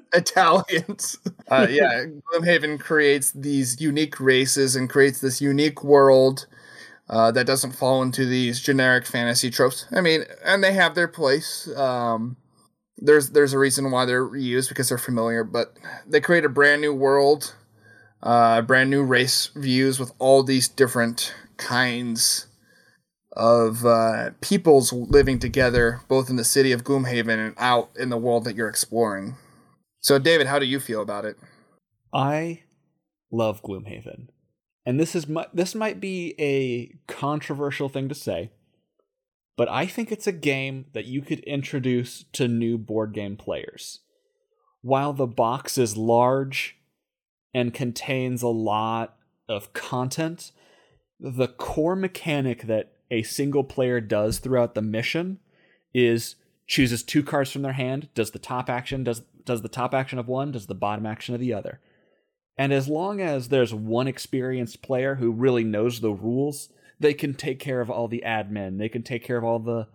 Italians. 0.14 1.18
Uh, 1.50 1.66
yeah, 1.68 2.05
Gloomhaven 2.33 2.79
creates 2.79 3.33
these 3.33 3.81
unique 3.81 4.20
races 4.20 4.76
and 4.76 4.88
creates 4.88 5.20
this 5.20 5.40
unique 5.40 5.83
world 5.83 6.46
uh, 7.08 7.30
that 7.32 7.46
doesn't 7.46 7.72
fall 7.72 8.02
into 8.02 8.26
these 8.26 8.60
generic 8.60 9.06
fantasy 9.06 9.50
tropes. 9.50 9.86
I 9.92 10.00
mean, 10.00 10.24
and 10.44 10.62
they 10.62 10.72
have 10.72 10.94
their 10.94 11.08
place. 11.08 11.68
Um, 11.76 12.36
there's 12.98 13.30
there's 13.30 13.52
a 13.52 13.58
reason 13.58 13.90
why 13.90 14.04
they're 14.04 14.26
reused 14.26 14.68
because 14.68 14.88
they're 14.88 14.98
familiar, 14.98 15.44
but 15.44 15.76
they 16.06 16.20
create 16.20 16.44
a 16.44 16.48
brand 16.48 16.80
new 16.80 16.94
world 16.94 17.54
uh, 18.22 18.62
brand 18.62 18.90
new 18.90 19.02
race 19.04 19.50
views 19.54 19.98
with 20.00 20.12
all 20.18 20.42
these 20.42 20.68
different 20.68 21.34
kinds 21.56 22.46
of 23.32 23.84
uh, 23.84 24.30
peoples 24.40 24.92
living 24.92 25.38
together, 25.38 26.00
both 26.08 26.30
in 26.30 26.36
the 26.36 26.44
city 26.44 26.72
of 26.72 26.84
Gloomhaven 26.84 27.38
and 27.38 27.54
out 27.58 27.90
in 27.96 28.08
the 28.08 28.16
world 28.16 28.44
that 28.44 28.56
you're 28.56 28.68
exploring. 28.68 29.36
So, 30.00 30.18
David, 30.18 30.46
how 30.46 30.58
do 30.58 30.66
you 30.66 30.80
feel 30.80 31.02
about 31.02 31.24
it? 31.24 31.36
I 32.12 32.62
love 33.30 33.62
Gloomhaven, 33.62 34.28
and 34.87 35.01
this 35.01 35.16
is 35.16 35.27
this 35.53 35.75
might 35.75 36.01
be 36.01 36.35
a 36.38 36.96
controversial 37.12 37.88
thing 37.88 38.09
to 38.09 38.14
say, 38.14 38.53
but 39.57 39.68
I 39.68 39.87
think 39.87 40.12
it's 40.12 40.29
a 40.29 40.33
game 40.33 40.87
that 40.92 41.07
you 41.07 41.20
could 41.22 41.40
introduce 41.40 42.25
to 42.33 42.46
new 42.46 42.79
board 42.79 43.12
game 43.12 43.37
players. 43.37 44.01
While 44.83 45.12
the 45.12 45.27
box 45.27 45.77
is 45.77 45.96
large 45.96 46.77
and 47.53 47.75
contains 47.75 48.42
a 48.42 48.49
lot 48.49 49.16
of 49.49 49.72
content, 49.72 50.53
the 51.18 51.49
core 51.49 51.96
mechanic 51.96 52.62
that 52.62 52.92
a 53.11 53.25
single 53.25 53.64
player 53.64 54.01
does 54.01 54.38
throughout 54.38 54.75
the 54.77 54.83
mission 54.83 55.40
is 55.92 56.37
chooses 56.68 57.03
two 57.03 57.22
cards 57.25 57.51
from 57.51 57.62
their 57.62 57.72
hand, 57.72 58.09
does 58.14 58.31
the 58.31 58.38
top 58.38 58.70
action, 58.70 59.03
does 59.03 59.22
does 59.44 59.62
the 59.62 59.68
top 59.68 59.94
action 59.94 60.18
of 60.20 60.29
one, 60.29 60.53
does 60.53 60.66
the 60.66 60.75
bottom 60.75 61.07
action 61.07 61.35
of 61.35 61.40
the 61.40 61.53
other. 61.53 61.81
And 62.58 62.72
as 62.72 62.88
long 62.88 63.20
as 63.20 63.48
there's 63.48 63.74
one 63.74 64.08
experienced 64.08 64.82
player 64.82 65.16
who 65.16 65.30
really 65.30 65.64
knows 65.64 66.00
the 66.00 66.12
rules, 66.12 66.70
they 66.98 67.12
can 67.12 67.34
take 67.34 67.58
care 67.58 67.80
of 67.80 67.90
all 67.90 68.08
the 68.08 68.22
admin, 68.24 68.78
they 68.78 68.88
can 68.88 69.02
take 69.02 69.22
care 69.22 69.36
of 69.36 69.44
all 69.44 69.58
the 69.58 69.88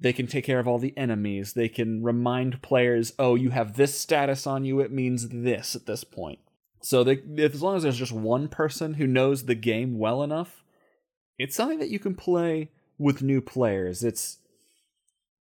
they 0.00 0.12
can 0.12 0.28
take 0.28 0.44
care 0.44 0.60
of 0.60 0.68
all 0.68 0.78
the 0.78 0.96
enemies, 0.96 1.54
they 1.54 1.68
can 1.68 2.04
remind 2.04 2.62
players, 2.62 3.14
"Oh, 3.18 3.34
you 3.34 3.50
have 3.50 3.76
this 3.76 3.98
status 3.98 4.46
on 4.46 4.64
you, 4.64 4.78
it 4.78 4.92
means 4.92 5.28
this 5.28 5.74
at 5.74 5.86
this 5.86 6.04
point." 6.04 6.38
So 6.80 7.02
they, 7.02 7.20
as 7.38 7.62
long 7.62 7.76
as 7.76 7.82
there's 7.82 7.98
just 7.98 8.12
one 8.12 8.46
person 8.46 8.94
who 8.94 9.08
knows 9.08 9.46
the 9.46 9.56
game 9.56 9.98
well 9.98 10.22
enough, 10.22 10.62
it's 11.36 11.56
something 11.56 11.80
that 11.80 11.90
you 11.90 11.98
can 11.98 12.14
play 12.14 12.70
with 12.96 13.22
new 13.22 13.40
players. 13.40 14.04
It's 14.04 14.38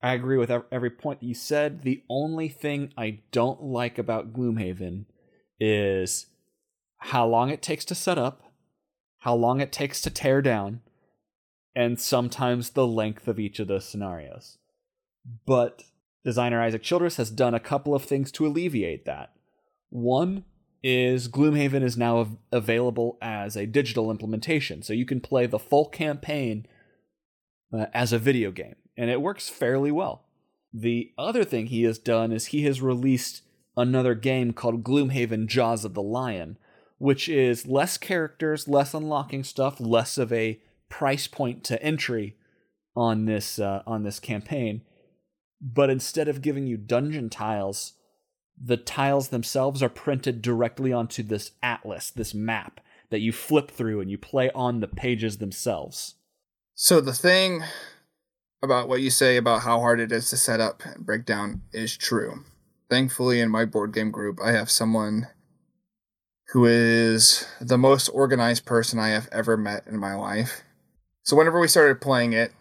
I 0.01 0.13
agree 0.13 0.38
with 0.38 0.51
every 0.71 0.91
point 0.91 1.19
that 1.19 1.27
you 1.27 1.36
said. 1.36 1.83
The 1.83 2.03
only 2.10 2.49
thing 2.49 2.93
I 2.97 3.19
don't 3.31 3.62
like 3.62 3.97
about 3.97 4.33
Gloomhaven 4.33 5.05
is 5.60 6.27
how 6.97 7.25
long 7.27 7.49
it 7.49 7.62
takes 7.62 7.86
to 7.86 7.95
set 7.95 8.17
up, 8.17 8.43
how 9.19 9.36
long 9.36 9.62
it 9.62 9.71
takes 9.71 10.01
to 10.01 10.10
tear 10.10 10.41
down, 10.41 10.81
and 11.75 11.99
sometimes 11.99 12.71
the 12.71 12.88
length 12.88 13.27
of 13.27 13.39
each 13.39 13.60
of 13.60 13.67
those 13.67 13.88
scenarios. 13.88 14.57
But 15.45 15.83
designer 16.23 16.62
Isaac 16.62 16.83
Childress 16.83 17.17
has 17.17 17.29
done 17.29 17.53
a 17.53 17.60
couple 17.60 17.93
of 17.93 18.03
things 18.03 18.31
to 18.33 18.45
alleviate 18.45 19.05
that. 19.05 19.33
One 19.89 20.45
is 20.83 21.27
Gloomhaven 21.27 21.83
is 21.83 21.97
now 21.97 22.38
available 22.51 23.17
as 23.21 23.55
a 23.55 23.65
digital 23.65 24.12
implementation, 24.12 24.81
so 24.81 24.93
you 24.93 25.05
can 25.05 25.21
play 25.21 25.45
the 25.45 25.60
full 25.60 25.86
campaign 25.89 26.65
uh, 27.73 27.88
as 27.93 28.13
a 28.13 28.19
video 28.19 28.51
game, 28.51 28.75
and 28.95 29.10
it 29.10 29.21
works 29.21 29.49
fairly 29.49 29.91
well. 29.91 30.25
The 30.73 31.12
other 31.17 31.43
thing 31.43 31.67
he 31.67 31.83
has 31.83 31.97
done 31.97 32.31
is 32.31 32.47
he 32.47 32.63
has 32.63 32.81
released 32.81 33.41
another 33.75 34.15
game 34.15 34.53
called 34.53 34.83
Gloomhaven 34.83 35.47
Jaws 35.47 35.86
of 35.86 35.93
the 35.93 36.01
Lion, 36.01 36.57
which 36.97 37.29
is 37.29 37.67
less 37.67 37.97
characters, 37.97 38.67
less 38.67 38.93
unlocking 38.93 39.43
stuff, 39.43 39.79
less 39.79 40.17
of 40.17 40.33
a 40.33 40.60
price 40.89 41.27
point 41.27 41.63
to 41.65 41.81
entry 41.81 42.36
on 42.95 43.25
this 43.25 43.60
uh, 43.60 43.83
on 43.86 44.03
this 44.03 44.19
campaign. 44.19 44.81
But 45.62 45.89
instead 45.89 46.27
of 46.27 46.41
giving 46.41 46.67
you 46.67 46.77
dungeon 46.77 47.29
tiles, 47.29 47.93
the 48.62 48.77
tiles 48.77 49.29
themselves 49.29 49.83
are 49.83 49.89
printed 49.89 50.41
directly 50.41 50.91
onto 50.91 51.23
this 51.23 51.51
atlas, 51.62 52.12
this 52.12 52.33
map 52.33 52.79
that 53.10 53.19
you 53.19 53.31
flip 53.31 53.71
through 53.71 54.01
and 54.01 54.12
you 54.12 54.17
play 54.17 54.49
on 54.51 54.79
the 54.79 54.88
pages 54.88 55.38
themselves. 55.38 56.15
So 56.75 57.01
the 57.01 57.13
thing 57.13 57.63
about 58.62 58.89
what 58.89 59.01
you 59.01 59.10
say 59.10 59.38
about 59.38 59.62
how 59.62 59.79
hard 59.79 59.99
it 59.99 60.12
is 60.12 60.29
to 60.29 60.38
set 60.38 60.60
up 60.60 60.83
and 60.86 61.05
break 61.05 61.25
down 61.25 61.62
is 61.71 61.95
true. 61.95 62.43
Thankfully, 62.89 63.39
in 63.39 63.49
my 63.49 63.65
board 63.65 63.93
game 63.93 64.12
group, 64.12 64.39
I 64.43 64.51
have 64.51 64.71
someone 64.71 65.27
who 66.49 66.65
is 66.65 67.47
the 67.60 67.77
most 67.77 68.07
organized 68.10 68.65
person 68.65 68.99
I 68.99 69.10
have 69.10 69.27
ever 69.31 69.57
met 69.57 69.86
in 69.88 69.97
my 69.97 70.15
life. 70.15 70.63
So 71.23 71.36
whenever 71.36 71.60
we 71.60 71.67
started 71.67 71.99
playing 71.99 72.33
it, 72.33 72.53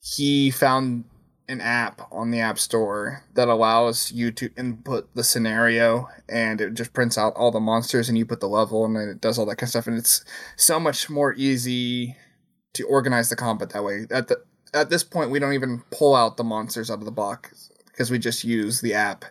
he 0.00 0.50
found 0.50 1.04
an 1.50 1.60
app 1.60 2.00
on 2.12 2.30
the 2.30 2.40
App 2.40 2.58
Store 2.58 3.24
that 3.34 3.48
allows 3.48 4.12
you 4.12 4.30
to 4.30 4.50
input 4.56 5.12
the 5.14 5.24
scenario 5.24 6.08
and 6.28 6.60
it 6.60 6.74
just 6.74 6.92
prints 6.92 7.18
out 7.18 7.34
all 7.34 7.50
the 7.50 7.58
monsters 7.58 8.08
and 8.08 8.16
you 8.16 8.24
put 8.24 8.38
the 8.38 8.48
level 8.48 8.84
and 8.84 8.96
it 8.96 9.20
does 9.20 9.36
all 9.36 9.46
that 9.46 9.56
kind 9.56 9.64
of 9.64 9.70
stuff 9.70 9.86
and 9.88 9.98
it's 9.98 10.24
so 10.56 10.78
much 10.78 11.10
more 11.10 11.34
easy 11.34 12.16
to 12.72 12.84
organize 12.84 13.28
the 13.28 13.36
combat 13.36 13.70
that 13.70 13.84
way. 13.84 14.06
At 14.10 14.28
the 14.28 14.40
at 14.72 14.90
this 14.90 15.02
point 15.02 15.32
we 15.32 15.40
don't 15.40 15.54
even 15.54 15.82
pull 15.90 16.14
out 16.14 16.36
the 16.36 16.44
monsters 16.44 16.88
out 16.88 17.00
of 17.00 17.04
the 17.04 17.10
box 17.10 17.72
because 17.86 18.12
we 18.12 18.18
just 18.18 18.44
use 18.44 18.80
the 18.80 18.94
app. 18.94 19.24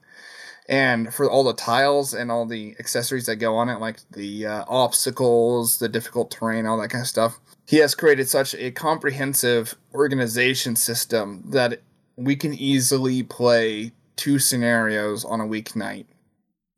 And 0.69 1.11
for 1.11 1.27
all 1.27 1.43
the 1.43 1.53
tiles 1.53 2.13
and 2.13 2.31
all 2.31 2.45
the 2.45 2.75
accessories 2.79 3.25
that 3.25 3.37
go 3.37 3.55
on 3.55 3.69
it, 3.69 3.79
like 3.79 3.97
the 4.11 4.45
uh, 4.45 4.65
obstacles, 4.67 5.79
the 5.79 5.89
difficult 5.89 6.29
terrain, 6.29 6.67
all 6.67 6.79
that 6.79 6.89
kind 6.89 7.01
of 7.01 7.07
stuff, 7.07 7.39
he 7.65 7.77
has 7.77 7.95
created 7.95 8.29
such 8.29 8.53
a 8.53 8.69
comprehensive 8.69 9.73
organization 9.95 10.75
system 10.75 11.43
that 11.47 11.81
we 12.15 12.35
can 12.35 12.53
easily 12.53 13.23
play 13.23 13.93
two 14.15 14.37
scenarios 14.37 15.25
on 15.25 15.41
a 15.41 15.45
weeknight. 15.45 16.05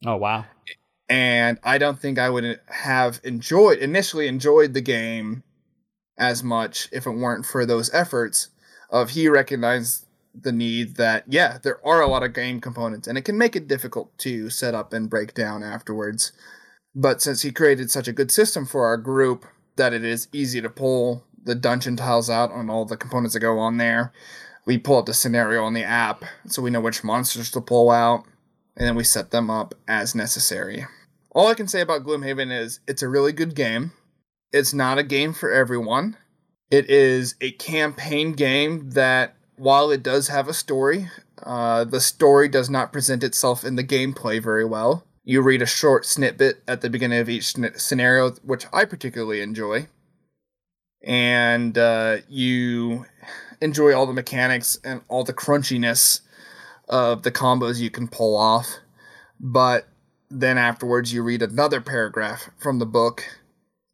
Oh 0.05 0.15
wow. 0.15 0.45
And 1.09 1.59
I 1.61 1.77
don't 1.77 1.99
think 1.99 2.17
I 2.17 2.29
would 2.29 2.61
have 2.67 3.19
enjoyed 3.25 3.79
initially 3.79 4.27
enjoyed 4.27 4.73
the 4.73 4.81
game 4.81 5.43
as 6.17 6.43
much 6.43 6.87
if 6.93 7.05
it 7.05 7.11
weren't 7.11 7.45
for 7.45 7.65
those 7.65 7.93
efforts 7.93 8.47
of 8.89 9.09
he 9.09 9.27
recognized 9.27 10.05
the 10.33 10.51
need 10.51 10.95
that 10.95 11.25
yeah, 11.27 11.57
there 11.61 11.85
are 11.85 12.01
a 12.01 12.07
lot 12.07 12.23
of 12.23 12.33
game 12.33 12.61
components 12.61 13.07
and 13.07 13.17
it 13.17 13.25
can 13.25 13.37
make 13.37 13.55
it 13.55 13.67
difficult 13.67 14.17
to 14.19 14.49
set 14.49 14.73
up 14.73 14.93
and 14.93 15.09
break 15.09 15.33
down 15.33 15.63
afterwards. 15.63 16.31
But 16.95 17.21
since 17.21 17.41
he 17.41 17.51
created 17.51 17.89
such 17.89 18.07
a 18.07 18.13
good 18.13 18.31
system 18.31 18.65
for 18.65 18.85
our 18.85 18.97
group 18.97 19.45
that 19.75 19.93
it 19.93 20.03
is 20.03 20.27
easy 20.33 20.61
to 20.61 20.69
pull 20.69 21.23
the 21.43 21.55
dungeon 21.55 21.95
tiles 21.95 22.29
out 22.29 22.51
on 22.51 22.69
all 22.69 22.85
the 22.85 22.97
components 22.97 23.33
that 23.33 23.39
go 23.39 23.57
on 23.59 23.77
there, 23.77 24.11
we 24.65 24.77
pull 24.77 24.97
up 24.97 25.05
the 25.05 25.13
scenario 25.13 25.63
on 25.63 25.73
the 25.73 25.83
app 25.83 26.23
so 26.47 26.61
we 26.61 26.69
know 26.69 26.81
which 26.81 27.03
monsters 27.03 27.49
to 27.51 27.61
pull 27.61 27.89
out, 27.89 28.25
and 28.75 28.87
then 28.87 28.95
we 28.95 29.03
set 29.03 29.31
them 29.31 29.49
up 29.49 29.73
as 29.87 30.13
necessary. 30.15 30.85
All 31.31 31.47
I 31.47 31.53
can 31.53 31.67
say 31.67 31.81
about 31.81 32.03
Gloomhaven 32.03 32.55
is 32.55 32.79
it's 32.87 33.01
a 33.01 33.09
really 33.09 33.31
good 33.31 33.55
game. 33.55 33.93
It's 34.51 34.73
not 34.73 34.97
a 34.97 35.03
game 35.03 35.33
for 35.33 35.51
everyone. 35.51 36.17
It 36.69 36.89
is 36.89 37.35
a 37.41 37.51
campaign 37.51 38.33
game 38.33 38.91
that, 38.91 39.35
while 39.55 39.91
it 39.91 40.03
does 40.03 40.27
have 40.27 40.47
a 40.47 40.53
story, 40.53 41.09
uh, 41.43 41.83
the 41.83 42.01
story 42.01 42.47
does 42.47 42.69
not 42.69 42.91
present 42.91 43.23
itself 43.23 43.63
in 43.63 43.75
the 43.75 43.83
gameplay 43.83 44.41
very 44.41 44.65
well. 44.65 45.05
You 45.23 45.41
read 45.41 45.61
a 45.61 45.67
short 45.67 46.05
snippet 46.05 46.63
at 46.67 46.81
the 46.81 46.89
beginning 46.89 47.19
of 47.19 47.29
each 47.29 47.53
scenario, 47.75 48.31
which 48.43 48.65
I 48.73 48.85
particularly 48.85 49.41
enjoy. 49.41 49.87
And 51.03 51.77
uh, 51.77 52.17
you 52.27 53.05
enjoy 53.61 53.93
all 53.93 54.05
the 54.05 54.13
mechanics 54.13 54.79
and 54.83 55.01
all 55.07 55.23
the 55.23 55.33
crunchiness 55.33 56.21
of 56.89 57.23
the 57.23 57.31
combos 57.31 57.79
you 57.79 57.89
can 57.89 58.07
pull 58.07 58.35
off. 58.35 58.77
But 59.39 59.87
then 60.29 60.57
afterwards, 60.57 61.13
you 61.13 61.23
read 61.23 61.41
another 61.41 61.81
paragraph 61.81 62.49
from 62.57 62.79
the 62.79 62.85
book. 62.85 63.23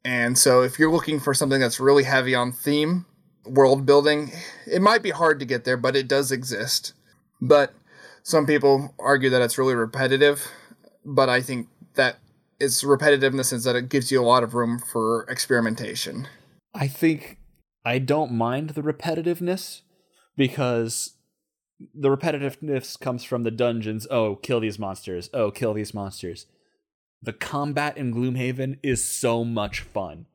And 0.03 0.37
so, 0.37 0.61
if 0.61 0.79
you're 0.79 0.91
looking 0.91 1.19
for 1.19 1.33
something 1.33 1.59
that's 1.59 1.79
really 1.79 2.03
heavy 2.03 2.35
on 2.35 2.51
theme, 2.51 3.05
world 3.49 3.85
building, 3.85 4.31
it 4.65 4.81
might 4.81 5.03
be 5.03 5.11
hard 5.11 5.39
to 5.39 5.45
get 5.45 5.63
there, 5.63 5.77
but 5.77 5.95
it 5.95 6.07
does 6.07 6.31
exist. 6.31 6.93
But 7.41 7.73
some 8.23 8.45
people 8.45 8.93
argue 8.99 9.29
that 9.29 9.41
it's 9.41 9.57
really 9.57 9.75
repetitive, 9.75 10.47
but 11.05 11.29
I 11.29 11.41
think 11.41 11.67
that 11.95 12.17
it's 12.59 12.83
repetitive 12.83 13.33
in 13.33 13.37
the 13.37 13.43
sense 13.43 13.63
that 13.63 13.75
it 13.75 13.89
gives 13.89 14.11
you 14.11 14.21
a 14.21 14.25
lot 14.25 14.43
of 14.43 14.53
room 14.53 14.79
for 14.79 15.25
experimentation. 15.29 16.27
I 16.73 16.87
think 16.87 17.37
I 17.85 17.99
don't 17.99 18.31
mind 18.31 18.71
the 18.71 18.81
repetitiveness 18.81 19.81
because 20.35 21.13
the 21.93 22.09
repetitiveness 22.09 22.99
comes 22.99 23.23
from 23.23 23.43
the 23.43 23.51
dungeons. 23.51 24.07
Oh, 24.09 24.35
kill 24.35 24.59
these 24.59 24.79
monsters. 24.79 25.29
Oh, 25.33 25.51
kill 25.51 25.73
these 25.73 25.93
monsters. 25.93 26.47
The 27.21 27.33
combat 27.33 27.97
in 27.97 28.13
Gloomhaven 28.13 28.79
is 28.83 29.03
so 29.03 29.43
much 29.43 29.81
fun. 29.81 30.25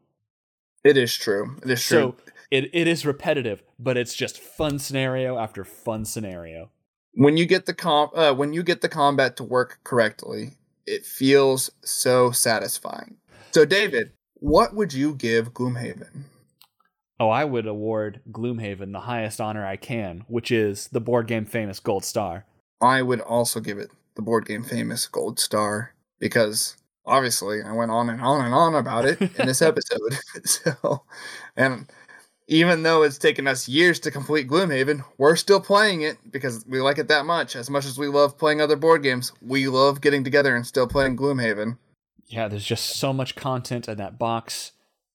It 0.84 0.96
is 0.96 1.16
true. 1.16 1.56
It 1.62 1.70
is 1.70 1.84
true. 1.84 2.16
It, 2.52 2.68
it 2.74 2.86
is 2.86 3.06
repetitive, 3.06 3.62
but 3.78 3.96
it's 3.96 4.12
just 4.14 4.38
fun 4.38 4.78
scenario 4.78 5.38
after 5.38 5.64
fun 5.64 6.04
scenario. 6.04 6.70
When 7.14 7.38
you 7.38 7.46
get 7.46 7.64
the 7.64 7.72
com 7.72 8.10
uh, 8.14 8.34
when 8.34 8.52
you 8.52 8.62
get 8.62 8.82
the 8.82 8.90
combat 8.90 9.38
to 9.38 9.42
work 9.42 9.80
correctly, 9.84 10.58
it 10.86 11.06
feels 11.06 11.70
so 11.82 12.30
satisfying. 12.30 13.16
So 13.52 13.64
David, 13.64 14.12
what 14.34 14.74
would 14.74 14.92
you 14.92 15.14
give 15.14 15.54
Gloomhaven? 15.54 16.24
Oh, 17.18 17.30
I 17.30 17.46
would 17.46 17.66
award 17.66 18.20
Gloomhaven 18.30 18.92
the 18.92 19.00
highest 19.00 19.40
honor 19.40 19.64
I 19.64 19.76
can, 19.76 20.26
which 20.28 20.50
is 20.50 20.88
the 20.88 21.00
board 21.00 21.28
game 21.28 21.46
famous 21.46 21.80
gold 21.80 22.04
star. 22.04 22.44
I 22.82 23.00
would 23.00 23.22
also 23.22 23.60
give 23.60 23.78
it 23.78 23.90
the 24.14 24.22
board 24.22 24.44
game 24.44 24.62
famous 24.62 25.06
gold 25.06 25.40
star 25.40 25.94
because 26.18 26.76
obviously 27.06 27.62
I 27.62 27.72
went 27.72 27.90
on 27.90 28.10
and 28.10 28.20
on 28.20 28.44
and 28.44 28.54
on 28.54 28.74
about 28.74 29.06
it 29.06 29.22
in 29.22 29.46
this 29.46 29.62
episode. 29.62 30.18
so, 30.44 31.04
and 31.56 31.86
even 32.48 32.82
though 32.82 33.02
it's 33.02 33.18
taken 33.18 33.46
us 33.46 33.68
years 33.68 34.00
to 34.00 34.10
complete 34.10 34.48
Gloomhaven, 34.48 35.04
we're 35.16 35.36
still 35.36 35.60
playing 35.60 36.02
it 36.02 36.18
because 36.30 36.64
we 36.66 36.80
like 36.80 36.98
it 36.98 37.08
that 37.08 37.24
much. 37.24 37.56
As 37.56 37.70
much 37.70 37.84
as 37.84 37.98
we 37.98 38.08
love 38.08 38.38
playing 38.38 38.60
other 38.60 38.76
board 38.76 39.02
games, 39.02 39.32
we 39.40 39.68
love 39.68 40.00
getting 40.00 40.24
together 40.24 40.54
and 40.56 40.66
still 40.66 40.86
playing 40.86 41.16
Gloomhaven. 41.16 41.78
Yeah, 42.26 42.48
there's 42.48 42.64
just 42.64 42.96
so 42.96 43.12
much 43.12 43.36
content 43.36 43.88
in 43.88 43.98
that 43.98 44.18
box. 44.18 44.72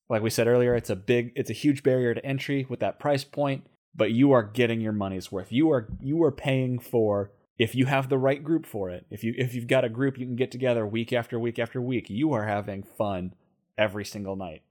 Like 0.10 0.22
we 0.22 0.30
said 0.30 0.48
earlier, 0.48 0.76
it's 0.76 0.90
a 0.90 0.96
big 0.96 1.34
it's 1.36 1.50
a 1.50 1.54
huge 1.54 1.84
barrier 1.84 2.14
to 2.14 2.26
entry 2.26 2.66
with 2.70 2.80
that 2.80 3.00
price 3.00 3.24
point, 3.24 3.66
but 3.94 4.12
you 4.12 4.32
are 4.32 4.44
getting 4.44 4.80
your 4.80 4.94
money's 4.94 5.32
worth. 5.32 5.52
You 5.52 5.72
are 5.72 5.88
you 6.02 6.24
are 6.24 6.32
paying 6.32 6.80
for 6.80 7.32
if 7.58 7.76
you 7.76 7.88
have 7.88 8.08
the 8.08 8.18
right 8.18 8.42
group 8.42 8.66
for 8.66 8.90
it. 8.90 9.06
If 9.10 9.24
you 9.24 9.34
if 9.38 9.54
you've 9.54 9.68
got 9.68 9.84
a 9.84 9.90
group 9.90 10.18
you 10.18 10.26
can 10.26 10.38
get 10.38 10.52
together 10.52 10.88
week 10.88 11.12
after 11.12 11.38
week 11.38 11.60
after 11.60 11.82
week, 11.82 12.10
you 12.10 12.32
are 12.32 12.46
having 12.46 12.84
fun 12.84 13.34
every 13.78 14.06
single 14.06 14.36
night. 14.36 14.62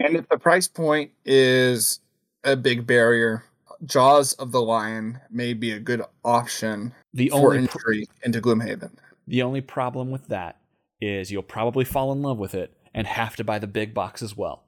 And 0.00 0.16
if 0.16 0.28
the 0.28 0.38
price 0.38 0.68
point 0.68 1.12
is 1.24 2.00
a 2.42 2.56
big 2.56 2.86
barrier, 2.86 3.44
Jaws 3.84 4.32
of 4.34 4.52
the 4.52 4.60
Lion 4.62 5.20
may 5.30 5.54
be 5.54 5.70
a 5.72 5.78
good 5.80 6.02
option 6.24 6.92
The 7.12 7.28
for 7.30 7.36
only 7.36 7.58
entry 7.58 8.08
into 8.22 8.40
Gloomhaven. 8.40 8.92
the 9.26 9.42
only 9.42 9.60
problem 9.60 10.10
with 10.10 10.28
that 10.28 10.58
is 11.00 11.30
you'll 11.30 11.42
probably 11.42 11.84
fall 11.84 12.12
in 12.12 12.22
love 12.22 12.38
with 12.38 12.54
it 12.54 12.76
and 12.94 13.06
have 13.06 13.36
to 13.36 13.44
buy 13.44 13.58
the 13.58 13.66
big 13.66 13.92
box 13.94 14.22
as 14.22 14.36
well. 14.36 14.62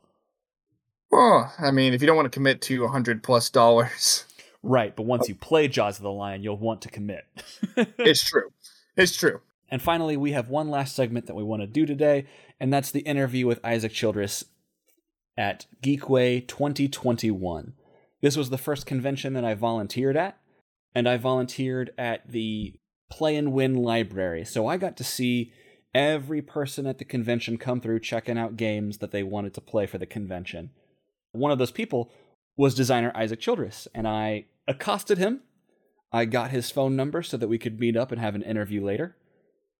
Well, 1.10 1.52
I 1.58 1.70
mean, 1.70 1.94
if 1.94 2.00
you 2.00 2.06
don't 2.06 2.16
want 2.16 2.26
to 2.26 2.36
commit 2.36 2.60
to 2.62 2.84
a 2.84 2.88
hundred 2.88 3.22
plus 3.22 3.48
dollars, 3.50 4.24
Right, 4.62 4.96
but 4.96 5.04
once 5.06 5.28
you 5.28 5.36
play 5.36 5.68
Jaws 5.68 5.98
of 5.98 6.02
the 6.02 6.10
Lion, 6.10 6.42
you'll 6.42 6.58
want 6.58 6.82
to 6.82 6.88
commit. 6.88 7.24
it's 7.76 8.24
true. 8.24 8.50
It's 8.96 9.14
true. 9.16 9.40
And 9.68 9.80
finally, 9.80 10.16
we 10.16 10.32
have 10.32 10.48
one 10.48 10.70
last 10.70 10.96
segment 10.96 11.26
that 11.26 11.36
we 11.36 11.44
want 11.44 11.62
to 11.62 11.68
do 11.68 11.86
today, 11.86 12.26
and 12.58 12.72
that's 12.72 12.90
the 12.90 13.00
interview 13.00 13.46
with 13.46 13.64
Isaac 13.64 13.92
Childress 13.92 14.44
at 15.36 15.66
Geekway 15.82 16.46
2021. 16.46 17.74
This 18.22 18.36
was 18.36 18.50
the 18.50 18.58
first 18.58 18.86
convention 18.86 19.34
that 19.34 19.44
I 19.44 19.54
volunteered 19.54 20.16
at, 20.16 20.38
and 20.94 21.08
I 21.08 21.16
volunteered 21.16 21.92
at 21.98 22.30
the 22.30 22.74
Play 23.10 23.36
and 23.36 23.52
Win 23.52 23.74
Library. 23.74 24.44
So 24.44 24.66
I 24.66 24.76
got 24.76 24.96
to 24.96 25.04
see 25.04 25.52
every 25.94 26.42
person 26.42 26.86
at 26.86 26.98
the 26.98 27.04
convention 27.04 27.58
come 27.58 27.80
through 27.80 28.00
checking 28.00 28.38
out 28.38 28.56
games 28.56 28.98
that 28.98 29.12
they 29.12 29.22
wanted 29.22 29.54
to 29.54 29.60
play 29.60 29.86
for 29.86 29.98
the 29.98 30.06
convention. 30.06 30.70
One 31.32 31.52
of 31.52 31.58
those 31.58 31.70
people 31.70 32.10
was 32.56 32.74
designer 32.74 33.12
Isaac 33.14 33.40
Childress, 33.40 33.86
and 33.94 34.08
I 34.08 34.46
accosted 34.66 35.18
him. 35.18 35.42
I 36.12 36.24
got 36.24 36.50
his 36.50 36.70
phone 36.70 36.96
number 36.96 37.22
so 37.22 37.36
that 37.36 37.48
we 37.48 37.58
could 37.58 37.78
meet 37.78 37.96
up 37.96 38.10
and 38.10 38.20
have 38.20 38.34
an 38.34 38.42
interview 38.42 38.84
later 38.84 39.16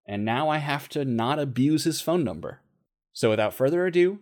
and 0.06 0.24
now 0.24 0.48
I 0.48 0.58
have 0.58 0.88
to 0.90 1.04
not 1.04 1.38
abuse 1.38 1.84
his 1.84 2.00
phone 2.00 2.22
number. 2.22 2.60
So 3.12 3.30
without 3.30 3.54
further 3.54 3.86
ado, 3.86 4.20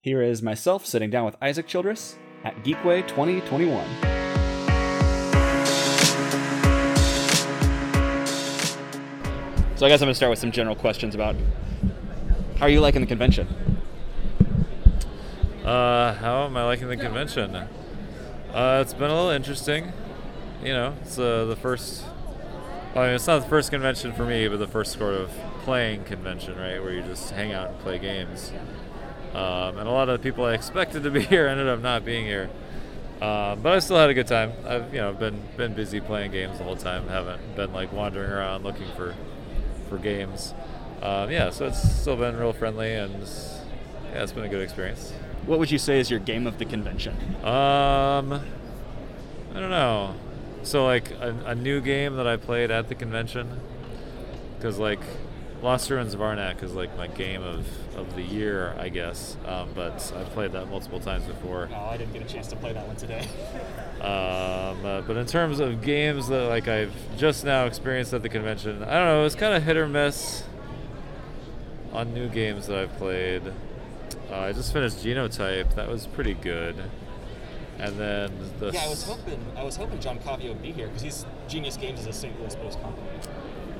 here 0.00 0.22
is 0.22 0.42
myself 0.42 0.86
sitting 0.86 1.10
down 1.10 1.24
with 1.24 1.36
Isaac 1.42 1.66
Childress 1.66 2.18
at 2.44 2.54
Geekway 2.62 3.06
2021. 3.08 3.84
So 9.76 9.86
I 9.86 9.88
guess 9.88 10.00
I'm 10.00 10.06
gonna 10.06 10.14
start 10.14 10.30
with 10.30 10.38
some 10.38 10.52
general 10.52 10.76
questions 10.76 11.14
about 11.16 11.34
how 12.58 12.66
are 12.66 12.68
you 12.68 12.80
liking 12.80 13.00
the 13.00 13.06
convention? 13.08 13.48
Uh, 15.64 16.14
how 16.14 16.44
am 16.44 16.56
I 16.56 16.64
liking 16.64 16.88
the 16.88 16.96
convention? 16.96 17.54
Uh, 17.56 18.80
it's 18.80 18.94
been 18.94 19.10
a 19.10 19.14
little 19.14 19.30
interesting. 19.30 19.92
You 20.62 20.74
know, 20.74 20.94
it's 21.02 21.18
uh, 21.18 21.44
the 21.44 21.56
first. 21.56 22.04
I 22.94 23.00
mean, 23.06 23.10
it's 23.10 23.26
not 23.26 23.42
the 23.42 23.48
first 23.48 23.70
convention 23.70 24.12
for 24.12 24.24
me, 24.24 24.48
but 24.48 24.58
the 24.58 24.66
first 24.66 24.98
sort 24.98 25.14
of 25.14 25.30
playing 25.62 26.04
convention, 26.04 26.56
right, 26.56 26.82
where 26.82 26.92
you 26.92 27.02
just 27.02 27.30
hang 27.30 27.52
out 27.52 27.70
and 27.70 27.78
play 27.80 27.98
games. 27.98 28.52
Um, 29.34 29.78
and 29.78 29.88
a 29.88 29.90
lot 29.90 30.08
of 30.08 30.20
the 30.20 30.22
people 30.22 30.44
I 30.44 30.54
expected 30.54 31.02
to 31.02 31.10
be 31.10 31.22
here 31.24 31.46
ended 31.46 31.68
up 31.68 31.80
not 31.80 32.04
being 32.04 32.26
here. 32.26 32.50
Um, 33.20 33.60
but 33.62 33.72
I 33.72 33.78
still 33.80 33.96
had 33.96 34.10
a 34.10 34.14
good 34.14 34.28
time. 34.28 34.52
I've 34.64 34.94
you 34.94 35.00
know 35.00 35.12
been 35.12 35.42
been 35.56 35.74
busy 35.74 36.00
playing 36.00 36.30
games 36.30 36.58
the 36.58 36.64
whole 36.64 36.76
time. 36.76 37.08
Haven't 37.08 37.56
been 37.56 37.72
like 37.72 37.92
wandering 37.92 38.30
around 38.30 38.62
looking 38.62 38.88
for 38.96 39.14
for 39.88 39.98
games. 39.98 40.54
Um, 41.02 41.30
yeah, 41.30 41.50
so 41.50 41.66
it's 41.66 41.82
still 42.00 42.16
been 42.16 42.36
real 42.36 42.52
friendly 42.52 42.94
and 42.94 43.22
yeah, 44.12 44.22
it's 44.22 44.32
been 44.32 44.44
a 44.44 44.48
good 44.48 44.62
experience. 44.62 45.12
What 45.46 45.58
would 45.58 45.70
you 45.70 45.78
say 45.78 46.00
is 46.00 46.10
your 46.10 46.20
game 46.20 46.46
of 46.46 46.58
the 46.58 46.64
convention? 46.64 47.14
Um, 47.44 48.32
I 49.54 49.60
don't 49.60 49.70
know. 49.70 50.14
So 50.62 50.84
like 50.84 51.10
a, 51.12 51.34
a 51.46 51.54
new 51.54 51.80
game 51.80 52.16
that 52.16 52.26
I 52.26 52.36
played 52.36 52.70
at 52.70 52.88
the 52.88 52.94
convention, 52.94 53.60
because 54.56 54.78
like 54.78 55.00
Lost 55.62 55.88
Ruins 55.90 56.14
of 56.14 56.20
Arnak 56.20 56.62
is 56.62 56.74
like 56.74 56.96
my 56.96 57.06
game 57.06 57.42
of, 57.42 57.66
of 57.98 58.14
the 58.14 58.22
year, 58.22 58.74
I 58.78 58.88
guess. 58.88 59.36
Um, 59.46 59.70
but 59.74 60.12
I've 60.16 60.30
played 60.30 60.52
that 60.52 60.66
multiple 60.68 61.00
times 61.00 61.24
before. 61.24 61.68
Oh, 61.72 61.76
I 61.76 61.96
didn't 61.96 62.12
get 62.12 62.22
a 62.22 62.26
chance 62.32 62.46
to 62.48 62.56
play 62.56 62.72
that 62.72 62.86
one 62.86 62.96
today. 62.96 63.26
Um, 63.98 64.86
uh, 64.86 65.00
but 65.00 65.16
in 65.16 65.26
terms 65.26 65.58
of 65.58 65.82
games 65.82 66.28
that 66.28 66.42
like 66.42 66.68
I've 66.68 66.92
just 67.16 67.44
now 67.44 67.66
experienced 67.66 68.14
at 68.14 68.22
the 68.22 68.28
convention, 68.28 68.84
I 68.84 68.94
don't 68.94 69.06
know. 69.06 69.24
It's 69.24 69.34
kind 69.34 69.54
of 69.54 69.64
hit 69.64 69.76
or 69.76 69.88
miss 69.88 70.44
on 71.92 72.14
new 72.14 72.28
games 72.28 72.68
that 72.68 72.78
I've 72.78 72.96
played. 72.96 73.42
Uh, 74.30 74.38
I 74.38 74.52
just 74.52 74.72
finished 74.72 75.04
Genotype. 75.04 75.74
That 75.74 75.88
was 75.88 76.06
pretty 76.06 76.34
good. 76.34 76.76
And 77.80 77.98
then 77.98 78.32
the 78.60 78.70
Yeah, 78.70 78.84
I 78.84 78.88
was 78.88 79.02
hoping 79.02 79.44
I 79.56 79.64
was 79.64 79.74
hoping 79.74 79.98
John 79.98 80.20
Coveyou 80.20 80.50
would 80.50 80.62
be 80.62 80.70
here 80.70 80.86
because 80.86 81.02
he's 81.02 81.26
Genius 81.48 81.76
Games 81.76 81.98
is 81.98 82.06
a 82.06 82.12
St. 82.12 82.38
Louis 82.40 82.54
based 82.54 82.80
company. 82.80 83.08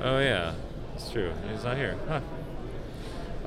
Oh 0.01 0.19
yeah, 0.19 0.53
it's 0.95 1.09
true. 1.11 1.31
He's 1.49 1.63
not 1.63 1.77
here. 1.77 1.97
Huh. 2.09 2.19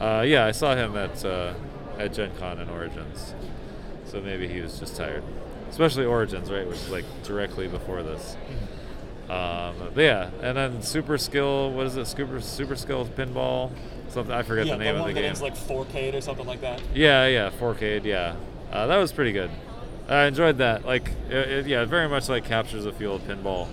Uh, 0.03 0.23
yeah, 0.23 0.45
I 0.45 0.51
saw 0.51 0.75
him 0.75 0.97
at 0.97 1.25
uh, 1.25 1.55
at 1.99 2.12
Gen 2.12 2.33
Con 2.38 2.59
and 2.59 2.69
Origins, 2.69 3.35
so 4.05 4.21
maybe 4.21 4.49
he 4.49 4.61
was 4.61 4.79
just 4.81 4.97
tired. 4.97 5.23
Especially 5.71 6.05
Origins, 6.05 6.51
right, 6.51 6.67
which 6.67 6.79
is 6.79 6.91
like 6.91 7.05
directly 7.23 7.69
before 7.69 8.03
this. 8.03 8.37
Um, 9.31 9.77
but 9.95 10.03
yeah, 10.03 10.31
and 10.43 10.57
then 10.57 10.83
Super 10.83 11.17
Skill. 11.17 11.71
What 11.71 11.87
is 11.87 11.97
it? 11.97 12.07
Super 12.07 12.41
Super 12.41 12.75
Skill 12.75 13.07
Pinball. 13.07 13.71
Something 14.09 14.35
I 14.35 14.43
forget 14.43 14.67
yeah, 14.67 14.75
the 14.77 14.85
name 14.85 14.95
the 14.97 15.01
of 15.01 15.07
one 15.07 15.09
the 15.11 15.15
that 15.15 15.21
game. 15.21 15.29
ends 15.29 15.41
like 15.41 15.55
4K 15.57 16.15
or 16.15 16.21
something 16.21 16.47
like 16.47 16.61
that. 16.62 16.83
Yeah, 16.95 17.27
yeah, 17.29 17.51
4K. 17.59 18.05
Yeah, 18.05 18.35
uh, 18.73 18.88
that 18.88 18.97
was 18.99 19.12
pretty 19.12 19.33
good. 19.33 19.51
I 20.09 20.25
enjoyed 20.25 20.59
that. 20.59 20.85
Like, 20.85 21.11
it, 21.31 21.35
it, 21.49 21.67
yeah, 21.67 21.83
it 21.83 21.87
very 21.87 22.09
much 22.09 22.29
like 22.29 22.45
captures 22.45 22.85
the 22.85 22.93
feel 22.93 23.15
of 23.15 23.23
pinball. 23.23 23.69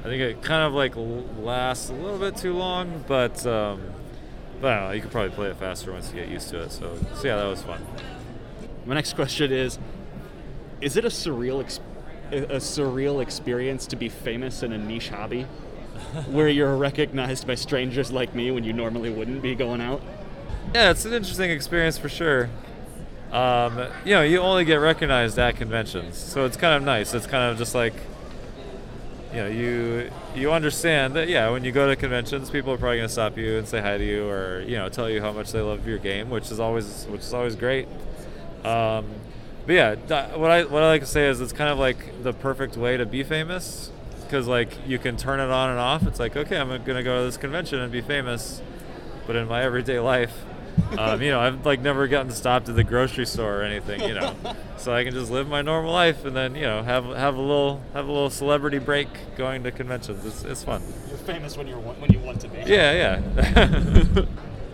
I 0.00 0.04
think 0.04 0.22
it 0.22 0.42
kind 0.42 0.62
of 0.62 0.72
like 0.72 0.94
lasts 1.44 1.90
a 1.90 1.92
little 1.92 2.20
bit 2.20 2.36
too 2.36 2.54
long, 2.54 3.04
but 3.08 3.44
um, 3.44 3.82
but 4.60 4.72
I 4.72 4.74
don't 4.80 4.88
know. 4.88 4.92
You 4.94 5.02
could 5.02 5.10
probably 5.10 5.30
play 5.30 5.48
it 5.48 5.56
faster 5.56 5.92
once 5.92 6.10
you 6.10 6.20
get 6.20 6.28
used 6.28 6.48
to 6.50 6.62
it. 6.62 6.72
So, 6.72 6.98
so 7.14 7.26
yeah, 7.26 7.36
that 7.36 7.46
was 7.46 7.62
fun. 7.62 7.84
My 8.84 8.94
next 8.94 9.14
question 9.14 9.52
is: 9.52 9.78
Is 10.80 10.96
it 10.96 11.04
a 11.04 11.08
surreal, 11.08 11.60
ex- 11.62 11.80
a 12.32 12.38
a 12.44 12.56
surreal 12.58 13.22
experience 13.22 13.86
to 13.88 13.96
be 13.96 14.08
famous 14.08 14.62
in 14.62 14.72
a 14.72 14.78
niche 14.78 15.08
hobby, 15.08 15.42
where 16.30 16.48
you're 16.48 16.76
recognized 16.76 17.46
by 17.46 17.54
strangers 17.54 18.12
like 18.12 18.34
me 18.34 18.50
when 18.50 18.64
you 18.64 18.72
normally 18.72 19.10
wouldn't 19.10 19.42
be 19.42 19.54
going 19.54 19.80
out? 19.80 20.02
Yeah, 20.74 20.90
it's 20.90 21.04
an 21.04 21.12
interesting 21.12 21.50
experience 21.50 21.96
for 21.98 22.08
sure. 22.08 22.50
Um, 23.32 23.88
you 24.04 24.14
know, 24.14 24.22
you 24.22 24.38
only 24.38 24.64
get 24.64 24.76
recognized 24.76 25.38
at 25.38 25.56
conventions, 25.56 26.16
so 26.16 26.44
it's 26.44 26.56
kind 26.56 26.74
of 26.74 26.82
nice. 26.82 27.12
It's 27.12 27.26
kind 27.26 27.50
of 27.50 27.58
just 27.58 27.74
like, 27.74 27.94
you 29.32 29.40
know, 29.40 29.46
you 29.48 30.10
you 30.34 30.52
understand 30.52 31.14
that 31.14 31.28
yeah, 31.28 31.50
when 31.50 31.64
you 31.64 31.72
go 31.72 31.88
to 31.88 31.96
conventions, 31.96 32.50
people 32.50 32.72
are 32.72 32.78
probably 32.78 32.98
gonna 32.98 33.08
stop 33.08 33.36
you 33.36 33.58
and 33.58 33.66
say 33.66 33.80
hi 33.80 33.98
to 33.98 34.04
you, 34.04 34.28
or 34.28 34.60
you 34.62 34.76
know, 34.76 34.88
tell 34.88 35.10
you 35.10 35.20
how 35.20 35.32
much 35.32 35.52
they 35.52 35.60
love 35.60 35.86
your 35.86 35.98
game, 35.98 36.30
which 36.30 36.50
is 36.50 36.60
always 36.60 37.04
which 37.06 37.22
is 37.22 37.34
always 37.34 37.56
great. 37.56 37.88
Um, 38.64 39.06
but 39.66 39.74
yeah, 39.74 39.94
what 40.36 40.50
I 40.50 40.64
what 40.64 40.82
I 40.82 40.88
like 40.88 41.02
to 41.02 41.06
say 41.06 41.26
is 41.28 41.40
it's 41.40 41.52
kind 41.52 41.70
of 41.70 41.78
like 41.78 42.22
the 42.22 42.32
perfect 42.32 42.76
way 42.76 42.96
to 42.96 43.04
be 43.04 43.22
famous, 43.22 43.90
because 44.22 44.46
like 44.46 44.76
you 44.86 44.98
can 44.98 45.16
turn 45.16 45.40
it 45.40 45.50
on 45.50 45.70
and 45.70 45.78
off. 45.78 46.06
It's 46.06 46.20
like 46.20 46.36
okay, 46.36 46.56
I'm 46.56 46.68
gonna 46.84 47.02
go 47.02 47.18
to 47.18 47.24
this 47.24 47.36
convention 47.36 47.80
and 47.80 47.90
be 47.90 48.00
famous, 48.00 48.62
but 49.26 49.36
in 49.36 49.48
my 49.48 49.62
everyday 49.62 49.98
life, 49.98 50.44
um, 50.98 51.22
you 51.22 51.30
know, 51.30 51.40
I've 51.40 51.64
like 51.64 51.80
never 51.80 52.06
gotten 52.06 52.30
stopped 52.30 52.68
at 52.68 52.76
the 52.76 52.84
grocery 52.84 53.26
store 53.26 53.60
or 53.60 53.62
anything, 53.62 54.02
you 54.02 54.14
know. 54.14 54.34
so 54.76 54.94
I 54.94 55.04
can 55.04 55.12
just 55.12 55.30
live 55.30 55.48
my 55.48 55.62
normal 55.62 55.92
life 55.92 56.24
and 56.24 56.36
then, 56.36 56.54
you 56.54 56.62
know, 56.62 56.82
have 56.82 57.04
have 57.04 57.34
a 57.36 57.40
little 57.40 57.82
have 57.92 58.06
a 58.06 58.12
little 58.12 58.30
celebrity 58.30 58.78
break 58.78 59.08
going 59.36 59.62
to 59.62 59.70
conventions. 59.70 60.24
It's, 60.24 60.44
it's 60.44 60.64
fun. 60.64 60.82
You're 61.08 61.18
famous 61.18 61.56
when 61.56 61.66
you're 61.66 61.78
when 61.78 62.12
you 62.12 62.18
want 62.18 62.40
to 62.42 62.48
be. 62.48 62.58
Yeah, 62.58 63.20
yeah. 63.20 64.24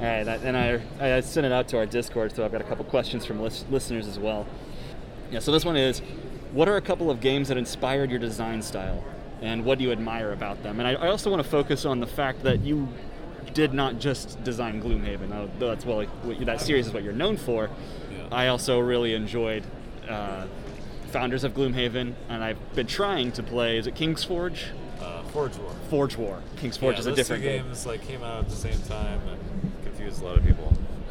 All 0.03 0.09
right, 0.09 0.27
and 0.27 0.57
I, 0.57 0.81
I 0.99 1.21
sent 1.21 1.47
it 1.47 1.53
out 1.53 1.69
to 1.69 1.79
our 1.79 1.87
Discord, 1.87 2.35
so 2.35 2.45
I've 2.45 2.51
got 2.51 2.61
a 2.61 2.65
couple 2.65 2.85
questions 2.87 3.25
from 3.25 3.41
lis- 3.41 3.65
listeners 3.71 4.09
as 4.09 4.19
well. 4.19 4.49
Yeah, 5.31 5.39
so 5.39 5.53
this 5.53 5.65
one 5.65 5.77
is 5.77 6.01
What 6.51 6.69
are 6.69 6.77
a 6.77 6.81
couple 6.81 7.09
of 7.09 7.21
games 7.21 7.47
that 7.49 7.57
inspired 7.57 8.11
your 8.11 8.19
design 8.19 8.63
style, 8.63 9.05
and 9.41 9.65
what 9.65 9.79
do 9.79 9.85
you 9.85 9.93
admire 9.93 10.33
about 10.33 10.61
them? 10.65 10.81
And 10.81 10.89
I, 10.89 10.95
I 10.95 11.09
also 11.09 11.31
want 11.31 11.41
to 11.41 11.49
focus 11.49 11.85
on 11.85 12.01
the 12.01 12.07
fact 12.09 12.43
that 12.43 12.63
you 12.63 12.89
did 13.55 13.73
not 13.75 13.99
just 13.99 14.43
design 14.45 14.83
Gloomhaven, 14.83 15.29
though 15.59 15.69
that's 15.69 15.85
well, 15.85 16.05
what, 16.05 16.45
that 16.47 16.61
series 16.61 16.87
is 16.89 16.93
what 16.93 17.03
you're 17.03 17.13
known 17.13 17.37
for. 17.37 17.71
I 18.31 18.49
also 18.49 18.79
really 18.81 19.15
enjoyed 19.15 19.65
uh, 20.09 20.47
Founders 21.11 21.45
of 21.45 21.53
Gloomhaven, 21.53 22.15
and 22.29 22.43
I've 22.43 22.75
been 22.75 22.87
trying 22.87 23.33
to 23.33 23.43
play, 23.43 23.77
is 23.77 23.87
it 23.87 23.95
King's 23.95 24.25
Forge? 24.25 24.67
uh, 25.03 25.23
Forge 25.25 25.57
War. 25.57 25.71
Forge 25.91 26.17
War. 26.17 26.41
King's 26.57 26.77
Forge 26.77 26.95
yeah, 26.95 27.01
is 27.01 27.07
a 27.07 27.15
different 27.15 27.43
two 27.43 27.49
game. 27.49 27.65
games 27.65 27.87
like 27.87 28.07
came 28.07 28.23
out 28.23 28.45
at 28.45 28.49
the 28.49 28.57
same 28.57 28.81
time 28.83 29.21
and 29.29 29.73
confused 29.85 30.23
a 30.23 30.25
lot 30.25 30.39
of 30.39 30.45
people. 30.45 30.73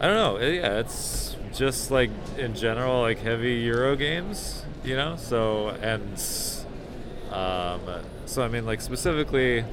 I 0.00 0.06
don't 0.06 0.16
know. 0.16 0.38
Yeah, 0.38 0.78
it's 0.78 1.36
just 1.52 1.90
like 1.90 2.10
in 2.36 2.54
general, 2.54 3.00
like 3.02 3.18
heavy 3.18 3.54
Euro 3.60 3.96
games, 3.96 4.64
you 4.82 4.96
know. 4.96 5.16
So 5.16 5.68
and 5.68 6.18
um, 7.30 7.80
so 8.34 8.42
I 8.42 8.48
mean, 8.48 8.66
like 8.66 8.80
specifically, 8.80 9.64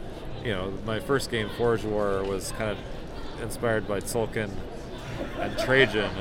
you 0.43 0.51
know, 0.51 0.71
my 0.85 0.99
first 0.99 1.31
game, 1.31 1.49
Forge 1.57 1.83
War, 1.83 2.23
was 2.23 2.51
kind 2.51 2.69
of 2.69 2.77
inspired 3.41 3.87
by 3.87 4.01
Tzolk'in 4.01 4.51
and 5.39 5.57
Trajan. 5.57 6.11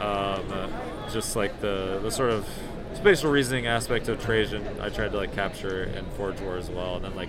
Um, 0.00 0.72
just 1.12 1.36
like 1.36 1.60
the 1.60 2.00
the 2.02 2.10
sort 2.10 2.30
of 2.30 2.48
spatial 2.94 3.30
reasoning 3.30 3.66
aspect 3.66 4.08
of 4.08 4.22
Trajan, 4.24 4.66
I 4.80 4.88
tried 4.88 5.12
to 5.12 5.18
like 5.18 5.34
capture 5.34 5.84
in 5.84 6.06
Forge 6.16 6.40
War 6.40 6.56
as 6.56 6.70
well, 6.70 6.96
and 6.96 7.04
then 7.04 7.14
like 7.14 7.28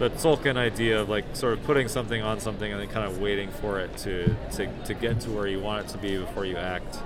the 0.00 0.10
Tzolk'in 0.10 0.56
idea 0.56 1.00
of 1.00 1.08
like 1.08 1.36
sort 1.36 1.52
of 1.52 1.62
putting 1.62 1.86
something 1.86 2.20
on 2.20 2.40
something 2.40 2.72
and 2.72 2.80
then 2.80 2.88
kind 2.88 3.06
of 3.06 3.20
waiting 3.20 3.48
for 3.48 3.78
it 3.78 3.96
to, 3.98 4.34
to, 4.54 4.66
to 4.86 4.92
get 4.92 5.20
to 5.20 5.30
where 5.30 5.46
you 5.46 5.60
want 5.60 5.86
it 5.86 5.92
to 5.92 5.98
be 5.98 6.18
before 6.18 6.44
you 6.44 6.56
act. 6.56 6.98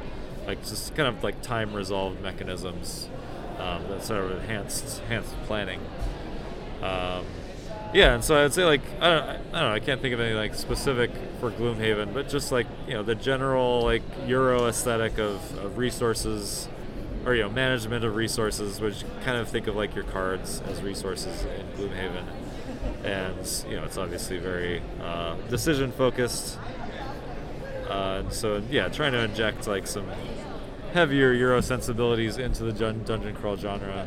Like 0.47 0.63
just 0.65 0.95
kind 0.95 1.07
of 1.07 1.23
like 1.23 1.43
time 1.43 1.75
resolved 1.75 2.23
mechanisms 2.23 3.11
um, 3.59 3.87
that 3.89 4.03
sort 4.03 4.25
of 4.25 4.31
enhanced 4.33 5.03
enhanced 5.03 5.35
planning. 5.45 5.81
Um, 6.83 7.25
yeah, 7.95 8.15
and 8.15 8.23
so 8.23 8.45
I'd 8.45 8.53
say 8.53 8.65
like 8.65 8.83
I 9.01 9.11
don't, 9.11 9.29
I 9.29 9.33
don't 9.35 9.53
know 9.53 9.73
I 9.73 9.81
can't 9.81 10.01
think 10.01 10.15
of 10.15 10.21
any 10.21 10.35
like 10.35 10.55
specific 10.55 11.11
for 11.41 11.51
Gloomhaven, 11.51 12.13
but 12.13 12.29
just 12.29 12.53
like 12.53 12.67
you 12.87 12.95
know 12.95 13.03
the 13.03 13.15
general 13.15 13.83
like 13.83 14.03
Euro 14.27 14.67
aesthetic 14.67 15.19
of, 15.19 15.59
of 15.59 15.79
resources 15.79 16.69
or 17.25 17.35
you 17.35 17.43
know 17.43 17.51
management 17.51 18.05
of 18.05 18.15
resources, 18.15 18.81
which 18.81 19.05
kind 19.25 19.39
of 19.39 19.49
think 19.49 19.67
of 19.67 19.77
like 19.77 19.95
your 19.95 20.05
cards 20.05 20.63
as 20.69 20.83
resources 20.83 21.45
in 21.45 21.67
Gloomhaven, 21.77 22.25
and 23.05 23.65
you 23.71 23.77
know 23.77 23.85
it's 23.85 23.97
obviously 23.97 24.39
very 24.39 24.83
uh, 25.03 25.35
decision 25.49 25.91
focused. 25.93 26.59
Uh, 27.89 28.29
so 28.29 28.63
yeah, 28.71 28.89
trying 28.89 29.13
to 29.13 29.23
inject 29.25 29.67
like 29.67 29.87
some 29.87 30.07
heavier 30.93 31.33
Euro 31.33 31.61
sensibilities 31.61 32.39
into 32.39 32.65
the 32.65 32.73
dun- 32.73 33.03
dungeon 33.05 33.35
crawl 33.35 33.57
genre. 33.57 34.07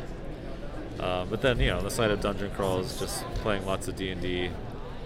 Uh, 1.00 1.24
but 1.26 1.40
then 1.42 1.58
you 1.58 1.68
know, 1.68 1.80
the 1.80 1.90
side 1.90 2.10
of 2.10 2.20
dungeon 2.20 2.50
crawl 2.52 2.80
is 2.80 2.98
just 2.98 3.24
playing 3.36 3.64
lots 3.66 3.88
of 3.88 3.96
D 3.96 4.10
and 4.10 4.20
D, 4.20 4.50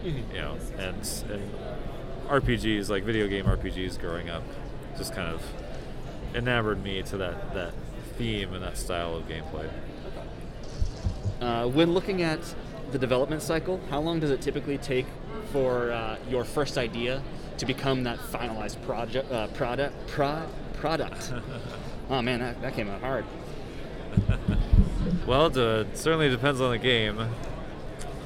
you 0.05 0.15
know, 0.35 0.57
and 0.79 0.97
and 1.31 1.51
RPGs 2.29 2.89
like 2.89 3.05
video 3.05 3.29
game 3.29 3.47
RPGs 3.47 3.99
growing 4.01 4.29
up, 4.29 4.43
just 4.99 5.15
kind 5.15 5.33
of 5.33 5.43
enamored 6.35 6.83
me 6.83 7.03
to 7.03 7.17
that 7.19 7.55
that 7.55 7.73
theme 8.19 8.53
and 8.53 8.63
that 8.63 8.77
style 8.77 9.17
of 9.17 9.29
gameplay. 9.29 9.69
Uh, 11.41 11.69
when 11.69 11.93
looking 11.93 12.23
at 12.23 12.41
the 12.93 12.99
development 12.99 13.43
cycle, 13.43 13.81
how 13.91 14.01
long 14.01 14.21
does 14.21 14.31
it 14.31 14.41
typically 14.41 14.79
take 14.79 15.07
for 15.53 15.93
uh, 15.93 16.17
your 16.29 16.45
first 16.45 16.79
idea 16.79 17.23
to 17.59 17.67
become 17.67 18.05
that 18.05 18.19
finalized 18.19 18.83
project 18.85 19.31
uh, 19.33 19.47
product 19.49 19.95
pro- 20.09 20.47
product? 20.77 21.33
oh 22.11 22.23
man, 22.23 22.41
that, 22.41 22.61
that 22.63 22.75
came 22.75 22.89
out 22.89 23.01
hard. 23.01 23.25
Well, 25.27 25.47
it 25.47 25.57
uh, 25.57 25.85
certainly 25.95 26.29
depends 26.29 26.61
on 26.61 26.71
the 26.71 26.79
game. 26.79 27.19
Um, 27.19 27.31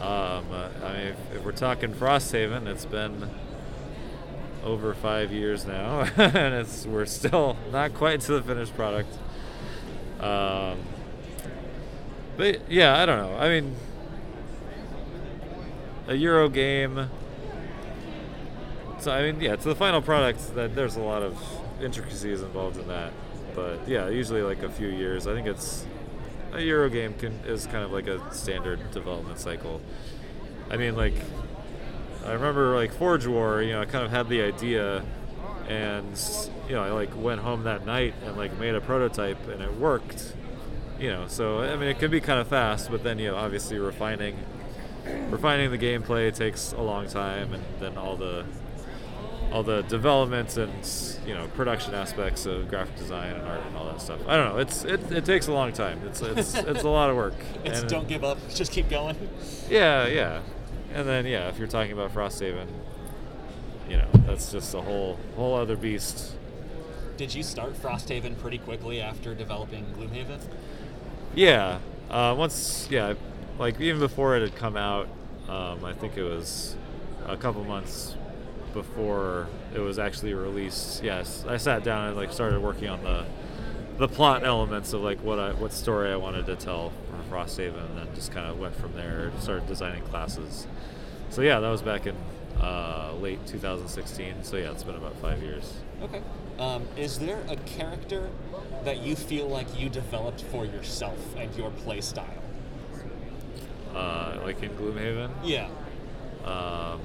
uh, 0.01 0.69
I 0.85 0.93
mean, 0.93 1.07
if, 1.07 1.37
if 1.37 1.45
we're 1.45 1.53
talking 1.53 1.95
Frosthaven, 1.95 2.67
it's 2.67 2.85
been 2.85 3.29
over 4.65 4.93
five 4.93 5.33
years 5.33 5.65
now, 5.65 6.01
and 6.17 6.55
it's 6.55 6.85
we're 6.85 7.07
still 7.07 7.57
not 7.73 7.95
quite 7.95 8.21
to 8.23 8.33
the 8.33 8.43
finished 8.43 8.75
product. 8.75 9.15
Um, 10.21 10.79
but 12.37 12.71
yeah, 12.71 12.99
I 12.99 13.07
don't 13.07 13.19
know. 13.19 13.37
I 13.39 13.49
mean, 13.49 13.75
a 16.07 16.15
Euro 16.15 16.51
game. 16.51 17.09
So 18.99 19.11
I 19.11 19.31
mean, 19.33 19.41
yeah, 19.41 19.57
to 19.57 19.69
the 19.69 19.75
final 19.75 20.03
product, 20.03 20.55
that 20.55 20.75
there's 20.75 20.97
a 20.97 21.03
lot 21.03 21.23
of 21.23 21.39
intricacies 21.83 22.43
involved 22.43 22.79
in 22.79 22.89
that. 22.89 23.13
But 23.55 23.89
yeah, 23.89 24.09
usually 24.09 24.43
like 24.43 24.63
a 24.63 24.71
few 24.71 24.89
years. 24.89 25.27
I 25.27 25.35
think 25.35 25.47
it's 25.47 25.87
a 26.53 26.61
Euro 26.61 26.89
game 26.89 27.15
can 27.15 27.33
is 27.47 27.67
kind 27.67 27.85
of 27.85 27.93
like 27.93 28.07
a 28.07 28.35
standard 28.35 28.91
development 28.93 29.39
cycle. 29.39 29.81
I 30.71 30.77
mean, 30.77 30.97
like 30.97 31.15
I 32.25 32.33
remember 32.33 32.75
like 32.75 32.93
Forge 32.93 33.27
War. 33.27 33.63
You 33.63 33.73
know, 33.73 33.83
I 33.83 33.85
kind 33.87 34.05
of 34.05 34.11
had 34.11 34.29
the 34.29 34.43
idea, 34.43 35.05
and 35.69 36.07
you 36.69 36.75
know, 36.75 36.83
I 36.83 36.91
like 36.91 37.11
went 37.17 37.41
home 37.41 37.65
that 37.65 37.87
night 37.87 38.15
and 38.25 38.37
like 38.37 38.59
made 38.59 38.75
a 38.75 38.81
prototype, 38.81 39.49
and 39.49 39.63
it 39.63 39.75
worked. 39.75 40.35
You 40.99 41.09
know, 41.09 41.27
so 41.29 41.61
I 41.61 41.77
mean, 41.77 41.89
it 41.89 41.99
can 41.99 42.11
be 42.11 42.21
kind 42.21 42.41
of 42.41 42.49
fast, 42.49 42.91
but 42.91 43.03
then 43.03 43.19
you 43.19 43.29
know, 43.29 43.37
obviously 43.37 43.79
refining 43.79 44.37
refining 45.31 45.71
the 45.71 45.79
gameplay 45.79 46.35
takes 46.35 46.73
a 46.73 46.81
long 46.81 47.09
time, 47.09 47.55
and 47.55 47.65
then 47.81 47.97
all 47.97 48.17
the 48.17 48.45
all 49.53 49.63
the 49.63 49.83
development 49.83 50.57
and 50.57 50.73
you 51.27 51.35
know 51.35 51.47
production 51.49 51.95
aspects 51.95 52.47
of 52.47 52.69
graphic 52.69 52.97
design 52.97 53.33
and 53.35 53.47
art 53.47 53.61
and 53.67 53.77
all 53.77 53.87
that 53.87 54.01
stuff. 54.01 54.21
I 54.29 54.37
don't 54.37 54.55
know. 54.55 54.59
It's 54.61 54.85
it, 54.85 55.11
it 55.13 55.25
takes 55.25 55.49
a 55.49 55.53
long 55.53 55.73
time. 55.73 56.01
It's 56.07 56.21
it's 56.23 56.55
it's 56.55 56.83
a 56.83 56.89
lot 56.89 57.11
of 57.11 57.17
work. 57.17 57.35
It's 57.65 57.81
And- 57.81 57.89
don't 57.89 58.09
give 58.09 58.25
up. 58.25 58.39
Just 58.55 58.73
keep 58.73 58.89
going. 58.89 59.17
Yeah, 59.69 60.07
yeah. 60.07 60.43
And 60.95 61.09
then 61.09 61.27
yeah, 61.27 61.49
if 61.49 61.59
you're 61.59 61.69
talking 61.69 61.93
about 61.93 62.13
Frosthaven, 62.15 62.67
you 63.89 63.97
know 63.97 64.09
that's 64.27 64.53
just 64.53 64.75
a 64.75 64.81
whole 64.81 65.19
whole 65.37 65.55
other 65.55 65.77
beast. 65.77 66.37
Did 67.17 67.35
you 67.35 67.43
start 67.43 67.75
Frosthaven 67.75 68.39
pretty 68.39 68.59
quickly 68.59 69.01
after 69.01 69.35
developing 69.35 69.85
Gloomhaven? 69.97 70.41
Yeah. 71.35 71.79
Uh, 72.09 72.35
once, 72.37 72.89
yeah, 72.91 73.15
like 73.59 73.79
even 73.81 74.01
before 74.01 74.37
it 74.37 74.41
had 74.41 74.57
come 74.57 74.77
out, 74.77 75.07
um, 75.49 75.85
I 75.85 75.93
think 75.93 76.17
it 76.17 76.23
was 76.23 76.77
a 77.27 77.37
couple 77.37 77.63
months 77.65 78.17
before 78.73 79.49
it 79.75 79.81
was 79.81 79.99
actually 79.99 80.35
released. 80.35 81.03
Yes, 81.03 81.45
I 81.49 81.57
sat 81.57 81.85
down 81.85 82.09
and 82.09 82.17
like 82.17 82.33
started 82.33 82.61
working 82.61 82.89
on 82.89 83.03
the 83.03 83.25
the 83.99 84.09
plot 84.09 84.45
elements 84.45 84.93
of 84.95 85.03
like 85.03 85.23
what 85.23 85.39
I 85.39 85.53
what 85.53 85.73
story 85.73 86.11
I 86.11 86.17
wanted 86.17 86.47
to 86.47 86.57
tell 86.57 86.93
for 87.11 87.35
Frosthaven, 87.35 87.85
and 87.85 87.99
then 87.99 88.15
just 88.15 88.33
kind 88.33 88.51
of 88.51 88.59
went 88.59 88.75
from 88.75 88.95
there. 88.95 89.31
Started 89.41 89.67
designing 89.67 90.03
classes. 90.05 90.67
So 91.29 91.43
yeah, 91.43 91.61
that 91.61 91.69
was 91.69 91.83
back 91.83 92.07
in 92.07 92.17
uh, 92.61 93.13
late 93.21 93.47
2016. 93.47 94.43
So 94.43 94.57
yeah, 94.57 94.71
it's 94.71 94.85
been 94.85 94.97
about 94.97 95.17
five 95.17 95.43
years. 95.43 95.75
Okay. 96.03 96.23
Um, 96.59 96.87
is 96.97 97.19
there 97.19 97.43
a 97.49 97.57
character 97.57 98.29
that 98.85 98.99
you 98.99 99.17
feel 99.17 99.49
like 99.49 99.67
you 99.79 99.89
developed 99.89 100.43
for 100.43 100.65
yourself 100.65 101.19
and 101.37 101.55
your 101.57 101.71
play 101.71 102.01
style? 102.01 102.43
Uh, 103.95 104.39
like 104.43 104.63
in 104.63 104.71
Gloomhaven. 104.71 105.31
Yeah. 105.43 105.69
Um, 106.45 107.01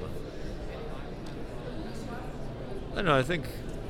I 2.96 3.02
know. 3.02 3.16
I 3.16 3.22
think 3.22 3.44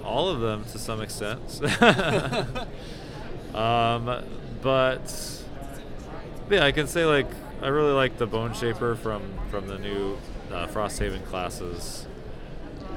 all 0.05 0.29
of 0.29 0.41
them 0.41 0.65
to 0.65 0.79
some 0.79 1.01
extent. 1.01 1.41
um, 3.55 4.25
but 4.61 5.43
yeah, 6.51 6.65
I 6.65 6.73
can 6.73 6.87
say 6.87 7.05
like 7.05 7.29
I 7.63 7.69
really 7.69 7.93
like 7.93 8.19
the 8.19 8.27
Bone 8.27 8.53
Shaper 8.53 8.97
from 8.97 9.23
from 9.51 9.69
the 9.69 9.79
new 9.79 10.19
uh, 10.53 10.67
Frosthaven 10.67 11.25
classes. 11.27 12.07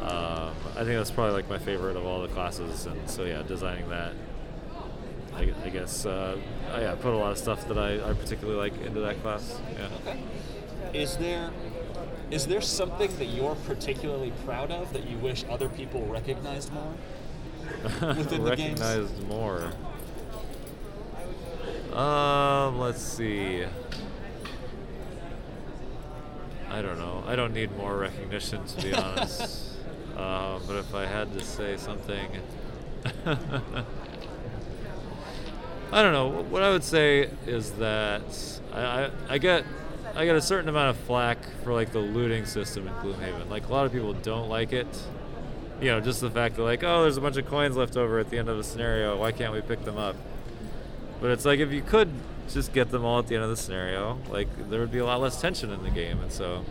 Um, 0.01 0.53
I 0.75 0.83
think 0.83 0.97
that's 0.97 1.11
probably 1.11 1.33
like 1.33 1.49
my 1.49 1.59
favorite 1.59 1.95
of 1.95 2.05
all 2.05 2.21
the 2.21 2.27
classes, 2.29 2.85
and 2.85 3.09
so 3.09 3.23
yeah, 3.23 3.41
designing 3.43 3.89
that. 3.89 4.13
I, 5.35 5.53
I 5.63 5.69
guess 5.69 6.05
uh, 6.05 6.37
I 6.73 6.81
yeah, 6.81 6.95
put 6.95 7.13
a 7.13 7.17
lot 7.17 7.31
of 7.31 7.37
stuff 7.37 7.67
that 7.67 7.77
I, 7.77 8.09
I 8.09 8.13
particularly 8.13 8.57
like 8.57 8.81
into 8.81 8.99
that 9.01 9.21
class. 9.21 9.59
Yeah. 9.77 9.89
Okay. 10.11 10.19
Is 10.93 11.17
there 11.17 11.51
is 12.31 12.45
there 12.47 12.61
something 12.61 13.15
that 13.17 13.25
you're 13.25 13.55
particularly 13.55 14.31
proud 14.45 14.71
of 14.71 14.93
that 14.93 15.07
you 15.07 15.17
wish 15.17 15.45
other 15.49 15.69
people 15.69 16.05
recognized 16.05 16.71
more? 16.73 16.93
Within 18.15 18.43
the 18.43 18.55
games? 18.55 18.79
recognized 18.79 19.27
more. 19.27 19.71
Um, 21.93 22.79
let's 22.79 23.01
see. 23.01 23.65
I 26.69 26.81
don't 26.83 26.99
know. 26.99 27.23
I 27.25 27.35
don't 27.35 27.53
need 27.53 27.75
more 27.75 27.97
recognition 27.97 28.63
to 28.65 28.81
be 28.81 28.93
honest. 28.93 29.75
um, 30.15 30.61
but 30.67 30.75
if 30.75 30.93
I 30.93 31.05
had 31.05 31.33
to 31.33 31.43
say 31.43 31.77
something, 31.77 32.29
I 35.91 36.03
don't 36.03 36.13
know. 36.13 36.43
What 36.49 36.61
I 36.61 36.69
would 36.69 36.83
say 36.83 37.31
is 37.47 37.71
that 37.73 38.21
I, 38.71 38.81
I, 38.81 39.11
I 39.29 39.37
get 39.39 39.65
I 40.15 40.25
get 40.25 40.35
a 40.35 40.41
certain 40.41 40.69
amount 40.69 40.89
of 40.97 40.97
flack 41.05 41.37
for 41.63 41.73
like 41.73 41.91
the 41.91 41.99
looting 41.99 42.45
system 42.45 42.87
in 42.87 42.93
Gloomhaven. 42.95 43.49
Like 43.49 43.67
a 43.67 43.71
lot 43.71 43.85
of 43.85 43.91
people 43.91 44.13
don't 44.13 44.49
like 44.49 44.73
it. 44.73 44.87
You 45.81 45.91
know, 45.91 46.01
just 46.01 46.19
the 46.21 46.29
fact 46.29 46.55
that 46.57 46.63
like, 46.63 46.83
oh, 46.83 47.03
there's 47.03 47.17
a 47.17 47.21
bunch 47.21 47.37
of 47.37 47.45
coins 47.47 47.77
left 47.77 47.95
over 47.95 48.19
at 48.19 48.29
the 48.29 48.37
end 48.37 48.49
of 48.49 48.57
a 48.59 48.63
scenario. 48.63 49.17
Why 49.17 49.31
can't 49.31 49.53
we 49.53 49.61
pick 49.61 49.85
them 49.85 49.97
up? 49.97 50.15
But 51.21 51.31
it's 51.31 51.45
like 51.45 51.59
if 51.59 51.71
you 51.71 51.81
could 51.81 52.09
just 52.49 52.73
get 52.73 52.89
them 52.91 53.05
all 53.05 53.19
at 53.19 53.27
the 53.27 53.35
end 53.35 53.43
of 53.43 53.49
the 53.49 53.57
scenario, 53.57 54.17
like 54.29 54.47
there 54.69 54.79
would 54.79 54.91
be 54.91 54.97
a 54.99 55.05
lot 55.05 55.21
less 55.21 55.39
tension 55.39 55.71
in 55.71 55.83
the 55.83 55.89
game. 55.89 56.19
And 56.21 56.31
so 56.31 56.65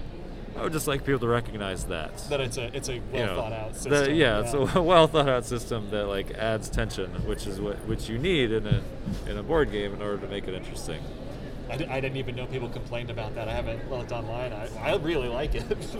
I 0.58 0.62
would 0.62 0.72
just 0.72 0.86
like 0.88 1.04
people 1.06 1.20
to 1.20 1.28
recognize 1.28 1.84
that. 1.84 2.18
That 2.28 2.40
it's 2.40 2.56
a 2.58 2.74
it's 2.76 2.88
a 2.90 3.00
well 3.12 3.20
You 3.20 3.26
know, 3.26 3.36
thought 3.36 3.52
out 3.52 3.72
that- 3.74 3.80
system. 3.80 4.14
yeah, 4.14 4.40
it's 4.40 4.52
a 4.52 4.82
well 4.82 5.06
thought 5.06 5.28
out 5.28 5.44
system 5.46 5.88
that 5.90 6.06
like 6.06 6.32
adds 6.32 6.68
tension, 6.68 7.10
which 7.26 7.46
is 7.46 7.60
what 7.60 7.76
which 7.86 8.08
you 8.10 8.18
need 8.18 8.52
in 8.52 8.66
a 8.66 8.82
in 9.26 9.38
a 9.38 9.42
board 9.42 9.70
game 9.70 9.94
in 9.94 10.02
order 10.02 10.18
to 10.18 10.26
make 10.28 10.46
it 10.48 10.54
interesting. 10.54 11.00
I, 11.70 12.00
didn't 12.00 12.16
even 12.16 12.34
know 12.36 12.46
people 12.46 12.68
complained 12.68 13.10
about 13.10 13.34
that. 13.34 13.48
I 13.48 13.52
haven't 13.52 13.90
looked 13.90 14.12
online. 14.12 14.52
I, 14.52 14.68
I 14.78 14.96
really 14.96 15.28
like 15.28 15.54
it. 15.54 15.64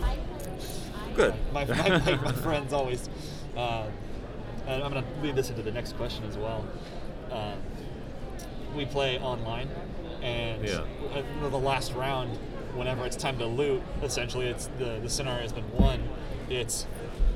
Good. 1.15 1.33
my, 1.53 1.65
my, 1.65 1.89
my, 1.99 2.15
my 2.15 2.31
friends 2.31 2.73
always. 2.73 3.09
Uh, 3.55 3.87
and 4.67 4.83
I'm 4.83 4.91
going 4.91 5.03
to 5.03 5.21
lead 5.21 5.35
this 5.35 5.49
into 5.49 5.61
the 5.61 5.71
next 5.71 5.95
question 5.97 6.23
as 6.25 6.37
well. 6.37 6.65
Uh, 7.31 7.55
we 8.75 8.85
play 8.85 9.19
online, 9.19 9.69
and 10.21 10.67
Yeah. 10.67 10.83
uh, 11.13 11.49
the 11.49 11.57
last 11.57 11.93
round, 11.93 12.37
whenever 12.75 13.05
it's 13.05 13.15
time 13.15 13.37
to 13.39 13.45
loot, 13.45 13.81
essentially 14.03 14.47
it's 14.47 14.67
the, 14.77 14.99
the 15.01 15.09
scenario 15.09 15.41
has 15.41 15.53
been 15.53 15.69
won. 15.73 16.07
It's 16.49 16.85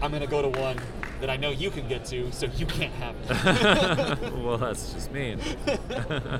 I'm 0.02 0.12
going 0.12 0.22
to 0.22 0.28
go 0.28 0.42
to 0.42 0.60
one 0.60 0.80
that 1.22 1.30
I 1.30 1.38
know 1.38 1.50
you 1.52 1.70
can 1.72 1.88
get 1.88 2.06
to, 2.06 2.32
so 2.32 2.48
you 2.58 2.66
can't 2.66 2.94
have 2.94 3.16
it. 3.30 4.34
well, 4.44 4.58
that's 4.58 4.94
just 4.94 5.12
mean. 5.12 5.40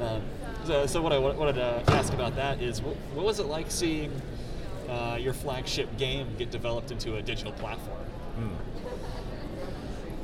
Um, 0.00 0.22
so, 0.70 0.86
so 0.86 1.02
what 1.02 1.12
I 1.12 1.18
wanted 1.18 1.54
to 1.56 1.82
ask 1.88 2.12
about 2.12 2.36
that 2.36 2.62
is, 2.62 2.80
what, 2.80 2.96
was 3.16 3.40
it 3.40 3.46
like 3.46 3.72
seeing 3.72 4.12
uh, 4.88 5.18
your 5.20 5.32
flagship 5.32 5.96
game 5.98 6.28
get 6.38 6.52
developed 6.52 6.92
into 6.92 7.16
a 7.16 7.22
digital 7.22 7.52
platform? 7.54 7.98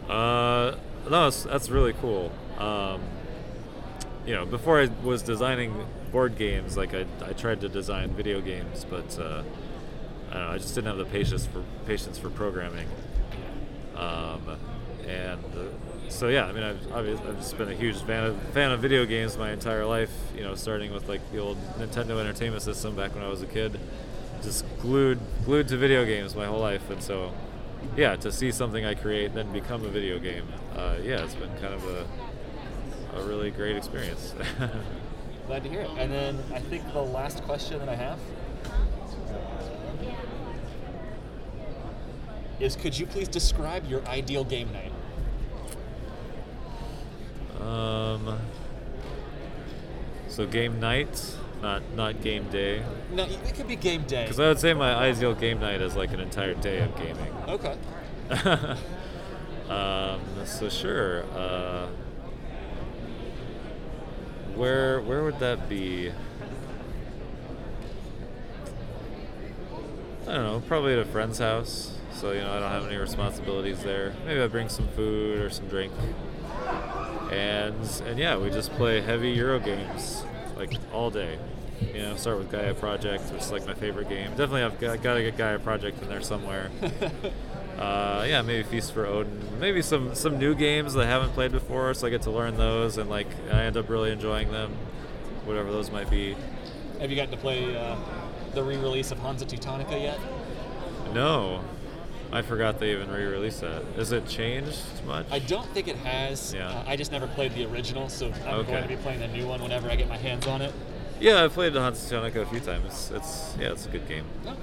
Uh, 0.09 0.77
no, 1.11 1.25
that's, 1.25 1.43
that's 1.43 1.69
really 1.69 1.95
cool. 1.95 2.31
Um, 2.59 3.01
you 4.25 4.35
know, 4.35 4.47
before 4.47 4.81
I 4.81 4.89
was 5.03 5.23
designing 5.23 5.85
board 6.13 6.39
games, 6.39 6.77
like 6.77 6.95
I, 6.95 7.07
I 7.25 7.33
tried 7.33 7.61
to 7.63 7.69
design 7.69 8.11
video 8.11 8.41
games, 8.41 8.87
but 8.89 9.19
uh, 9.19 9.43
I 10.31 10.35
know, 10.35 10.51
I 10.51 10.59
just 10.59 10.77
didn't 10.77 10.87
have 10.87 10.99
the 10.99 11.07
patience 11.07 11.45
for 11.47 11.65
patience 11.87 12.19
for 12.19 12.31
programming. 12.31 12.87
Um, 13.97 14.59
and 15.09 15.45
uh, 15.57 15.86
so 16.09 16.29
yeah, 16.29 16.47
I 16.47 16.53
mean, 16.53 16.63
I've, 16.63 16.93
I've 16.93 17.27
I've 17.27 17.39
just 17.39 17.57
been 17.59 17.69
a 17.69 17.75
huge 17.75 18.01
fan 18.03 18.25
of 18.25 18.41
fan 18.53 18.71
of 18.73 18.81
video 18.81 19.05
games 19.05 19.37
my 19.37 19.51
entire 19.51 19.85
life. 19.85 20.13
You 20.37 20.43
know, 20.43 20.55
starting 20.55 20.93
with 20.93 21.09
like 21.09 21.21
the 21.33 21.39
old 21.39 21.59
Nintendo 21.79 22.19
Entertainment 22.21 22.63
System 22.63 22.95
back 22.95 23.15
when 23.15 23.25
I 23.25 23.29
was 23.29 23.43
a 23.43 23.47
kid, 23.47 23.79
just 24.43 24.65
glued 24.81 25.19
glued 25.45 25.69
to 25.69 25.77
video 25.77 26.05
games 26.05 26.35
my 26.35 26.47
whole 26.47 26.61
life, 26.61 26.89
and 26.91 27.03
so 27.03 27.33
yeah, 27.97 28.17
to 28.17 28.33
see 28.33 28.51
something 28.51 28.85
I 28.85 28.95
create 28.95 29.35
then 29.35 29.53
become 29.53 29.85
a 29.85 29.89
video 29.89 30.19
game, 30.19 30.47
uh, 30.77 30.97
yeah, 31.03 31.25
it's 31.25 31.35
been 31.35 31.51
kind 31.61 31.75
of 31.75 31.85
a 31.85 32.07
a 33.17 33.23
really 33.25 33.51
great 33.51 33.77
experience. 33.77 34.35
Glad 35.47 35.63
to 35.63 35.69
hear 35.69 35.81
it. 35.81 35.91
And 35.97 36.13
then 36.13 36.39
I 36.53 36.59
think 36.59 36.93
the 36.93 37.01
last 37.03 37.43
question 37.45 37.79
that 37.79 37.89
I 37.89 37.95
have 37.95 38.19
is 42.59 42.75
could 42.75 42.99
you 42.99 43.07
please 43.07 43.29
describe 43.29 43.89
your 43.89 44.07
ideal 44.09 44.45
game 44.45 44.73
night? 44.73 44.93
Um, 47.67 48.39
so 50.29 50.47
game 50.47 50.79
night, 50.81 51.37
not 51.63 51.83
not 51.95 52.21
game 52.23 52.49
day, 52.51 52.83
No, 53.13 53.25
it 53.25 53.55
could 53.55 53.69
be 53.69 53.77
game 53.77 54.03
day. 54.05 54.25
because 54.25 54.39
I 54.39 54.49
would 54.49 54.59
say 54.59 54.75
my 54.75 54.95
ideal 54.95 55.35
game 55.35 55.61
night 55.61 55.81
is 55.81 55.97
like 55.97 56.13
an 56.13 56.21
entire 56.21 56.55
day 56.55 56.81
of 56.81 56.97
gaming. 56.97 57.33
Okay. 57.49 57.77
um, 59.71 60.21
so 60.45 60.69
sure. 60.69 61.25
Uh, 61.35 61.87
where 64.55 65.01
where 65.03 65.23
would 65.25 65.39
that 65.41 65.69
be? 65.69 66.11
I 70.29 70.33
don't 70.35 70.45
know. 70.45 70.63
Probably 70.67 70.93
at 70.95 70.99
a 70.99 71.05
friend's 71.05 71.39
house. 71.39 71.97
So 72.15 72.33
you 72.33 72.41
know, 72.41 72.53
I 72.53 72.59
don't 72.59 72.71
have 72.71 72.87
any 72.87 72.97
responsibilities 72.97 73.83
there. 73.83 74.15
Maybe 74.27 74.41
I 74.41 74.47
bring 74.49 74.69
some 74.69 74.89
food 74.89 75.41
or 75.41 75.51
some 75.51 75.69
drink. 75.69 75.93
And 77.31 78.03
and 78.07 78.19
yeah, 78.19 78.37
we 78.37 78.51
just 78.51 78.71
play 78.73 79.01
heavy 79.01 79.31
Euro 79.31 79.59
games 79.59 80.25
like 80.57 80.73
all 80.93 81.11
day. 81.11 81.39
You 81.81 82.03
know, 82.03 82.17
start 82.17 82.39
with 82.39 82.51
Gaia 82.51 82.75
Project, 82.75 83.31
which 83.33 83.43
is 83.43 83.53
like 83.53 83.67
my 83.67 83.75
favorite 83.75 84.09
game. 84.09 84.31
Definitely, 84.31 84.63
I've 84.63 84.81
got, 84.81 85.03
got 85.03 85.15
to 85.15 85.23
get 85.23 85.37
Gaia 85.37 85.59
Project 85.59 86.01
in 86.01 86.09
there 86.09 86.23
somewhere. 86.23 86.71
uh, 87.79 88.25
yeah, 88.27 88.41
maybe 88.43 88.63
Feast 88.63 88.93
for 88.93 89.05
Odin. 89.05 89.61
Maybe 89.61 89.83
some 89.83 90.15
some 90.15 90.39
new 90.39 90.55
games 90.55 90.95
that 90.95 91.05
I 91.05 91.07
haven't 91.07 91.33
played 91.33 91.53
before, 91.53 91.93
so 91.95 92.07
I 92.07 92.11
get 92.11 92.23
to 92.23 92.31
learn 92.31 92.57
those, 92.57 92.97
and 92.97 93.11
like 93.11 93.29
I 93.53 93.65
end 93.65 93.77
up 93.77 93.89
really 93.89 94.11
enjoying 94.11 94.51
them, 94.53 94.75
whatever 95.45 95.71
those 95.71 95.91
might 95.91 96.09
be. 96.09 96.37
Have 97.01 97.11
you 97.11 97.17
gotten 97.17 97.33
to 97.33 97.37
play 97.37 97.77
uh, 97.77 97.97
the 98.55 98.63
re-release 98.63 99.11
of 99.11 99.19
Hansa 99.19 99.45
Teutonica 99.45 100.01
yet? 100.01 100.19
No, 101.13 101.63
I 102.33 102.43
forgot 102.43 102.79
they 102.81 102.93
even 102.93 103.11
re-released 103.11 103.61
that. 103.61 103.83
Has 103.97 104.13
it 104.13 104.27
changed 104.29 104.81
much? 105.07 105.27
I 105.31 105.39
don't 105.39 105.69
think 105.71 105.89
it 105.89 105.97
has. 105.97 106.53
Yeah. 106.53 106.69
Uh, 106.69 106.85
I 106.87 106.97
just 106.97 107.13
never 107.13 107.27
played 107.29 107.55
the 107.55 107.65
original, 107.67 108.09
so 108.09 108.33
I'm 108.47 108.55
Okay. 108.61 108.73
going 108.73 108.83
to 108.83 108.89
be 108.89 108.97
playing 108.97 109.21
the 109.21 109.29
new 109.29 109.47
one 109.47 109.63
whenever 109.63 109.89
I 109.89 109.97
get 109.97 110.09
my 110.09 110.17
hands 110.17 110.47
on 110.47 110.61
it. 110.61 110.73
Yeah, 111.21 111.45
I've 111.45 111.53
played 111.55 111.75
Hansa 111.75 112.15
Teutonica 112.15 112.43
a 112.43 112.47
few 112.47 112.61
times. 112.61 112.85
It's, 112.87 113.11
it's 113.11 113.57
yeah, 113.59 113.73
it's 113.73 113.87
a 113.87 113.89
good 113.89 114.07
game. 114.09 114.25
Okay. 114.47 114.57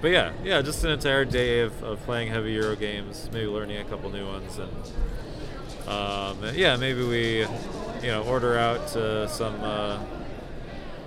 But 0.00 0.08
yeah, 0.10 0.32
yeah, 0.42 0.60
just 0.62 0.82
an 0.84 0.90
entire 0.90 1.24
day 1.24 1.60
of, 1.60 1.80
of 1.82 2.00
playing 2.02 2.28
heavy 2.32 2.52
Euro 2.54 2.74
games, 2.76 3.28
maybe 3.32 3.46
learning 3.46 3.76
a 3.78 3.84
couple 3.84 4.10
new 4.10 4.26
ones, 4.26 4.58
and 4.58 5.88
um, 5.88 6.38
yeah, 6.54 6.76
maybe 6.76 7.04
we, 7.04 7.40
you 7.40 8.10
know, 8.12 8.22
order 8.24 8.58
out 8.58 8.88
to 8.88 9.28
some 9.28 9.54
uh, 9.62 9.98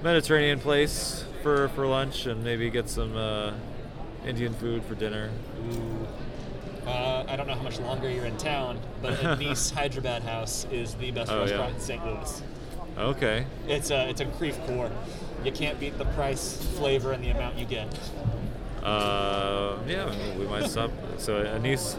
Mediterranean 0.01 0.59
place 0.59 1.25
for, 1.43 1.67
for 1.69 1.85
lunch, 1.85 2.25
and 2.25 2.43
maybe 2.43 2.69
get 2.69 2.89
some 2.89 3.15
uh, 3.17 3.51
Indian 4.25 4.53
food 4.53 4.83
for 4.83 4.95
dinner. 4.95 5.29
Ooh. 5.71 6.07
Uh, 6.87 7.23
I 7.27 7.35
don't 7.35 7.45
know 7.47 7.53
how 7.55 7.61
much 7.63 7.79
longer 7.79 8.09
you're 8.09 8.25
in 8.25 8.37
town, 8.37 8.79
but 9.01 9.13
at 9.23 9.39
Nice 9.41 9.69
Hyderabad 9.69 10.23
House 10.23 10.65
is 10.71 10.95
the 10.95 11.11
best 11.11 11.31
Oh, 11.31 11.41
restaurant 11.41 11.69
yeah. 11.71 11.75
in 11.75 11.81
St. 11.81 12.05
Louis. 12.05 12.43
Okay, 12.97 13.45
It's 13.67 13.91
a 13.91 14.09
it's 14.09 14.19
a 14.21 14.25
Creve 14.25 14.59
Coeur. 14.65 14.89
You 15.45 15.51
can't 15.51 15.79
beat 15.79 15.97
the 15.97 16.05
price, 16.05 16.57
flavor, 16.77 17.11
and 17.13 17.23
the 17.23 17.29
amount 17.29 17.57
you 17.57 17.65
get. 17.65 17.87
uh, 18.83 19.77
yeah, 19.87 20.13
we 20.37 20.45
might 20.47 20.67
stop. 20.69 20.91
So 21.17 21.37
Anis, 21.41 21.95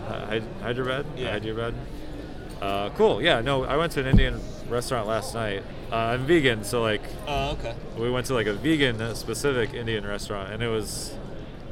Hyderabad, 0.62 1.07
Yeah. 1.16 1.31
Hyderabad. 1.33 1.75
Uh, 2.61 2.91
cool. 2.91 3.23
Yeah, 3.23 3.41
no, 3.41 3.64
I 3.64 3.77
went 3.77 3.93
to 3.93 4.01
an 4.01 4.07
Indian 4.07 4.41
restaurant 4.68 5.07
last 5.09 5.35
night. 5.35 5.62
Uh, 5.91 5.97
I'm 5.97 6.27
vegan, 6.27 6.64
so 6.64 6.83
like 6.83 7.01
Oh, 7.27 7.53
okay. 7.53 7.75
we 7.99 8.11
went 8.11 8.27
to 8.27 8.35
like 8.35 8.47
a 8.47 8.53
vegan 8.55 9.01
uh, 9.01 9.14
specific 9.14 9.73
Indian 9.73 10.07
restaurant, 10.07 10.53
and 10.53 10.62
it 10.62 10.68
was 10.68 11.14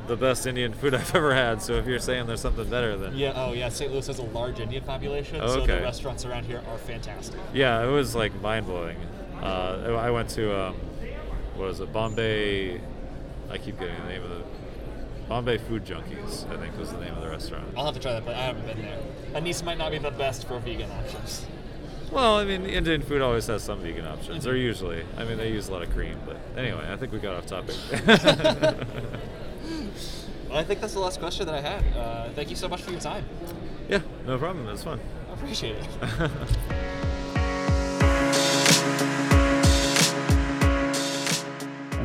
the 0.09 0.16
best 0.16 0.46
Indian 0.46 0.72
food 0.72 0.94
I've 1.00 1.14
ever 1.14 1.34
had. 1.34 1.62
So 1.62 1.74
if 1.74 1.86
you're 1.86 1.98
saying 1.98 2.26
there's 2.26 2.40
something 2.40 2.68
better, 2.68 2.96
then 2.96 3.14
Yeah. 3.16 3.32
Oh, 3.36 3.52
yeah. 3.52 3.68
St. 3.68 3.92
Louis 3.92 4.06
has 4.06 4.18
a 4.18 4.22
large 4.24 4.59
Indian 4.61 4.82
population, 4.84 5.40
Oh, 5.42 5.46
so 5.46 5.66
the 5.66 5.80
restaurants 5.80 6.24
around 6.24 6.44
here 6.44 6.62
are 6.68 6.78
fantastic. 6.78 7.38
yeah, 7.54 7.84
it 7.86 7.90
was 7.90 8.14
like 8.14 8.34
mind 8.40 8.66
blowing. 8.66 8.96
Uh, 9.42 9.96
I 10.00 10.11
went 10.11 10.30
to 10.30 10.59
um, 10.59 10.74
what 11.54 11.68
was 11.68 11.80
it, 11.80 11.92
Bombay? 11.92 12.80
I 13.50 13.59
keep 13.59 13.78
getting 13.78 13.96
the 14.02 14.09
name 14.09 14.22
of 14.22 14.30
the 14.30 14.42
Bombay 15.28 15.59
Food 15.59 15.84
Junkies. 15.84 16.50
I 16.52 16.56
think 16.56 16.76
was 16.78 16.90
the 16.92 17.00
name 17.00 17.14
of 17.14 17.22
the 17.22 17.28
restaurant. 17.28 17.66
I'll 17.76 17.84
have 17.86 17.94
to 17.94 18.00
try 18.00 18.12
that, 18.14 18.24
but 18.24 18.34
I 18.34 18.42
haven't 18.42 18.66
been 18.66 18.82
there. 18.82 18.98
And 19.34 19.44
Nice 19.44 19.62
might 19.62 19.78
not 19.78 19.92
be 19.92 19.98
the 19.98 20.11
best 20.11 20.46
for 20.48 20.59
vegan 20.59 20.90
options. 20.90 21.46
Well, 22.11 22.36
I 22.38 22.44
mean, 22.44 22.64
Indian 22.64 23.02
food 23.02 23.20
always 23.20 23.46
has 23.48 23.62
some 23.62 23.80
vegan 23.80 24.06
options, 24.06 24.46
or 24.46 24.56
usually. 24.56 25.04
I 25.18 25.24
mean, 25.24 25.36
they 25.36 25.50
use 25.50 25.68
a 25.68 25.72
lot 25.72 25.82
of 25.82 25.90
cream, 25.90 26.18
but 26.24 26.36
anyway, 26.56 26.88
I 26.90 26.96
think 26.96 27.12
we 27.12 27.18
got 27.18 27.36
off 27.36 27.46
topic. 27.46 27.76
Well, 30.48 30.58
I 30.58 30.64
think 30.64 30.80
that's 30.80 30.94
the 30.94 31.00
last 31.00 31.20
question 31.20 31.46
that 31.46 31.54
I 31.54 31.60
had. 31.60 31.84
Uh, 31.96 32.30
thank 32.30 32.50
you 32.50 32.56
so 32.56 32.68
much 32.68 32.82
for 32.82 32.90
your 32.90 33.00
time. 33.00 33.24
yeah, 33.88 34.00
no 34.26 34.38
problem. 34.38 34.66
It 34.66 34.72
was 34.72 34.82
fun. 34.82 35.00
I 35.30 35.34
appreciate 35.34 35.76
it. 35.76 36.30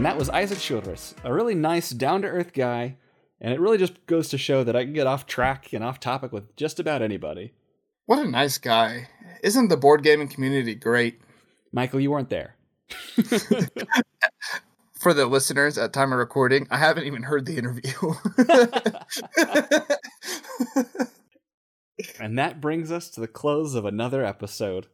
And 0.04 0.08
that 0.08 0.18
was 0.18 0.30
Isaac 0.32 0.58
Childres, 0.58 1.14
a 1.24 1.32
really 1.32 1.56
nice, 1.56 1.92
down 1.92 2.24
to 2.24 2.28
earth 2.28 2.52
guy. 2.52 2.98
And 3.40 3.54
it 3.54 3.60
really 3.62 3.78
just 3.78 4.06
goes 4.06 4.28
to 4.30 4.38
show 4.38 4.64
that 4.64 4.76
I 4.76 4.84
can 4.84 4.92
get 4.92 5.08
off 5.08 5.28
track 5.28 5.72
and 5.72 5.82
off 5.82 6.00
topic 6.00 6.34
with 6.34 6.54
just 6.58 6.78
about 6.78 7.02
anybody. 7.02 7.54
What 8.06 8.20
a 8.20 8.30
nice 8.30 8.58
guy. 8.58 9.08
Isn't 9.44 9.70
the 9.70 9.78
board 9.78 10.04
gaming 10.04 10.28
community 10.28 10.76
great? 10.76 11.22
Michael, 11.72 12.02
you 12.02 12.12
weren't 12.12 12.30
there. 12.30 12.58
For 15.04 15.14
the 15.14 15.26
listeners 15.26 15.78
at 15.78 15.92
time 15.92 16.14
of 16.14 16.18
recording, 16.18 16.66
I 16.72 16.78
haven't 16.78 17.04
even 17.04 17.24
heard 17.24 17.46
the 17.46 17.58
interview. 17.58 17.92
And 22.20 22.38
that 22.40 22.62
brings 22.62 22.92
us 22.92 23.10
to 23.10 23.22
the 23.22 23.28
close 23.28 23.76
of 23.76 23.86
another 23.86 24.26
episode. 24.26 24.88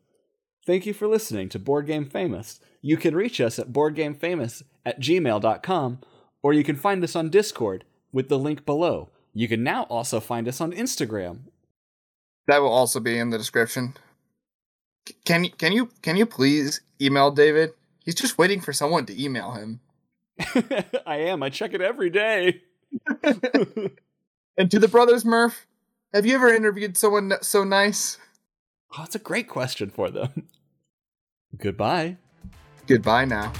Thank 0.65 0.85
you 0.85 0.93
for 0.93 1.07
listening 1.07 1.49
to 1.49 1.59
Board 1.59 1.87
Game 1.87 2.05
Famous. 2.05 2.59
You 2.81 2.97
can 2.97 3.15
reach 3.15 3.39
us 3.39 3.59
at 3.59 3.71
boardgamefamous 3.71 4.63
at 4.85 4.99
gmail.com, 4.99 5.99
or 6.43 6.53
you 6.53 6.63
can 6.63 6.75
find 6.75 7.03
us 7.03 7.15
on 7.15 7.29
Discord 7.29 7.85
with 8.11 8.29
the 8.29 8.39
link 8.39 8.65
below. 8.65 9.09
You 9.33 9.47
can 9.47 9.63
now 9.63 9.83
also 9.83 10.19
find 10.19 10.47
us 10.47 10.59
on 10.59 10.71
Instagram. 10.71 11.41
that 12.47 12.61
will 12.61 12.71
also 12.71 12.99
be 12.99 13.17
in 13.17 13.29
the 13.29 13.37
description. 13.37 13.93
Can 15.25 15.43
you 15.43 15.51
can 15.51 15.71
you 15.71 15.89
can 16.01 16.17
you 16.17 16.25
please 16.25 16.81
email 16.99 17.31
David? 17.31 17.71
He's 18.03 18.15
just 18.15 18.37
waiting 18.37 18.59
for 18.59 18.73
someone 18.73 19.05
to 19.05 19.23
email 19.23 19.51
him. 19.51 19.79
I 21.05 21.17
am. 21.17 21.43
I 21.43 21.49
check 21.49 21.73
it 21.73 21.81
every 21.81 22.09
day. 22.09 22.61
And 24.59 24.69
to 24.71 24.77
the 24.77 24.89
brothers 24.89 25.23
Murph, 25.23 25.65
have 26.13 26.25
you 26.25 26.35
ever 26.35 26.53
interviewed 26.53 26.97
someone 26.97 27.31
so 27.41 27.63
nice? 27.63 28.17
Oh, 28.91 28.97
that's 28.99 29.15
a 29.15 29.19
great 29.19 29.47
question 29.47 29.89
for 29.89 30.09
them. 30.09 30.49
Goodbye. 31.57 32.17
Goodbye 32.85 33.23
now. 33.23 33.53